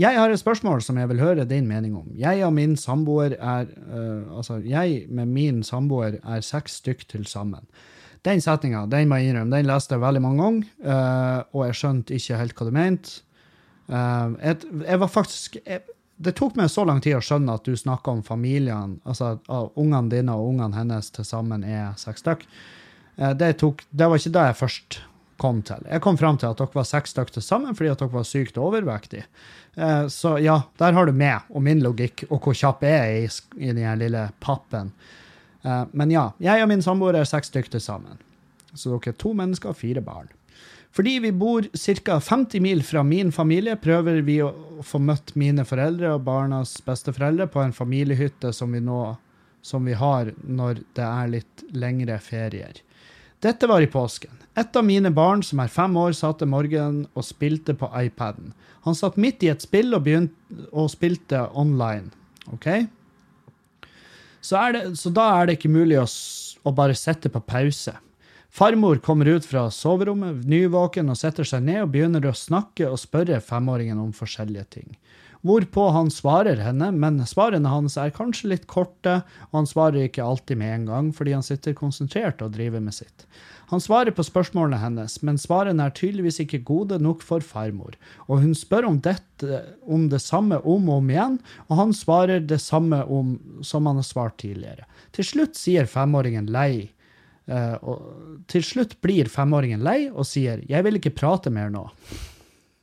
Jeg 0.00 0.16
har 0.16 0.32
et 0.32 0.40
spørsmål 0.40 0.80
som 0.82 0.96
jeg 0.98 1.08
vil 1.10 1.20
høre 1.20 1.44
din 1.44 1.66
mening 1.68 1.94
om. 1.96 2.06
Jeg 2.16 2.40
og 2.46 2.54
min 2.56 2.76
samboer 2.80 3.36
er 3.36 3.68
uh, 3.68 4.38
Altså, 4.38 4.56
jeg 4.64 5.04
med 5.08 5.26
min 5.26 5.62
samboer 5.62 6.16
er 6.24 6.40
seks 6.40 6.80
stykk 6.80 7.04
til 7.08 7.26
sammen. 7.26 7.68
Den 8.24 8.40
setninga, 8.40 8.86
den 8.86 9.10
må 9.10 9.18
jeg 9.18 9.32
innrømme, 9.32 9.56
den 9.56 9.68
leste 9.68 9.94
jeg 9.94 10.02
veldig 10.02 10.22
mange 10.22 10.42
ganger, 10.42 10.66
uh, 10.86 11.42
og 11.52 11.66
jeg 11.66 11.78
skjønte 11.78 12.16
ikke 12.16 12.40
helt 12.40 12.56
hva 12.56 12.66
du 12.66 12.74
mente. 12.74 13.22
Uh, 13.88 14.34
jeg, 14.42 14.60
jeg, 14.86 14.98
var 15.02 15.10
faktisk 15.10 15.56
jeg, 15.62 15.82
det 16.22 16.34
tok 16.38 16.56
meg 16.56 16.70
så 16.70 16.84
lang 16.86 17.00
tid 17.02 17.16
å 17.18 17.22
skjønne 17.24 17.56
at 17.58 17.66
du 17.66 17.74
snakka 17.76 18.14
om 18.14 18.22
familiene, 18.26 19.00
altså 19.02 19.34
at 19.36 19.78
ungene 19.80 20.12
dine 20.12 20.36
og 20.38 20.52
ungene 20.52 20.78
hennes 20.78 21.10
til 21.14 21.26
sammen 21.26 21.64
er 21.66 21.96
seks 22.00 22.22
stykk. 22.24 22.44
Uh, 23.18 23.32
det, 23.38 23.56
tok, 23.62 23.82
det 23.90 24.08
var 24.08 24.22
ikke 24.22 24.36
det 24.36 24.46
jeg 24.50 24.60
først 24.62 25.02
kom 25.42 25.62
til. 25.66 25.82
Jeg 25.90 26.02
kom 26.04 26.18
fram 26.18 26.38
til 26.38 26.52
at 26.52 26.60
dere 26.60 26.76
var 26.76 26.86
seks 26.86 27.14
stykk 27.14 27.32
til 27.34 27.44
sammen 27.44 27.74
fordi 27.74 27.90
at 27.92 28.02
dere 28.02 28.14
var 28.14 28.26
sykt 28.28 28.60
overvektige. 28.60 29.24
Eh, 29.74 30.06
så 30.12 30.36
ja, 30.42 30.58
der 30.78 30.94
har 30.96 31.08
du 31.08 31.16
meg 31.16 31.48
og 31.50 31.64
min 31.66 31.82
logikk 31.82 32.26
og 32.28 32.44
hvor 32.44 32.56
kjapp 32.56 32.84
jeg 32.86 33.00
er 33.00 33.24
i, 33.24 33.30
i 33.68 33.72
den 33.72 34.02
lille 34.02 34.26
pappen. 34.44 34.92
Eh, 35.62 35.84
men 35.92 36.12
ja, 36.14 36.28
jeg 36.42 36.62
og 36.62 36.70
min 36.70 36.84
samboer 36.84 37.18
er 37.18 37.28
seks 37.28 37.50
stykk 37.52 37.72
til 37.72 37.82
sammen. 37.82 38.20
Så 38.74 38.92
dere 38.92 39.14
er 39.14 39.18
to 39.20 39.34
mennesker 39.36 39.72
og 39.72 39.80
fire 39.80 40.04
barn. 40.04 40.30
Fordi 40.92 41.16
vi 41.24 41.32
bor 41.32 41.64
ca. 41.72 42.20
50 42.20 42.60
mil 42.60 42.82
fra 42.84 43.02
min 43.02 43.32
familie, 43.32 43.78
prøver 43.80 44.20
vi 44.26 44.42
å 44.44 44.52
få 44.84 45.00
møtt 45.00 45.32
mine 45.40 45.64
foreldre 45.64 46.10
og 46.12 46.26
barnas 46.26 46.74
besteforeldre 46.84 47.46
på 47.48 47.62
en 47.62 47.72
familiehytte 47.72 48.52
som 48.52 48.76
vi, 48.76 48.82
nå, 48.84 49.16
som 49.64 49.88
vi 49.88 49.96
har 49.96 50.34
når 50.44 50.82
det 50.96 51.06
er 51.06 51.32
litt 51.38 51.64
lengre 51.72 52.18
ferier. 52.20 52.82
Dette 53.42 53.66
var 53.66 53.82
i 53.82 53.90
påsken. 53.90 54.36
Et 54.54 54.76
av 54.76 54.84
mine 54.84 55.10
barn, 55.10 55.40
som 55.42 55.62
er 55.64 55.72
fem 55.72 55.96
år, 55.96 56.12
satt 56.14 56.44
om 56.44 56.52
morgenen 56.52 57.06
og 57.16 57.24
spilte 57.24 57.74
på 57.74 57.88
iPaden. 58.04 58.52
Han 58.84 58.94
satt 58.98 59.16
midt 59.16 59.42
i 59.42 59.50
et 59.50 59.64
spill 59.64 59.96
og, 59.96 60.04
begynte, 60.04 60.68
og 60.70 60.90
spilte 60.92 61.46
online. 61.56 62.12
OK? 62.52 62.68
Så, 64.42 64.60
det, 64.74 64.84
så, 65.00 65.10
da 65.14 65.28
er 65.38 65.48
det 65.48 65.56
ikke 65.56 65.72
mulig 65.72 65.96
å, 66.02 66.06
å 66.68 66.74
bare 66.76 66.98
sette 66.98 67.32
på 67.32 67.40
pause. 67.46 67.96
Farmor 68.52 68.96
kommer 68.96 69.26
ut 69.26 69.46
fra 69.48 69.70
soverommet, 69.72 70.42
nyvåken, 70.44 71.08
og 71.08 71.16
setter 71.16 71.46
seg 71.48 71.62
ned 71.64 71.86
og 71.86 71.94
begynner 71.94 72.26
å 72.28 72.34
snakke 72.36 72.84
og 72.84 73.00
spørre 73.00 73.38
femåringen 73.40 73.96
om 73.96 74.10
forskjellige 74.12 74.66
ting. 74.74 74.90
Hvorpå 75.40 75.86
han 75.94 76.10
svarer 76.12 76.60
henne, 76.60 76.90
men 76.92 77.16
svarene 77.26 77.72
hans 77.72 77.96
er 77.96 78.12
kanskje 78.12 78.52
litt 78.52 78.68
korte, 78.68 79.22
og 79.48 79.56
han 79.56 79.70
svarer 79.70 80.04
ikke 80.04 80.22
alltid 80.22 80.60
med 80.60 80.74
en 80.74 80.86
gang, 80.92 81.10
fordi 81.16 81.32
han 81.32 81.48
sitter 81.48 81.72
konsentrert 81.80 82.44
og 82.44 82.52
driver 82.52 82.84
med 82.84 82.92
sitt. 82.92 83.24
Han 83.72 83.80
svarer 83.80 84.12
på 84.12 84.28
spørsmålene 84.28 84.84
hennes, 84.84 85.16
men 85.24 85.40
svarene 85.40 85.88
er 85.88 85.96
tydeligvis 85.96 86.44
ikke 86.44 86.60
gode 86.68 87.00
nok 87.00 87.24
for 87.24 87.40
farmor, 87.40 87.96
og 88.28 88.44
hun 88.44 88.52
spør 88.52 88.92
om, 88.92 89.00
dette, 89.00 89.64
om 89.88 90.10
det 90.12 90.20
samme 90.20 90.60
om 90.60 90.92
og 90.92 91.00
om 91.00 91.14
igjen, 91.16 91.40
og 91.70 91.78
han 91.80 91.96
svarer 91.96 92.44
det 92.44 92.60
samme 92.60 93.00
om 93.08 93.38
som 93.64 93.88
han 93.88 94.04
har 94.04 94.12
svart 94.12 94.42
tidligere. 94.44 94.84
Til 95.16 95.32
slutt 95.32 95.56
sier 95.56 95.88
femåringen 95.88 96.52
lei 96.52 96.92
og 97.50 98.44
til 98.46 98.62
slutt 98.62 99.00
blir 99.02 99.30
femåringen 99.30 99.82
lei 99.82 100.10
og 100.10 100.26
sier 100.28 100.62
'jeg 100.68 100.84
vil 100.84 100.98
ikke 101.00 101.16
prate 101.16 101.50
mer 101.50 101.70
nå'. 101.70 101.88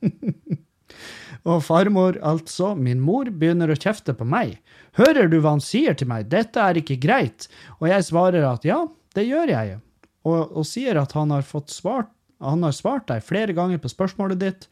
og 1.50 1.62
farmor, 1.64 2.18
altså, 2.22 2.74
min 2.74 3.00
mor, 3.00 3.30
begynner 3.30 3.70
å 3.70 3.78
kjefte 3.78 4.12
på 4.12 4.24
meg. 4.24 4.58
'Hører 4.98 5.30
du 5.30 5.40
hva 5.40 5.56
han 5.56 5.64
sier 5.64 5.94
til 5.94 6.08
meg? 6.08 6.28
Dette 6.28 6.60
er 6.60 6.76
ikke 6.76 7.00
greit.' 7.00 7.48
Og 7.80 7.88
jeg 7.88 8.04
svarer 8.04 8.44
at 8.44 8.64
ja, 8.64 8.86
det 9.14 9.26
gjør 9.28 9.48
jeg, 9.48 9.80
og, 10.24 10.52
og 10.56 10.66
sier 10.66 11.00
at 11.00 11.12
han 11.12 11.30
har 11.30 11.42
fått 11.42 11.70
svart 11.70 12.10
Han 12.40 12.62
har 12.64 12.72
svart 12.72 13.04
deg 13.08 13.20
flere 13.20 13.52
ganger 13.52 13.76
på 13.76 13.88
spørsmålet 13.92 14.38
ditt. 14.40 14.62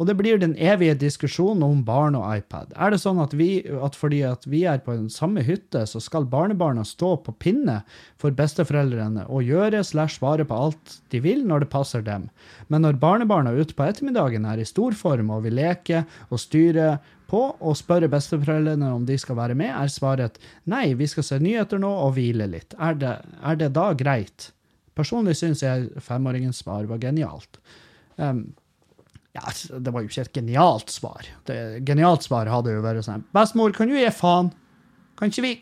Og 0.00 0.08
det 0.08 0.16
blir 0.18 0.40
den 0.40 0.54
evige 0.56 0.94
diskusjonen 0.98 1.62
om 1.66 1.82
barn 1.86 2.16
og 2.18 2.24
iPad. 2.32 2.72
Er 2.74 2.94
det 2.94 3.00
sånn 3.02 3.20
at, 3.22 3.34
vi, 3.36 3.60
at 3.62 3.96
fordi 3.98 4.22
at 4.26 4.46
vi 4.48 4.64
er 4.68 4.80
på 4.84 4.94
den 4.96 5.10
samme 5.12 5.44
hytte, 5.46 5.84
så 5.88 6.00
skal 6.02 6.28
barnebarna 6.30 6.84
stå 6.88 7.14
på 7.26 7.34
pinne 7.42 7.80
for 8.20 8.34
besteforeldrene 8.36 9.26
og 9.28 9.46
gjøre 9.46 9.84
slash 9.86 10.18
svare 10.18 10.46
på 10.48 10.58
alt 10.66 10.98
de 11.12 11.22
vil 11.24 11.44
når 11.48 11.64
det 11.64 11.72
passer 11.74 12.04
dem? 12.06 12.28
Men 12.72 12.86
når 12.86 13.00
barnebarna 13.02 13.52
ute 13.54 13.76
på 13.76 13.86
ettermiddagen 13.86 14.48
er 14.48 14.62
i 14.62 14.68
stor 14.68 14.96
form 14.96 15.32
og 15.34 15.44
vil 15.46 15.58
leke 15.60 16.04
og 16.30 16.40
styre 16.40 16.96
på 17.32 17.42
og 17.64 17.76
spørre 17.78 18.10
besteforeldrene 18.12 18.90
om 18.92 19.06
de 19.08 19.16
skal 19.20 19.38
være 19.38 19.56
med, 19.58 19.72
er 19.72 19.92
svaret 19.92 20.40
nei, 20.68 20.92
vi 20.98 21.08
skal 21.08 21.26
se 21.26 21.38
nyheter 21.40 21.80
nå 21.80 21.92
og 22.06 22.16
hvile 22.18 22.48
litt. 22.50 22.76
Er 22.80 22.98
det, 23.00 23.14
er 23.40 23.60
det 23.60 23.72
da 23.76 23.92
greit? 23.96 24.50
Personlig 24.96 25.38
syns 25.38 25.62
jeg 25.64 25.88
femåringens 26.04 26.60
svar 26.60 26.84
var 26.90 27.00
genialt. 27.00 27.60
Um, 28.20 28.50
ja, 29.32 29.40
altså, 29.40 29.78
det 29.80 29.92
var 29.92 30.04
jo 30.04 30.10
ikke 30.10 30.26
et 30.26 30.34
genialt 30.36 30.90
svar. 30.92 31.28
Det 31.48 31.56
Genialt 31.88 32.26
svar 32.26 32.50
hadde 32.52 32.74
jo 32.74 32.82
vært 32.84 33.06
sånn 33.06 33.24
Bestemor, 33.32 33.72
kan 33.76 33.88
du 33.88 33.96
gi 33.96 34.10
faen? 34.12 34.50
Kan 35.16 35.32
ikke 35.32 35.46
vi 35.46 35.52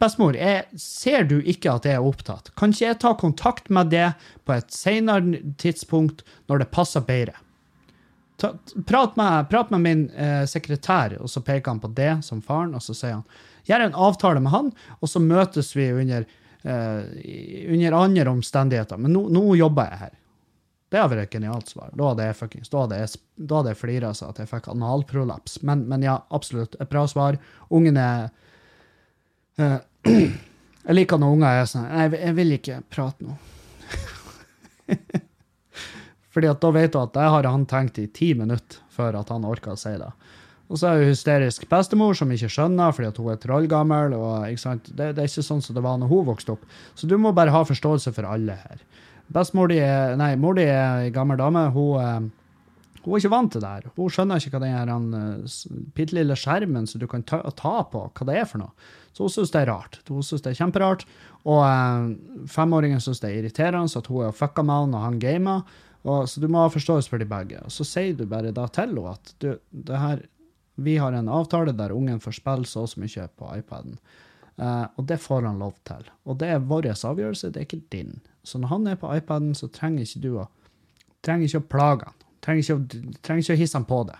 Bestemor, 0.00 0.38
jeg, 0.38 0.64
ser 0.80 1.26
du 1.28 1.40
ikke 1.42 1.74
at 1.74 1.88
jeg 1.88 1.98
er 1.98 2.06
opptatt? 2.06 2.52
Kan 2.56 2.72
ikke 2.72 2.86
jeg 2.86 3.00
ta 3.02 3.12
kontakt 3.18 3.68
med 3.74 3.90
det 3.92 4.06
på 4.46 4.54
et 4.54 4.72
senere 4.72 5.42
tidspunkt, 5.60 6.22
når 6.48 6.62
det 6.62 6.70
passer 6.72 7.04
bedre? 7.04 7.34
Ta, 8.38 8.52
prat, 8.86 9.16
med, 9.18 9.48
prat, 9.50 9.72
med, 9.74 9.82
min 9.82 10.04
eh, 10.14 10.44
sekretær, 10.46 11.16
og 11.18 11.26
så 11.28 11.42
peker 11.42 11.74
han 11.74 11.82
på 11.82 11.90
det 11.90 12.20
som 12.22 12.38
faren, 12.38 12.76
og 12.78 12.84
så 12.84 12.94
sier 12.94 13.16
han 13.18 13.26
gjør 13.68 13.88
en 13.88 13.98
avtale 13.98 14.42
med 14.44 14.54
han, 14.54 14.70
og 15.02 15.10
så 15.10 15.20
møtes 15.22 15.74
vi 15.76 15.90
under, 15.92 16.24
eh, 16.62 17.02
under 17.74 17.98
andre 17.98 18.30
omstendigheter. 18.30 19.02
Men 19.02 19.16
nå, 19.16 19.26
nå 19.34 19.44
jobber 19.58 19.90
jeg 19.90 20.02
her. 20.04 20.14
Det 20.88 21.00
hadde 21.00 21.12
vært 21.12 21.28
et 21.28 21.36
genialt 21.36 21.68
svar. 21.68 21.90
Da 21.92 22.10
hadde 22.10 22.26
jeg 22.30 22.36
fuckings, 22.38 22.70
jeg, 22.72 23.08
jeg 23.68 23.76
flira 23.76 24.14
seg 24.16 24.30
at 24.32 24.38
jeg 24.40 24.48
fikk 24.48 24.70
analprolaps. 24.72 25.60
Men, 25.68 25.84
men, 25.90 26.04
ja, 26.06 26.16
absolutt. 26.32 26.78
Et 26.80 26.88
bra 26.88 27.04
svar. 27.10 27.36
Ungen 27.68 28.00
er 28.00 28.30
uh, 29.60 29.78
Jeg 30.88 30.96
liker 30.96 31.20
når 31.20 31.32
unger 31.34 31.58
er 31.58 31.66
sånn 31.68 31.84
jeg, 31.84 32.12
jeg 32.16 32.34
vil 32.38 32.52
ikke 32.54 32.76
prate 32.88 33.26
nå. 33.26 33.34
Fordi 36.32 36.48
at 36.48 36.62
da 36.62 36.70
vet 36.72 36.94
du 36.94 36.98
at 37.02 37.12
det 37.12 37.26
har 37.34 37.48
han 37.50 37.66
tenkt 37.68 37.98
i 38.00 38.06
ti 38.08 38.30
minutter 38.38 38.80
før 38.94 39.18
at 39.20 39.28
han 39.34 39.44
orker 39.44 39.74
å 39.74 39.80
si 39.80 39.92
det. 40.00 40.08
Og 40.68 40.80
så 40.80 40.88
er 40.88 41.02
hun 41.02 41.10
hysterisk 41.10 41.64
bestemor 41.68 42.16
som 42.16 42.32
ikke 42.32 42.50
skjønner 42.52 42.94
fordi 42.94 43.08
at 43.10 43.20
hun 43.20 43.32
er 43.32 43.40
trollgammel. 43.42 44.16
det, 44.16 44.96
det, 44.96 45.10
er 45.12 45.28
ikke 45.28 45.44
sånn 45.44 45.60
som 45.64 45.76
det 45.76 45.84
var 45.84 46.00
når 46.00 46.12
hun 46.12 46.26
vokste 46.28 46.56
opp. 46.56 46.64
Så 46.94 47.08
du 47.08 47.16
må 47.20 47.32
bare 47.36 47.52
ha 47.52 47.62
forståelse 47.68 48.12
for 48.16 48.28
alle 48.28 48.56
her. 48.56 48.82
Bestemor 49.28 49.68
di 49.68 49.78
Nei, 50.16 50.36
mor 50.40 50.56
di 50.56 50.64
er 50.64 51.04
ei 51.04 51.10
gammel 51.12 51.38
dame. 51.40 51.66
Hun, 51.74 52.00
eh, 52.00 53.00
hun, 53.02 53.12
er 53.12 53.20
ikke 53.20 53.32
vant 53.32 53.52
til 53.52 53.64
det 53.64 53.72
her. 53.72 53.90
Hun 53.96 54.12
skjønner 54.12 54.40
ikke 54.40 54.60
hva 54.60 54.84
den 54.88 55.10
uh, 55.12 55.58
bitte 55.96 56.16
lille 56.16 56.36
skjermen 56.36 56.88
som 56.88 57.02
du 57.02 57.06
kan 57.10 57.24
ta, 57.28 57.42
ta, 57.56 57.74
på, 57.92 58.06
hva 58.08 58.28
det 58.28 58.38
er 58.40 58.48
for 58.48 58.62
noe. 58.62 58.88
Så 59.12 59.26
hun 59.26 59.34
syns 59.34 59.52
det 59.52 59.62
er 59.62 59.72
rart. 59.72 60.00
Hun 60.08 60.24
syns 60.24 60.44
det 60.44 60.54
er 60.54 60.62
kjemperart. 60.62 61.04
Og 61.44 61.60
uh, 61.60 62.46
femåringen 62.48 63.04
syns 63.04 63.20
det 63.20 63.30
er 63.30 63.42
irriterende 63.42 64.00
at 64.00 64.08
hun 64.08 64.28
er 64.28 64.36
fucka 64.36 64.64
med 64.64 64.82
han 64.82 64.96
og 64.96 65.04
han 65.04 65.20
gamer. 65.22 65.76
Og, 66.08 66.24
så 66.30 66.40
du 66.40 66.48
må 66.48 66.62
ha 66.62 66.72
forståelse 66.72 67.12
for 67.12 67.20
de 67.20 67.28
begge. 67.28 67.60
Og 67.66 67.74
så 67.74 67.84
sier 67.84 68.16
du 68.16 68.24
bare 68.30 68.54
da 68.54 68.64
til 68.72 68.94
henne 68.94 69.12
at 69.12 69.34
du, 69.44 69.50
det 69.70 70.00
her, 70.00 70.24
vi 70.80 70.96
har 71.02 71.12
en 71.12 71.28
avtale 71.28 71.74
der 71.76 71.92
ungen 71.92 72.22
får 72.22 72.38
spille 72.38 72.68
så 72.70 72.86
og 72.86 72.92
så 72.94 73.02
mye 73.02 73.28
på 73.36 73.52
iPaden. 73.58 74.00
Uh, 74.58 74.88
og 74.96 75.04
det 75.06 75.20
får 75.22 75.44
han 75.46 75.60
lov 75.60 75.76
til. 75.86 76.08
Og 76.24 76.40
det 76.40 76.48
er 76.54 76.64
vår 76.64 76.88
avgjørelse, 76.96 77.52
det 77.52 77.60
er 77.60 77.68
ikke 77.68 77.84
din. 77.92 78.16
Så 78.48 78.60
når 78.60 78.72
han 78.72 78.86
er 78.88 79.00
på 79.00 79.10
iPaden, 79.12 79.52
så 79.54 79.68
trenger 79.72 80.06
ikke 80.06 80.24
du 80.24 80.32
å 80.40 80.46
trenger 81.24 81.48
ikke 81.48 81.62
å 81.62 81.68
plage 81.74 82.08
han. 82.08 82.18
Trenger 82.44 82.64
ikke 82.64 82.76
å, 82.76 83.12
trenger 83.26 83.44
ikke 83.44 83.56
å 83.56 83.60
hisse 83.60 83.78
han 83.78 83.88
på 83.88 84.02
det. 84.08 84.18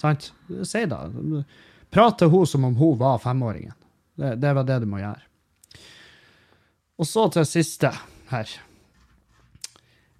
Sant? 0.00 0.30
Si 0.66 0.84
da. 0.88 1.02
Prat 1.92 2.18
til 2.18 2.32
henne 2.32 2.48
som 2.48 2.66
om 2.68 2.78
hun 2.78 2.98
var 3.00 3.20
femåringen. 3.22 3.76
Det, 4.20 4.34
det 4.40 4.54
var 4.56 4.66
det 4.68 4.80
du 4.82 4.88
må 4.90 5.00
gjøre. 5.02 5.26
Og 7.00 7.08
så 7.08 7.26
til 7.32 7.46
siste 7.48 7.92
her. 8.32 8.54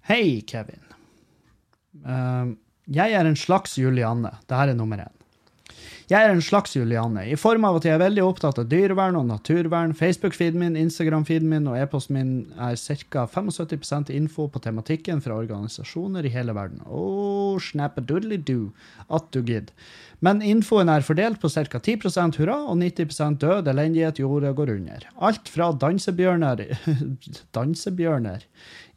Hei, 0.09 0.41
Kevin. 0.49 0.81
Uh, 2.01 2.53
jeg 2.89 3.13
er 3.13 3.27
en 3.27 3.37
slags 3.37 3.77
Julianne. 3.77 4.33
Dette 4.41 4.61
er 4.71 4.77
nummer 4.77 5.03
én. 5.03 5.20
Jeg 6.11 6.25
er 6.25 6.33
en 6.33 6.43
slags 6.43 6.75
Julianne, 6.75 7.23
i 7.31 7.37
form 7.39 7.63
av 7.67 7.77
at 7.79 7.85
jeg 7.87 7.95
er 7.95 8.01
veldig 8.01 8.23
opptatt 8.25 8.59
av 8.59 8.67
dyrevern 8.71 9.15
og 9.19 9.29
naturvern. 9.29 9.93
Facebook-feeden 9.95 10.59
min, 10.59 10.77
Instagram-feeden 10.79 11.47
min 11.47 11.69
og 11.71 11.77
e-posten 11.79 12.17
min 12.17 12.33
er 12.59 12.75
ca. 12.75 13.25
75% 13.31 14.11
info 14.11 14.49
på 14.51 14.61
tematikken 14.63 15.21
fra 15.23 15.37
organisasjoner 15.39 16.27
i 16.27 16.33
hele 16.33 16.55
verden. 16.57 16.83
Oh, 16.87 17.55
snappadoodly-doo, 17.61 18.71
at 19.07 19.29
du 19.31 19.39
gidder. 19.39 19.71
Men 20.21 20.43
infoen 20.45 20.91
er 20.91 21.05
fordelt 21.05 21.39
på 21.41 21.49
ca. 21.49 21.79
10% 21.79 22.37
hurra 22.41 22.59
og 22.69 22.77
90% 22.77 23.39
død, 23.41 23.71
elendighet, 23.71 24.19
jorda 24.21 24.51
går 24.57 24.75
under. 24.75 25.07
Alt 25.17 25.49
fra 25.49 25.71
dansebjørner 25.73 26.65
dansebjørner 27.57 28.45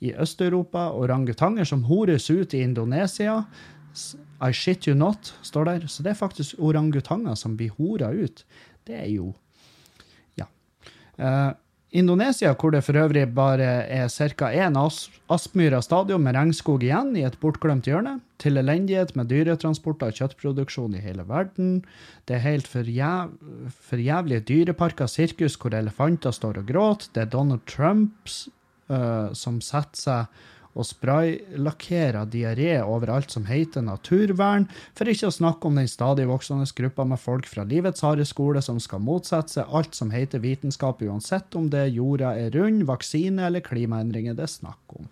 i 0.05 0.13
Øst-Europa, 0.21 0.91
orangutanger 0.93 1.65
som 1.65 1.87
hores 1.89 2.29
ut 2.31 2.55
i 2.55 2.65
Indonesia, 2.67 3.45
i 4.43 4.53
shit 4.53 4.89
you 4.89 4.95
not, 4.97 5.35
står 5.43 5.65
der. 5.65 5.87
Så 5.89 6.03
det 6.03 6.15
er 6.15 6.21
faktisk 6.21 6.59
orangutanger 6.59 7.35
som 7.39 7.57
blir 7.57 7.75
hora 7.79 8.13
ut. 8.13 8.45
Det 8.87 8.97
er 9.03 9.11
jo 9.13 9.35
Ja. 10.37 10.47
Uh, 11.19 11.55
Indonesia, 11.95 12.51
hvor 12.59 12.73
det 12.75 12.83
for 12.83 12.97
øvrig 12.99 13.29
bare 13.35 13.87
er 13.87 14.09
ca. 14.09 14.49
én 14.51 14.75
as 14.77 15.11
aspmyr 15.31 15.81
stadion 15.81 16.23
med 16.23 16.35
regnskog 16.35 16.83
igjen 16.83 17.17
i 17.17 17.23
et 17.23 17.39
bortglemt 17.39 17.87
hjørne, 17.87 18.19
til 18.39 18.59
elendighet 18.59 19.15
med 19.15 19.31
dyretransporter 19.31 20.11
og 20.11 20.19
kjøttproduksjon 20.19 20.97
i 20.99 21.05
hele 21.05 21.23
verden. 21.29 21.85
Det 22.27 22.35
er 22.35 22.43
helt 22.49 22.67
for, 22.67 22.83
jæv 22.83 24.29
dyreparker, 24.49 25.07
sirkus 25.07 25.55
hvor 25.55 25.71
elefanter 25.71 26.33
står 26.33 26.59
og 26.59 26.67
gråter. 26.67 27.13
Det 27.15 27.23
er 27.23 27.31
Donald 27.31 27.63
Trumps 27.67 28.49
uh, 28.91 29.31
som 29.33 29.61
setter 29.61 29.95
seg 29.95 30.27
og 30.75 30.87
spraylakkerer 30.89 32.27
diaré 32.31 32.73
over 32.83 33.13
alt 33.15 33.31
som 33.35 33.47
heter 33.47 33.85
naturvern, 33.87 34.67
for 34.99 35.11
ikke 35.11 35.31
å 35.31 35.35
snakke 35.35 35.71
om 35.71 35.79
den 35.79 35.91
stadig 35.91 36.27
voksende 36.29 36.67
gruppa 36.77 37.07
med 37.07 37.23
folk 37.23 37.47
fra 37.51 37.67
livets 37.69 38.03
harde 38.03 38.27
skole 38.27 38.63
som 38.65 38.81
skal 38.83 39.03
motsette 39.05 39.59
seg 39.59 39.71
alt 39.71 39.95
som 39.95 40.11
heter 40.15 40.43
vitenskap, 40.43 41.03
uansett 41.03 41.55
om 41.55 41.71
det 41.71 41.87
jorda 41.95 42.35
er 42.39 42.51
rund, 42.57 42.87
vaksine 42.91 43.47
eller 43.47 43.65
klimaendringer 43.65 44.35
det 44.35 44.49
er 44.49 44.55
snakk 44.57 44.99
om. 44.99 45.07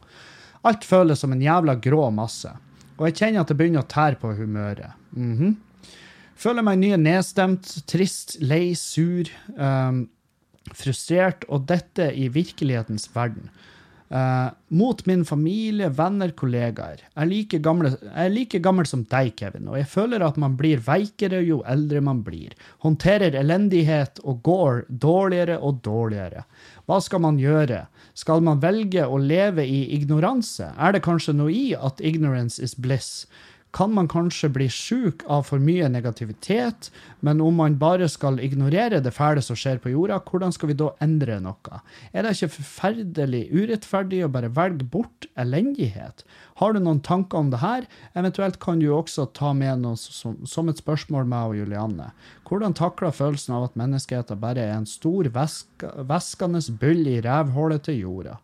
Alt 0.67 0.87
føles 0.87 1.23
som 1.23 1.35
en 1.35 1.43
jævla 1.43 1.77
grå 1.83 2.09
masse, 2.15 2.51
og 2.99 3.07
jeg 3.09 3.19
kjenner 3.19 3.43
at 3.43 3.51
det 3.51 3.59
begynner 3.59 3.83
å 3.83 3.91
tære 3.91 4.19
på 4.21 4.35
humøret. 4.39 4.99
Mm 5.17 5.37
-hmm. 5.39 5.55
Føler 6.43 6.63
meg 6.63 6.79
nye 6.79 6.97
nedstemt, 6.97 7.87
trist, 7.87 8.37
lei, 8.41 8.75
sur, 8.75 9.29
um, 9.57 10.09
frustrert, 10.75 11.45
og 11.49 11.67
dette 11.69 12.09
i 12.15 12.29
virkelighetens 12.29 13.09
verden. 13.15 13.51
Uh, 14.13 14.51
mot 14.69 15.07
min 15.09 15.23
familie, 15.25 15.87
venner, 15.89 16.35
kollegaer. 16.37 16.99
Jeg 17.01 17.17
er, 17.17 17.29
like 17.31 17.61
gamle, 17.65 17.95
jeg 17.97 18.27
er 18.27 18.35
like 18.35 18.59
gammel 18.61 18.85
som 18.89 19.07
deg, 19.09 19.31
Kevin, 19.39 19.71
og 19.73 19.79
jeg 19.79 19.89
føler 19.89 20.21
at 20.27 20.37
man 20.37 20.59
blir 20.59 20.83
veikere 20.85 21.41
jo 21.41 21.63
eldre 21.65 22.03
man 22.05 22.21
blir. 22.27 22.53
Håndterer 22.85 23.33
elendighet 23.41 24.21
og 24.21 24.43
går 24.45 24.83
dårligere 24.91 25.57
og 25.65 25.81
dårligere. 25.87 26.45
Hva 26.85 27.01
skal 27.01 27.25
man 27.25 27.41
gjøre? 27.41 27.87
Skal 28.13 28.45
man 28.45 28.61
velge 28.61 29.07
å 29.09 29.17
leve 29.17 29.65
i 29.65 29.87
ignoranse? 29.97 30.75
Er 30.77 30.93
det 30.93 31.07
kanskje 31.09 31.33
noe 31.39 31.55
i 31.57 31.71
at 31.73 32.05
ignorance 32.05 32.61
is 32.61 32.77
bliss? 32.77 33.25
Kan 33.73 33.93
man 33.95 34.09
kanskje 34.09 34.51
bli 34.53 34.67
sjuk 34.69 35.23
av 35.33 35.47
for 35.49 35.63
mye 35.63 35.89
negativitet, 35.89 36.91
men 37.25 37.41
om 37.41 37.57
man 37.57 37.79
bare 37.81 38.09
skal 38.13 38.37
ignorere 38.45 39.01
det 39.01 39.15
fæle 39.17 39.43
som 39.45 39.57
skjer 39.57 39.81
på 39.81 39.95
jorda, 39.95 40.19
hvordan 40.29 40.53
skal 40.53 40.73
vi 40.73 40.77
da 40.77 40.91
endre 41.05 41.39
noe? 41.41 41.81
Er 42.13 42.27
det 42.27 42.35
ikke 42.37 42.53
forferdelig 42.59 43.47
urettferdig 43.53 44.23
å 44.27 44.31
bare 44.33 44.53
velge 44.53 44.85
bort 44.93 45.29
elendighet? 45.41 46.25
Har 46.61 46.77
du 46.77 46.83
noen 46.83 47.01
tanker 47.01 47.41
om 47.41 47.49
det 47.53 47.63
her? 47.63 47.89
Eventuelt 48.19 48.61
kan 48.61 48.83
du 48.83 48.91
også 48.93 49.31
ta 49.33 49.55
med 49.57 49.81
noe 49.87 49.97
som, 49.97 50.37
som 50.45 50.69
et 50.69 50.83
spørsmål 50.83 51.25
meg 51.31 51.55
og 51.55 51.63
Julianne. 51.63 52.11
Hvordan 52.49 52.77
takler 52.77 53.15
følelsen 53.17 53.57
av 53.57 53.71
at 53.71 53.81
menneskeheten 53.81 54.41
bare 54.43 54.69
er 54.69 54.77
en 54.77 54.89
stor, 54.89 55.33
væskende 55.33 56.61
byll 56.83 57.09
i 57.09 57.23
rævhullet 57.25 57.89
til 57.89 58.05
jorda? 58.05 58.37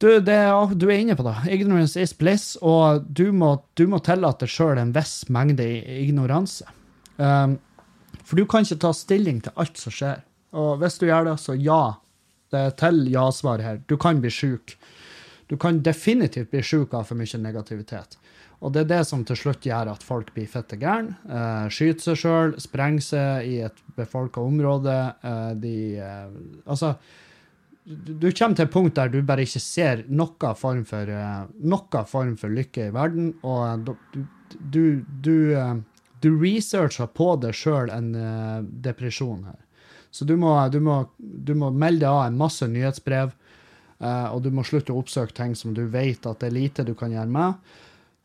Du, 0.00 0.08
det, 0.24 0.36
du, 0.80 0.86
er 0.88 1.02
inne 1.02 1.16
på 1.16 1.24
det. 1.26 1.34
Ignorance 1.52 2.00
is 2.00 2.14
bliss, 2.16 2.54
og 2.64 3.04
du 3.04 3.26
må, 3.36 3.52
du 3.76 3.84
må 3.90 4.00
tillate 4.00 4.48
sjøl 4.48 4.80
en 4.80 4.94
viss 4.96 5.26
mengde 5.28 5.66
ignoranse. 6.00 6.64
Um, 7.20 7.58
for 8.24 8.40
du 8.40 8.46
kan 8.48 8.64
ikke 8.64 8.80
ta 8.80 8.94
stilling 8.96 9.42
til 9.44 9.60
alt 9.60 9.76
som 9.76 9.92
skjer. 9.92 10.22
Og 10.56 10.80
hvis 10.80 10.96
du 11.02 11.04
gjør 11.10 11.28
det, 11.28 11.36
så 11.42 11.58
ja. 11.58 11.82
Det 12.50 12.64
er 12.64 12.72
til 12.80 13.04
ja-svar 13.12 13.60
her. 13.62 13.82
Du 13.86 13.94
kan 14.00 14.18
bli 14.24 14.32
sjuk. 14.32 14.72
Du 15.52 15.58
kan 15.60 15.82
definitivt 15.84 16.48
bli 16.50 16.64
sjuk 16.64 16.96
av 16.96 17.04
for 17.06 17.20
mye 17.20 17.44
negativitet. 17.44 18.16
Og 18.60 18.72
det 18.72 18.86
er 18.86 18.90
det 18.90 19.04
som 19.08 19.22
til 19.24 19.36
slutt 19.36 19.68
gjør 19.68 19.92
at 19.92 20.04
folk 20.04 20.32
blir 20.32 20.48
fette 20.48 20.80
gærne. 20.80 21.12
Uh, 21.28 21.68
skyter 21.72 22.08
seg 22.08 22.22
sjøl, 22.24 22.56
sprenger 22.60 23.04
seg 23.04 23.52
i 23.52 23.56
et 23.68 23.84
befolka 24.00 24.40
område. 24.40 24.96
Uh, 25.20 25.52
de 25.60 25.76
uh, 26.00 26.30
Altså 26.64 26.96
du, 27.84 28.30
kommer 28.32 28.56
til 28.56 28.66
et 28.66 28.72
punkt 28.72 28.98
der 28.98 29.10
du 29.12 29.20
bare 29.26 29.46
ikke 29.46 29.62
ser 29.62 30.04
noen 30.08 30.56
form 30.58 30.84
for, 30.88 31.08
eh, 31.08 31.46
noen 31.60 32.06
form 32.06 32.36
for 32.40 32.52
lykke 32.52 32.88
i 32.88 32.94
verden, 32.94 33.32
og 33.42 33.88
du, 33.88 34.24
du, 34.58 34.84
du, 35.24 35.36
eh, 35.56 35.74
du 36.20 36.30
researcher 36.36 37.10
på 37.16 37.32
deg 37.42 37.56
sjøl 37.56 37.92
en 37.94 38.14
eh, 38.14 38.60
depresjon 38.86 39.44
her. 39.48 39.58
Så 40.10 40.26
du 40.26 40.34
må, 40.36 40.52
du, 40.70 40.80
må, 40.82 41.04
må 41.54 41.70
melde 41.70 42.08
av 42.08 42.24
en 42.26 42.38
masse 42.38 42.66
nyhetsbrev, 42.66 43.32
eh, 44.00 44.26
og 44.28 44.42
du 44.44 44.50
må 44.54 44.66
slutte 44.66 44.94
å 44.94 45.00
oppsøke 45.00 45.36
ting 45.36 45.54
som 45.58 45.74
du 45.74 45.84
vet 45.90 46.26
at 46.26 46.42
det 46.42 46.50
er 46.50 46.58
lite 46.58 46.86
du 46.86 46.96
kan 46.98 47.14
gjøre 47.14 47.30
med, 47.30 47.70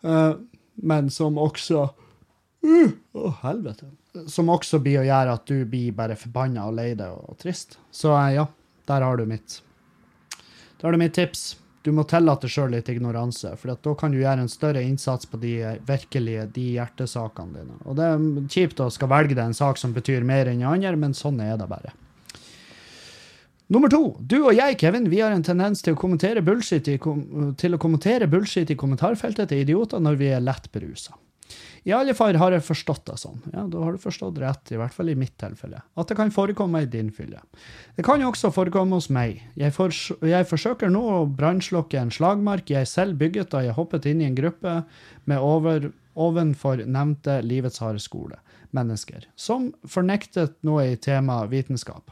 eh, 0.03 0.33
men 0.83 1.09
som 1.13 1.37
også 1.39 1.85
uh, 2.65 2.89
oh, 3.13 3.37
helvete. 3.43 3.87
Som 4.31 4.49
også 4.51 4.79
blir 4.83 5.01
å 5.01 5.07
gjøre 5.07 5.35
at 5.37 5.47
du 5.47 5.63
blir 5.69 5.95
bare 5.95 6.17
forbanna 6.19 6.67
og 6.69 6.77
lei 6.77 6.91
deg 6.97 7.13
og 7.13 7.37
trist. 7.39 7.77
Så 7.91 8.11
eh, 8.17 8.35
ja, 8.37 8.45
der 8.89 9.05
har 9.05 9.17
du 9.17 9.25
mitt. 9.29 9.61
Der 10.79 10.87
har 10.87 10.95
du 10.95 11.01
mitt 11.01 11.15
tips. 11.17 11.55
Du 11.85 11.91
må 11.93 12.01
tillate 12.09 12.49
sjøl 12.49 12.71
litt 12.73 12.87
ignoranse, 12.89 13.51
for 13.61 13.75
da 13.77 13.91
kan 13.93 14.13
du 14.13 14.17
gjøre 14.17 14.41
en 14.41 14.49
større 14.49 14.81
innsats 14.81 15.29
på 15.29 15.37
de 15.37 15.53
virkelige 15.85 16.47
de 16.55 16.63
hjertesakene 16.79 17.59
dine. 17.59 17.77
Og 17.85 17.99
det 17.99 18.07
er 18.09 18.23
kjipt 18.49 18.81
å 18.81 18.89
skal 18.93 19.11
velge 19.11 19.37
deg 19.37 19.43
en 19.51 19.57
sak 19.57 19.77
som 19.77 19.93
betyr 19.93 20.25
mer 20.25 20.49
enn 20.49 20.63
andre, 20.65 20.95
men 20.97 21.13
sånn 21.13 21.37
er 21.45 21.59
det 21.61 21.69
bare. 21.69 21.93
Nummer 23.67 23.89
to. 23.89 24.15
Du 24.21 24.39
og 24.43 24.53
jeg, 24.53 24.77
Kevin, 24.81 25.09
vi 25.09 25.21
har 25.21 25.33
en 25.33 25.45
tendens 25.45 25.81
til 25.85 25.93
å 25.93 25.99
kommentere 25.99 26.41
bullshit 26.45 26.89
i, 26.89 26.97
kom 27.01 27.53
til 27.57 27.77
å 27.77 27.81
kommentere 27.81 28.29
bullshit 28.29 28.69
i 28.69 28.77
kommentarfeltet 28.77 29.49
til 29.49 29.63
idioter 29.63 30.01
når 30.01 30.19
vi 30.21 30.33
er 30.33 30.43
lett 30.45 30.69
berusa. 30.73 31.13
I 31.85 31.93
alle 31.93 32.15
fall 32.17 32.37
har 32.41 32.55
jeg 32.55 32.65
forstått 32.65 33.03
det 33.11 33.17
sånn. 33.21 33.41
Ja, 33.53 33.65
da 33.69 33.83
har 33.83 33.93
du 33.93 34.01
forstått 34.01 34.39
rett, 34.41 34.71
i 34.73 34.79
hvert 34.79 34.93
fall 34.95 35.11
i 35.11 35.17
mitt 35.19 35.35
tilfelle. 35.41 35.83
At 35.93 36.09
det 36.09 36.17
kan 36.17 36.33
forekomme 36.33 36.81
i 36.81 36.89
din 36.89 37.11
fylle. 37.13 37.43
Det 37.95 38.05
kan 38.07 38.23
jo 38.23 38.31
også 38.31 38.49
forekomme 38.55 38.97
hos 38.97 39.11
meg. 39.13 39.43
Jeg, 39.59 39.75
for, 39.75 39.93
jeg 40.25 40.49
forsøker 40.49 40.89
nå 40.89 41.03
å 41.13 41.19
brannslokke 41.29 42.01
en 42.01 42.13
slagmark 42.13 42.73
jeg 42.73 42.89
selv 42.89 43.19
bygget 43.21 43.53
da 43.53 43.61
jeg 43.67 43.77
hoppet 43.77 44.09
inn 44.09 44.23
i 44.23 44.29
en 44.31 44.37
gruppe 44.37 44.79
med 45.29 45.45
over, 45.45 45.91
ovenfor 46.17 46.81
nevnte 46.89 47.37
Livets 47.45 47.81
harde 47.83 48.01
skole, 48.01 48.41
mennesker, 48.73 49.29
som 49.37 49.69
fornektet 49.85 50.57
noe 50.65 50.89
i 50.95 50.97
temaet 50.97 51.53
vitenskap. 51.53 52.09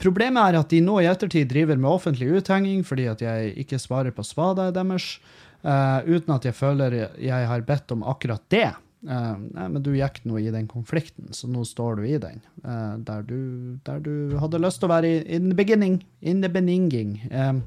Problemet 0.00 0.40
er 0.48 0.58
at 0.60 0.70
de 0.72 0.80
nå 0.82 0.96
i 1.02 1.08
ettertid 1.10 1.50
driver 1.50 1.78
med 1.78 1.90
offentlig 1.90 2.30
uthenging 2.40 2.82
fordi 2.88 3.06
at 3.10 3.22
jeg 3.24 3.52
ikke 3.62 3.78
svarer 3.78 4.14
på 4.16 4.24
spadet 4.24 4.72
deres, 4.74 5.18
uh, 5.64 6.00
uten 6.06 6.36
at 6.36 6.46
jeg 6.48 6.56
føler 6.56 6.96
jeg 7.20 7.50
har 7.50 7.66
bedt 7.66 7.92
om 7.94 8.06
akkurat 8.08 8.42
det. 8.52 8.68
Uh, 9.00 9.36
nei, 9.56 9.66
men 9.72 9.80
du 9.84 9.94
gikk 9.96 10.20
nå 10.28 10.40
i 10.40 10.50
den 10.52 10.66
konflikten, 10.68 11.30
så 11.32 11.48
nå 11.48 11.64
står 11.64 12.00
du 12.00 12.08
i 12.08 12.18
den. 12.20 12.42
Uh, 12.64 12.98
der, 13.06 13.22
du, 13.24 13.38
der, 13.86 14.02
du, 14.04 14.36
hadde 14.40 14.60
lyst 14.60 14.82
til 14.82 14.90
å 14.90 14.94
være 14.94 15.08
i, 15.08 15.22
in 15.36 15.48
the 15.48 15.56
beginning. 15.56 16.02
In 16.20 16.44
the 16.44 16.52
beninging. 16.52 17.16
Um, 17.32 17.62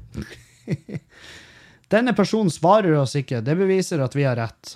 Denne 1.94 2.14
personen 2.16 2.50
svarer 2.50 2.94
oss 2.96 3.12
ikke, 3.18 3.42
det 3.44 3.54
beviser 3.58 4.00
at 4.02 4.14
vi 4.16 4.24
har 4.24 4.38
rett, 4.40 4.72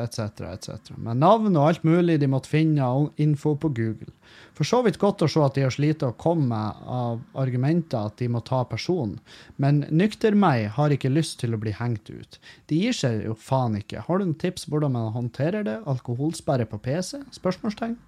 etc., 0.00 0.46
etc. 0.48 0.94
Med 0.96 1.20
navn 1.20 1.52
og 1.52 1.66
alt 1.68 1.84
mulig 1.86 2.16
de 2.18 2.30
måtte 2.32 2.50
finne 2.50 2.88
info 3.22 3.52
på 3.60 3.70
Google. 3.76 4.08
For 4.56 4.64
så 4.64 4.80
vidt 4.86 4.96
godt 5.00 5.20
å 5.20 5.28
se 5.28 5.42
at 5.44 5.56
de 5.56 5.66
har 5.66 5.74
slitt 5.74 6.04
å 6.06 6.14
komme 6.16 6.56
av 6.88 7.20
argumenter 7.36 8.08
at 8.08 8.16
de 8.22 8.28
må 8.32 8.40
ta 8.46 8.62
personen, 8.68 9.18
men 9.60 9.82
nykter 9.92 10.36
meg 10.38 10.70
har 10.78 10.94
ikke 10.94 11.12
lyst 11.12 11.38
til 11.42 11.52
å 11.52 11.60
bli 11.60 11.74
hengt 11.76 12.08
ut. 12.08 12.38
De 12.72 12.78
gir 12.80 12.96
seg 12.96 13.26
jo 13.26 13.36
faen 13.36 13.76
ikke. 13.76 14.06
Har 14.06 14.18
du 14.18 14.26
noen 14.26 14.38
tips 14.40 14.64
hvordan 14.72 14.96
man 14.96 15.12
håndterer 15.12 15.66
det? 15.66 15.76
Alkoholsperre 15.84 16.68
på 16.70 16.80
PC? 16.88 17.20
Spørsmålstegn. 17.36 17.98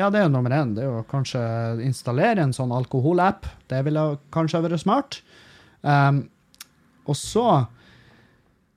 Ja, 0.00 0.08
det 0.10 0.18
er 0.18 0.26
jo 0.26 0.34
nummer 0.34 0.54
én. 0.56 0.74
Det 0.74 0.82
er 0.82 0.90
jo 0.90 1.06
kanskje 1.06 1.42
installere 1.84 2.42
en 2.42 2.56
sånn 2.56 2.72
alkoholapp. 2.74 3.46
Det 3.70 3.84
ville 3.86 4.06
kanskje 4.34 4.64
vært 4.64 4.82
smart. 4.82 5.20
Um, 5.82 6.24
og 7.06 7.18
så 7.18 7.46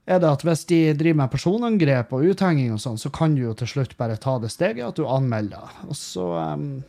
er 0.05 0.19
det 0.21 0.29
at 0.29 0.43
hvis 0.45 0.65
de 0.69 0.79
driver 0.97 1.23
med 1.23 1.31
personangrep 1.33 2.11
og 2.13 2.27
uthenging 2.29 2.73
og 2.75 2.81
sånn, 2.83 2.99
så 3.01 3.09
kan 3.13 3.33
du 3.33 3.47
jo 3.47 3.55
til 3.57 3.71
slutt 3.71 3.95
bare 3.97 4.19
ta 4.21 4.37
det 4.41 4.51
steget 4.53 4.85
at 4.85 4.99
du 4.99 5.07
anmelder. 5.09 5.71
Og 5.87 5.97
så 5.97 6.27
um, 6.53 6.83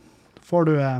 får 0.47 0.65
du 0.65 0.75
uh, 0.79 0.99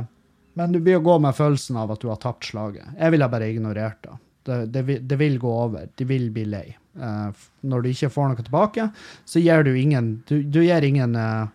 Men 0.58 0.72
du 0.74 0.80
blir 0.82 0.98
å 0.98 1.04
gå 1.04 1.18
med 1.22 1.36
følelsen 1.36 1.76
av 1.78 1.92
at 1.94 2.02
du 2.02 2.08
har 2.10 2.18
tapt 2.22 2.48
slaget. 2.50 2.88
Jeg 2.98 3.14
ville 3.14 3.28
bare 3.30 3.50
ignorert 3.52 4.00
det. 4.02 4.16
Det, 4.48 4.56
det, 4.72 4.98
det, 5.04 5.16
vil 5.20 5.36
gå 5.38 5.50
over. 5.52 5.90
De 5.94 6.06
vil 6.08 6.30
bli 6.34 6.46
lei. 6.48 6.66
Uh, 6.98 7.30
når 7.60 7.84
du 7.84 7.90
ikke 7.92 8.10
får 8.10 8.32
noe 8.32 8.42
tilbake, 8.42 8.88
så 9.28 9.42
gir 9.42 9.62
du 9.62 9.70
ingen 9.78 10.16
Du, 10.26 10.40
du 10.42 10.62
gir 10.64 10.82
ingen 10.88 11.14
uh, 11.14 11.46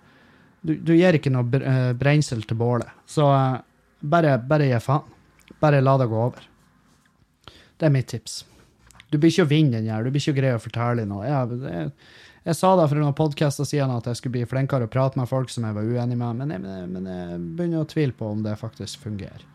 du, 0.61 0.77
du, 0.77 0.93
gir 0.95 1.17
ikke 1.17 1.33
noe 1.33 1.93
brensel 1.99 2.45
til 2.47 2.55
bålet. 2.55 2.87
Så 3.09 3.27
bare, 3.99 4.37
bare 4.39 4.69
gi 4.69 4.79
faen. 4.79 5.09
Bare 5.59 5.83
la 5.83 5.97
det 5.99 6.07
gå 6.11 6.21
over. 6.23 6.47
Det 7.77 7.89
er 7.89 7.91
mitt 7.91 8.07
tips. 8.07 8.45
Du 9.11 9.19
blir 9.19 9.29
ikke 9.29 9.43
å 9.45 9.51
vinne 9.51 9.77
den 9.77 9.91
her. 9.91 10.05
Du 10.05 10.09
blir 10.09 10.23
ikke 10.23 10.33
å 10.33 10.39
greie 10.39 10.57
å 10.57 10.63
fortelle 10.63 11.03
noe. 11.05 11.25
Jeg, 11.27 11.59
jeg, 11.67 11.91
jeg 12.43 12.57
sa 12.59 12.73
da 12.75 12.87
for 12.89 12.99
noen 12.99 13.15
podkaster 13.15 13.67
siden 13.67 13.93
at 13.95 14.09
jeg 14.09 14.19
skulle 14.19 14.37
bli 14.37 14.47
flinkere 14.49 14.87
å 14.87 14.91
prate 14.91 15.19
med 15.19 15.29
folk 15.29 15.51
som 15.51 15.67
jeg 15.67 15.77
var 15.77 15.87
uenig 15.87 16.17
med, 16.19 16.41
men 16.41 16.51
jeg, 16.51 16.87
men 16.91 17.07
jeg 17.07 17.39
begynner 17.57 17.85
å 17.85 17.89
tvile 17.89 18.15
på 18.19 18.31
om 18.35 18.43
det 18.43 18.57
faktisk 18.59 19.05
fungerer. 19.05 19.45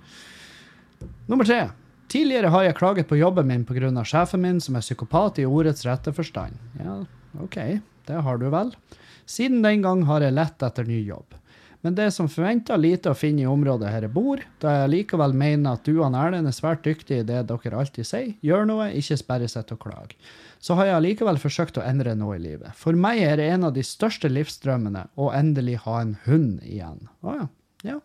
Nummer 1.28 1.48
tre. 1.48 1.66
Tidligere 2.08 2.48
har 2.54 2.64
jeg 2.64 2.78
klaget 2.78 3.08
på 3.10 3.18
jobben 3.20 3.50
min 3.50 3.66
pga. 3.68 3.90
sjefen 4.04 4.40
min, 4.40 4.60
som 4.64 4.76
er 4.76 4.84
psykopat 4.86 5.38
i 5.38 5.44
ordets 5.44 5.84
rette 5.84 6.12
forstand. 6.16 6.56
Ja, 6.80 7.02
OK, 7.44 7.58
det 8.08 8.22
har 8.24 8.38
du 8.40 8.48
vel. 8.48 8.72
Siden 9.28 9.60
den 9.62 9.84
gang 9.84 10.06
har 10.08 10.24
jeg 10.24 10.32
lett 10.32 10.64
etter 10.64 10.88
ny 10.88 11.02
jobb 11.04 11.37
men 11.86 11.94
det 11.94 12.08
er 12.08 12.14
som 12.14 12.26
forventa 12.30 12.76
lite 12.76 13.12
å 13.12 13.16
finne 13.16 13.44
i 13.44 13.48
området 13.48 13.90
her 13.92 14.06
jeg 14.08 14.14
bor, 14.14 14.40
da 14.58 14.72
jeg 14.80 14.92
likevel 14.96 15.34
mener 15.38 15.76
at 15.76 15.86
du 15.86 16.00
og 16.00 16.10
Erlend 16.10 16.50
er 16.50 16.56
svært 16.56 16.82
dyktige 16.86 17.22
i 17.22 17.26
det 17.28 17.44
dere 17.46 17.78
alltid 17.78 18.08
sier, 18.08 18.32
gjør 18.42 18.66
noe, 18.66 18.88
ikke 18.98 19.18
sperre 19.20 19.50
seg 19.50 19.68
til 19.68 19.78
å 19.78 19.82
klage. 19.84 20.18
Så 20.58 20.74
har 20.74 20.90
jeg 20.90 21.04
likevel 21.04 21.38
forsøkt 21.38 21.78
å 21.78 21.86
endre 21.86 22.16
noe 22.18 22.34
i 22.34 22.42
livet. 22.42 22.74
For 22.74 22.98
meg 22.98 23.22
er 23.22 23.38
det 23.38 23.46
en 23.52 23.68
av 23.68 23.76
de 23.76 23.84
største 23.86 24.30
livsdrømmene 24.32 25.06
å 25.14 25.30
endelig 25.38 25.78
ha 25.84 26.00
en 26.02 26.16
hund 26.24 26.64
igjen. 26.66 27.04
Å 27.22 27.36
ja. 27.36 27.46
ja. 27.92 27.98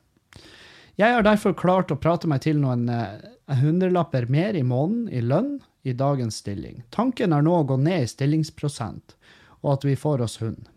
Jeg 1.01 1.15
har 1.15 1.25
derfor 1.25 1.55
klart 1.57 1.89
å 1.89 1.97
prate 1.97 2.29
meg 2.29 2.43
til 2.45 2.59
noen 2.61 2.85
eh, 2.93 3.23
hundrelapper 3.57 4.29
mer 4.29 4.53
i 4.53 4.61
måneden 4.61 5.09
i 5.09 5.23
lønn 5.25 5.55
i 5.83 5.97
dagens 5.97 6.37
stilling. 6.43 6.83
Tanken 6.93 7.33
er 7.33 7.41
nå 7.41 7.57
å 7.57 7.65
gå 7.67 7.79
ned 7.81 8.05
i 8.05 8.11
stillingsprosent, 8.11 9.17
og 9.65 9.79
at 9.79 9.87
vi 9.89 9.97
får 9.97 10.21
oss 10.27 10.37
hund. 10.43 10.69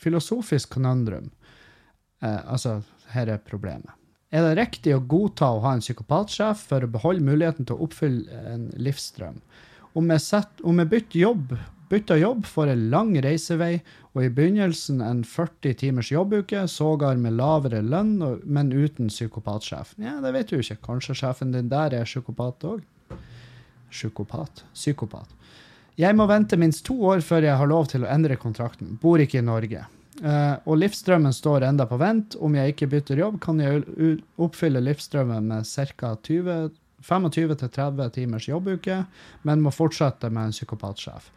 Filosofisk 0.00 0.72
konundrum. 0.78 1.28
Eh, 2.20 2.40
altså, 2.52 2.80
her 3.14 3.30
er 3.34 3.42
problemet. 3.44 3.94
Er 4.28 4.44
det 4.44 4.58
riktig 4.58 4.92
å 4.92 5.00
godta 5.00 5.54
å 5.54 5.62
ha 5.64 5.72
en 5.76 5.82
psykopatsjef 5.82 6.66
for 6.68 6.84
å 6.84 6.92
beholde 6.92 7.24
muligheten 7.24 7.68
til 7.68 7.78
å 7.78 7.86
oppfylle 7.86 8.42
en 8.52 8.68
livsdrøm? 8.76 9.38
Om 9.96 10.12
jeg, 10.12 10.24
set, 10.26 10.60
om 10.68 10.82
jeg 10.82 10.90
bytter 10.92 11.20
jobb, 11.22 11.54
bytter 11.88 12.20
jobb, 12.20 12.44
får 12.46 12.74
jeg 12.74 12.82
lang 12.92 13.14
reisevei, 13.24 13.78
og 14.12 14.26
i 14.26 14.30
begynnelsen 14.34 15.00
en 15.04 15.22
40 15.24 15.78
timers 15.80 16.12
jobbuke, 16.12 16.66
sågar 16.68 17.16
med 17.16 17.38
lavere 17.38 17.80
lønn, 17.80 18.18
men 18.44 18.74
uten 18.74 19.08
psykopatsjef. 19.08 19.94
Ja, 20.02 20.18
det 20.20 20.34
vet 20.36 20.52
du 20.52 20.58
ikke. 20.60 20.76
Kanskje 20.90 21.16
sjefen 21.22 21.56
din 21.56 21.72
der 21.72 21.96
er 21.96 22.08
psykopat 22.08 22.68
òg? 22.68 22.84
Psykopat? 23.88 24.66
Psykopat. 24.76 25.32
Jeg 25.98 26.14
må 26.14 26.28
vente 26.30 26.58
minst 26.60 26.84
to 26.86 26.94
år 27.08 27.24
før 27.24 27.48
jeg 27.48 27.58
har 27.58 27.70
lov 27.70 27.88
til 27.90 28.04
å 28.04 28.10
endre 28.12 28.36
kontrakten. 28.38 28.98
Bor 29.00 29.18
ikke 29.22 29.40
i 29.40 29.46
Norge. 29.46 29.86
Uh, 30.18 30.58
og 30.66 30.80
livsdrømmen 30.80 31.34
står 31.34 31.66
enda 31.68 31.86
på 31.86 31.98
vent. 32.00 32.34
Om 32.42 32.56
jeg 32.58 32.74
ikke 32.74 32.90
bytter 32.94 33.22
jobb, 33.22 33.38
kan 33.44 33.60
jeg 33.62 33.84
oppfylle 34.40 34.82
livsdrømmen 34.82 35.50
med 35.52 35.68
ca. 35.68 36.14
25-30 37.08 38.08
timers 38.10 38.48
jobbuke, 38.48 39.04
men 39.46 39.62
må 39.62 39.70
fortsette 39.70 40.30
med 40.34 40.48
en 40.48 40.56
psykopatsjef. 40.56 41.30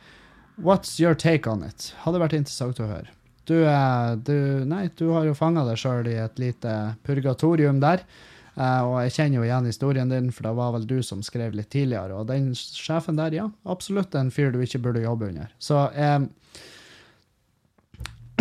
What's 0.57 0.99
your 0.99 1.13
take 1.13 1.49
on 1.49 1.61
it? 1.63 1.91
Hadde 2.01 2.21
vært 2.21 2.33
interessant 2.37 2.81
å 2.81 2.89
høre. 2.89 3.13
Du, 3.49 3.55
uh, 3.65 4.17
du, 4.17 4.35
nei, 4.69 4.87
du 4.97 5.11
har 5.13 5.25
jo 5.29 5.37
fanga 5.37 5.63
deg 5.67 5.79
sjøl 5.81 6.09
i 6.09 6.17
et 6.23 6.41
lite 6.41 6.75
purgatorium 7.05 7.81
der. 7.83 8.03
Uh, 8.51 8.81
og 8.83 8.95
jeg 9.05 9.13
kjenner 9.15 9.39
jo 9.39 9.45
igjen 9.47 9.69
historien 9.69 10.11
din, 10.11 10.27
for 10.35 10.49
det 10.49 10.57
var 10.57 10.73
vel 10.75 10.89
du 10.89 10.99
som 11.05 11.21
skrev 11.23 11.55
litt 11.55 11.71
tidligere. 11.73 12.17
Og 12.17 12.27
den 12.29 12.51
sjefen 12.57 13.19
der, 13.19 13.33
ja, 13.37 13.47
absolutt 13.69 14.17
en 14.17 14.33
fyr 14.33 14.51
du 14.51 14.59
ikke 14.61 14.81
burde 14.83 15.05
jobbe 15.05 15.29
under. 15.31 15.53
Så 15.61 15.85
um, 15.95 16.27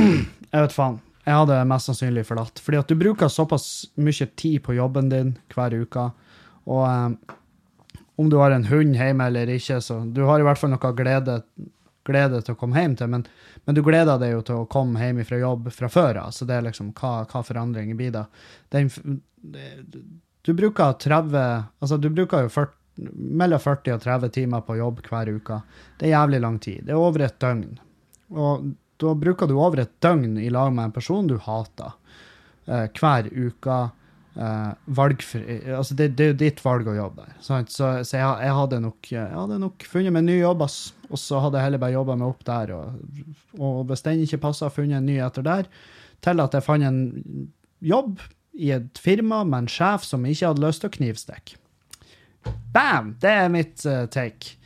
jeg 0.01 0.65
vet 0.65 0.77
faen. 0.77 1.01
Jeg 1.27 1.37
hadde 1.37 1.59
mest 1.69 1.91
sannsynlig 1.91 2.25
forlatt. 2.27 2.63
Fordi 2.65 2.81
at 2.81 2.91
du 2.91 2.97
bruker 2.99 3.31
såpass 3.31 3.67
mye 4.01 4.27
tid 4.41 4.63
på 4.65 4.75
jobben 4.79 5.11
din 5.13 5.35
hver 5.53 5.77
uke. 5.83 6.07
Og 6.71 6.87
um, 6.87 7.19
om 8.21 8.31
du 8.31 8.37
har 8.41 8.55
en 8.55 8.67
hund 8.69 8.97
hjemme 8.97 9.29
eller 9.31 9.53
ikke, 9.55 9.81
så 9.85 10.01
du 10.05 10.25
har 10.29 10.41
i 10.41 10.45
hvert 10.45 10.61
fall 10.61 10.73
noe 10.73 10.91
glede, 10.97 11.39
glede 12.09 12.41
til 12.45 12.57
å 12.57 12.59
komme 12.61 12.81
hjem 12.83 12.97
til. 12.99 13.13
Men, 13.13 13.25
men, 13.65 13.77
du 13.77 13.83
gleder 13.85 14.21
deg 14.21 14.35
jo 14.35 14.43
til 14.49 14.63
å 14.63 14.69
komme 14.71 15.01
hjem 15.01 15.23
fra 15.29 15.39
jobb 15.41 15.71
fra 15.77 15.89
før 15.93 16.25
av. 16.25 16.35
Så 16.37 16.49
det 16.49 16.59
er 16.59 16.67
liksom 16.67 16.91
hva, 16.99 17.15
hva 17.31 17.45
forandringer 17.47 17.97
blir 17.97 18.13
da. 18.17 18.27
Den, 18.75 18.91
du 20.43 20.53
bruker 20.57 20.99
30 21.01 21.41
Altså, 21.81 21.97
du 21.97 22.11
bruker 22.13 22.45
jo 22.45 22.53
40, 22.59 22.77
mellom 23.41 23.63
40 23.63 23.97
og 23.97 24.05
30 24.05 24.35
timer 24.37 24.67
på 24.67 24.77
jobb 24.81 25.01
hver 25.07 25.33
uke. 25.33 25.61
Det 25.97 26.09
er 26.09 26.17
jævlig 26.17 26.45
lang 26.45 26.61
tid. 26.61 26.85
Det 26.85 26.97
er 26.97 27.01
over 27.01 27.25
et 27.25 27.41
døgn. 27.41 27.79
Og 28.37 28.73
da 29.01 29.15
bruker 29.19 29.49
du 29.51 29.57
over 29.59 29.83
et 29.83 29.93
døgn 30.05 30.39
i 30.41 30.51
lag 30.53 30.73
med 30.75 30.89
en 30.89 30.95
person 30.95 31.29
du 31.31 31.39
hater, 31.43 31.97
eh, 32.67 32.87
hver 33.01 33.31
uke. 33.33 33.79
eh, 34.37 34.73
valgfri 34.87 35.57
Altså, 35.75 35.95
det, 35.99 36.13
det 36.17 36.25
er 36.25 36.29
jo 36.31 36.39
ditt 36.39 36.61
valg 36.65 36.89
å 36.89 36.95
jobbe 36.95 37.25
der. 37.27 37.37
Sant? 37.43 37.73
Så, 37.75 37.89
så 38.07 38.17
jeg, 38.17 38.27
jeg, 38.47 38.57
hadde 38.61 38.81
nok, 38.85 39.11
jeg 39.11 39.27
hadde 39.35 39.59
nok 39.59 39.87
funnet 39.91 40.15
meg 40.15 40.23
en 40.23 40.31
ny 40.31 40.37
jobb, 40.41 40.63
ass. 40.63 40.79
Og 41.11 41.19
så 41.19 41.41
hadde 41.43 41.59
jeg 41.59 41.67
heller 41.67 41.83
bare 41.83 41.97
jobba 41.97 42.17
meg 42.21 42.29
opp 42.31 42.45
der. 42.47 42.75
Og, 42.77 43.25
og 43.59 43.81
hvis 43.91 44.05
den 44.07 44.23
ikke 44.23 44.43
passa, 44.47 44.71
funnet 44.73 45.01
en 45.01 45.09
ny 45.11 45.19
etter 45.25 45.47
der. 45.47 45.67
Til 46.23 46.45
at 46.45 46.55
jeg 46.55 46.67
fant 46.67 46.87
en 46.87 47.01
jobb 47.81 48.21
i 48.61 48.71
et 48.77 49.01
firma 49.01 49.43
med 49.49 49.65
en 49.65 49.73
sjef 49.73 50.05
som 50.07 50.25
ikke 50.27 50.53
hadde 50.53 50.65
lyst 50.65 50.85
til 50.85 50.91
å 50.91 50.97
knivstikke. 50.99 51.59
Bam! 52.73 53.15
Det 53.21 53.31
er 53.43 53.53
mitt 53.53 53.83
uh, 53.89 54.07
take. 54.13 54.57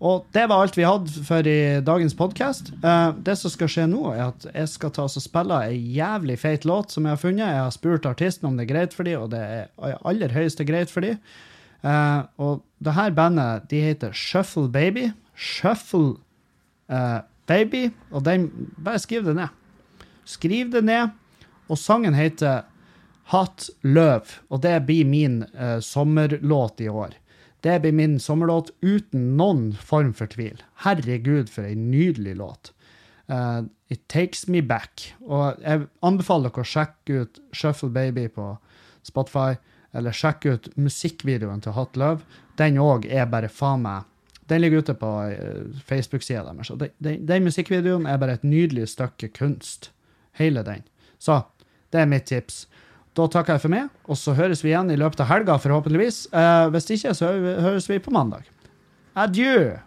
Og 0.00 0.24
det 0.32 0.46
var 0.48 0.62
alt 0.62 0.78
vi 0.78 0.86
hadde 0.88 1.22
for 1.26 1.44
i 1.44 1.80
dagens 1.84 2.14
podkast. 2.16 2.70
Uh, 2.80 3.12
det 3.20 3.34
som 3.36 3.52
skal 3.52 3.68
skje 3.68 3.84
nå, 3.90 4.00
er 4.14 4.30
at 4.30 4.46
jeg 4.48 4.70
skal 4.72 4.92
ta 4.96 5.04
og 5.04 5.12
spille 5.20 5.58
ei 5.68 5.76
jævlig 5.98 6.38
feit 6.40 6.64
låt 6.68 6.94
som 6.94 7.04
jeg 7.04 7.12
har 7.12 7.20
funnet. 7.20 7.44
Jeg 7.44 7.60
har 7.60 7.74
spurt 7.74 8.08
artisten 8.08 8.48
om 8.48 8.56
det 8.56 8.64
er 8.64 8.70
greit 8.72 8.96
for 8.96 9.04
dem, 9.04 9.20
og 9.20 9.28
det 9.34 9.42
er 9.44 9.98
aller 10.08 10.32
høyeste 10.32 10.64
greit 10.64 10.92
for 10.92 11.04
dem. 11.04 11.20
Uh, 11.84 12.24
og 12.40 12.64
det 12.80 12.96
her 12.96 13.12
bandet 13.12 13.68
de 13.68 13.84
heter 13.90 14.16
Shuffle 14.16 14.70
Baby. 14.72 15.10
Shuffle 15.36 16.16
uh, 16.88 17.20
Baby. 17.44 17.90
Og 18.08 18.24
den 18.24 18.48
Bare 18.80 19.04
skriv 19.04 19.28
det 19.28 19.36
ned. 19.36 19.52
Skriv 20.24 20.72
det 20.72 20.84
ned. 20.88 21.12
Og 21.68 21.76
sangen 21.76 22.16
heter 22.16 22.64
Hot 23.34 23.68
Love, 23.84 24.40
og 24.48 24.64
det 24.64 24.72
blir 24.88 25.04
min 25.06 25.44
sommerlåt 25.84 26.80
i 26.82 26.88
år. 26.90 27.12
Det 27.60 27.80
blir 27.80 27.92
min 27.92 28.20
sommerlåt 28.20 28.70
uten 28.80 29.36
noen 29.36 29.72
form 29.76 30.12
for 30.16 30.30
tvil. 30.32 30.62
Herregud, 30.84 31.50
for 31.52 31.68
ei 31.68 31.76
nydelig 31.76 32.36
låt. 32.38 32.72
Uh, 33.30 33.66
It 33.92 34.06
Takes 34.08 34.46
Me 34.48 34.62
Back. 34.62 35.10
Og 35.20 35.60
jeg 35.60 35.86
anbefaler 36.06 36.50
dere 36.50 36.64
å 36.64 36.70
sjekke 36.70 37.24
ut 37.24 37.40
Shuffle 37.52 37.90
Baby 37.92 38.28
på 38.32 38.54
Spotify, 39.06 39.58
eller 39.92 40.14
sjekke 40.14 40.56
ut 40.56 40.70
musikkvideoen 40.78 41.62
til 41.64 41.76
Hot 41.76 41.98
Love. 42.00 42.24
Den 42.58 42.80
òg 42.80 43.06
er 43.10 43.28
bare 43.30 43.50
faen 43.50 43.84
meg 43.84 44.06
Den 44.50 44.64
ligger 44.64 44.82
ute 44.82 44.96
på 44.98 45.08
uh, 45.30 45.82
Facebook-sida 45.86 46.42
deres. 46.48 46.72
Den, 46.74 46.94
den, 46.98 47.26
den 47.26 47.44
musikkvideoen 47.46 48.08
er 48.10 48.18
bare 48.18 48.34
et 48.38 48.46
nydelig 48.46 48.88
stykke 48.96 49.28
kunst. 49.36 49.92
Hele 50.40 50.64
den. 50.66 50.82
Så 51.22 51.42
det 51.92 52.00
er 52.00 52.08
mitt 52.10 52.26
tips. 52.26 52.64
Da 53.18 53.26
takker 53.26 53.56
jeg 53.56 53.64
for 53.64 53.72
meg, 53.72 53.88
og 54.06 54.18
så 54.18 54.34
høres 54.38 54.62
vi 54.62 54.70
igjen 54.70 54.92
i 54.94 54.98
løpet 55.00 55.22
av 55.24 55.30
helga, 55.32 55.58
forhåpentligvis. 55.58 56.28
Eh, 56.30 56.66
hvis 56.74 56.90
ikke, 56.94 57.14
så 57.18 57.32
høres 57.66 57.88
vi 57.90 57.98
på 58.02 58.14
mandag. 58.14 58.46
Adjø! 59.18 59.80